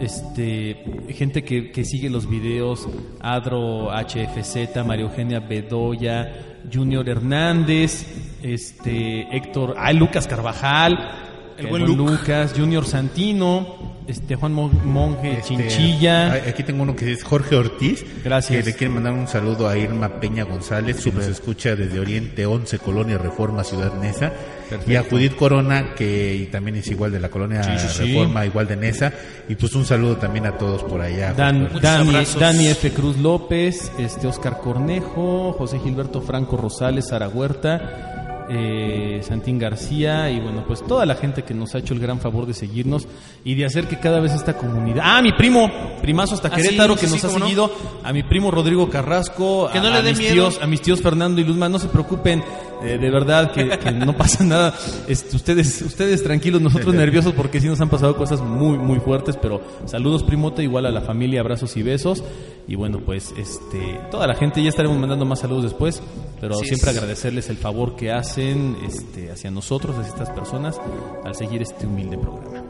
[0.00, 0.76] este,
[1.10, 2.88] gente que, que sigue los videos,
[3.20, 6.32] Adro HFZ, María Eugenia Bedoya,
[6.72, 8.06] Junior Hernández,
[8.42, 11.29] este, Héctor, ah, Lucas Carvajal,
[11.60, 11.96] El buen Luc.
[11.96, 16.32] Lucas, Junior Santino, este, Juan Mon- Monje Este, Chinchilla.
[16.48, 18.04] Aquí tengo uno que es Jorge Ortiz.
[18.24, 18.64] Gracias.
[18.64, 22.46] Que le quiere mandar un saludo a Irma Peña González, que nos escucha desde Oriente
[22.46, 24.32] 11, Colonia Reforma, Ciudad Neza.
[24.68, 24.92] Perfecto.
[24.92, 28.12] Y a Judith Corona, que también es igual de la Colonia Sí, sí, sí.
[28.14, 29.12] Reforma, igual de Neza.
[29.48, 31.32] Y pues un saludo también a todos por allá.
[31.34, 32.12] Dan- Dani.
[32.38, 32.92] Dani F.
[32.92, 38.19] Cruz López, este Oscar Cornejo, José Gilberto Franco Rosales, Sara Huerta,
[38.52, 42.18] eh, Santín García y bueno, pues toda la gente que nos ha hecho el gran
[42.18, 43.06] favor de seguirnos
[43.44, 45.02] y de hacer que cada vez esta comunidad...
[45.06, 45.70] Ah, mi primo,
[46.02, 47.44] primazo hasta Ah, sí, Querétaro sí, que sí, nos ha cómo no.
[47.46, 47.70] seguido,
[48.02, 50.32] a mi primo Rodrigo Carrasco, Que a, no le a mis miedo.
[50.32, 52.42] tíos, a mis tíos Fernando y Luzma, no se preocupen,
[52.82, 54.74] eh, de verdad que, que no pasa nada.
[55.06, 59.36] Este, ustedes, ustedes tranquilos, nosotros nerviosos porque sí nos han pasado cosas muy, muy fuertes,
[59.36, 62.22] pero saludos primote, igual a la familia, abrazos y besos.
[62.66, 66.02] Y bueno, pues este, toda la gente, ya estaremos mandando más saludos después,
[66.40, 66.96] pero siempre es.
[66.96, 70.80] agradecerles el favor que hacen este, hacia nosotros, hacia estas personas,
[71.24, 72.64] al seguir este humilde programa.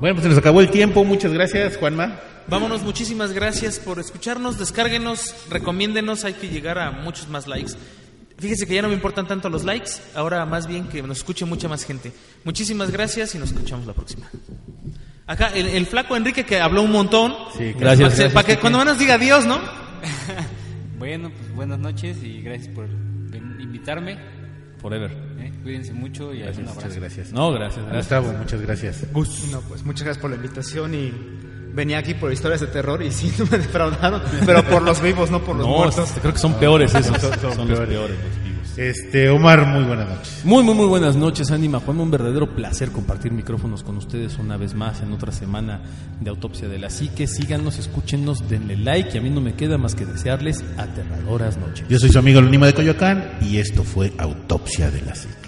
[0.00, 1.04] Bueno, pues se nos acabó el tiempo.
[1.04, 2.20] Muchas gracias, Juanma.
[2.48, 4.58] Vámonos, muchísimas gracias por escucharnos.
[4.58, 6.24] Descárguenos, recomiéndenos.
[6.24, 7.72] Hay que llegar a muchos más likes.
[8.38, 11.44] Fíjese que ya no me importan tanto los likes, ahora más bien que nos escuche
[11.44, 12.12] mucha más gente.
[12.44, 14.30] Muchísimas gracias y nos escuchamos la próxima.
[15.26, 17.34] Acá el, el flaco Enrique que habló un montón.
[17.56, 19.58] Sí, Gracias, Para que, gracias, para que cuando menos diga adiós, ¿no?
[20.98, 22.86] Bueno, pues buenas noches y gracias por
[23.60, 24.18] invitarme.
[24.80, 25.10] Forever.
[25.38, 25.52] ¿eh?
[25.62, 27.00] Cuídense mucho y un Muchas abrazo.
[27.00, 27.32] gracias.
[27.32, 28.22] No, gracias, gracias.
[28.22, 29.04] Gustavo, muchas gracias.
[29.52, 31.12] No, pues muchas gracias por la invitación y
[31.78, 35.30] venía aquí por historias de terror y sí, no me defraudaron, pero por los vivos,
[35.30, 36.08] no por los No, muertos.
[36.08, 37.16] este, creo que son peores esos.
[37.18, 37.88] Son- son, son los peores.
[37.88, 38.58] peores, los vivos.
[38.76, 40.40] Este, Omar, muy buenas noches.
[40.44, 41.98] Muy, muy, muy buenas noches, Anima Juan.
[41.98, 45.80] Un verdadero placer compartir micrófonos con ustedes una vez más en otra semana
[46.20, 47.26] de Autopsia de la Psique.
[47.26, 51.86] Síganos, escúchenos, denle like y a mí no me queda más que desearles aterradoras noches.
[51.88, 55.47] Yo soy su amigo Lonima de Coyoacán y esto fue Autopsia de la Psique.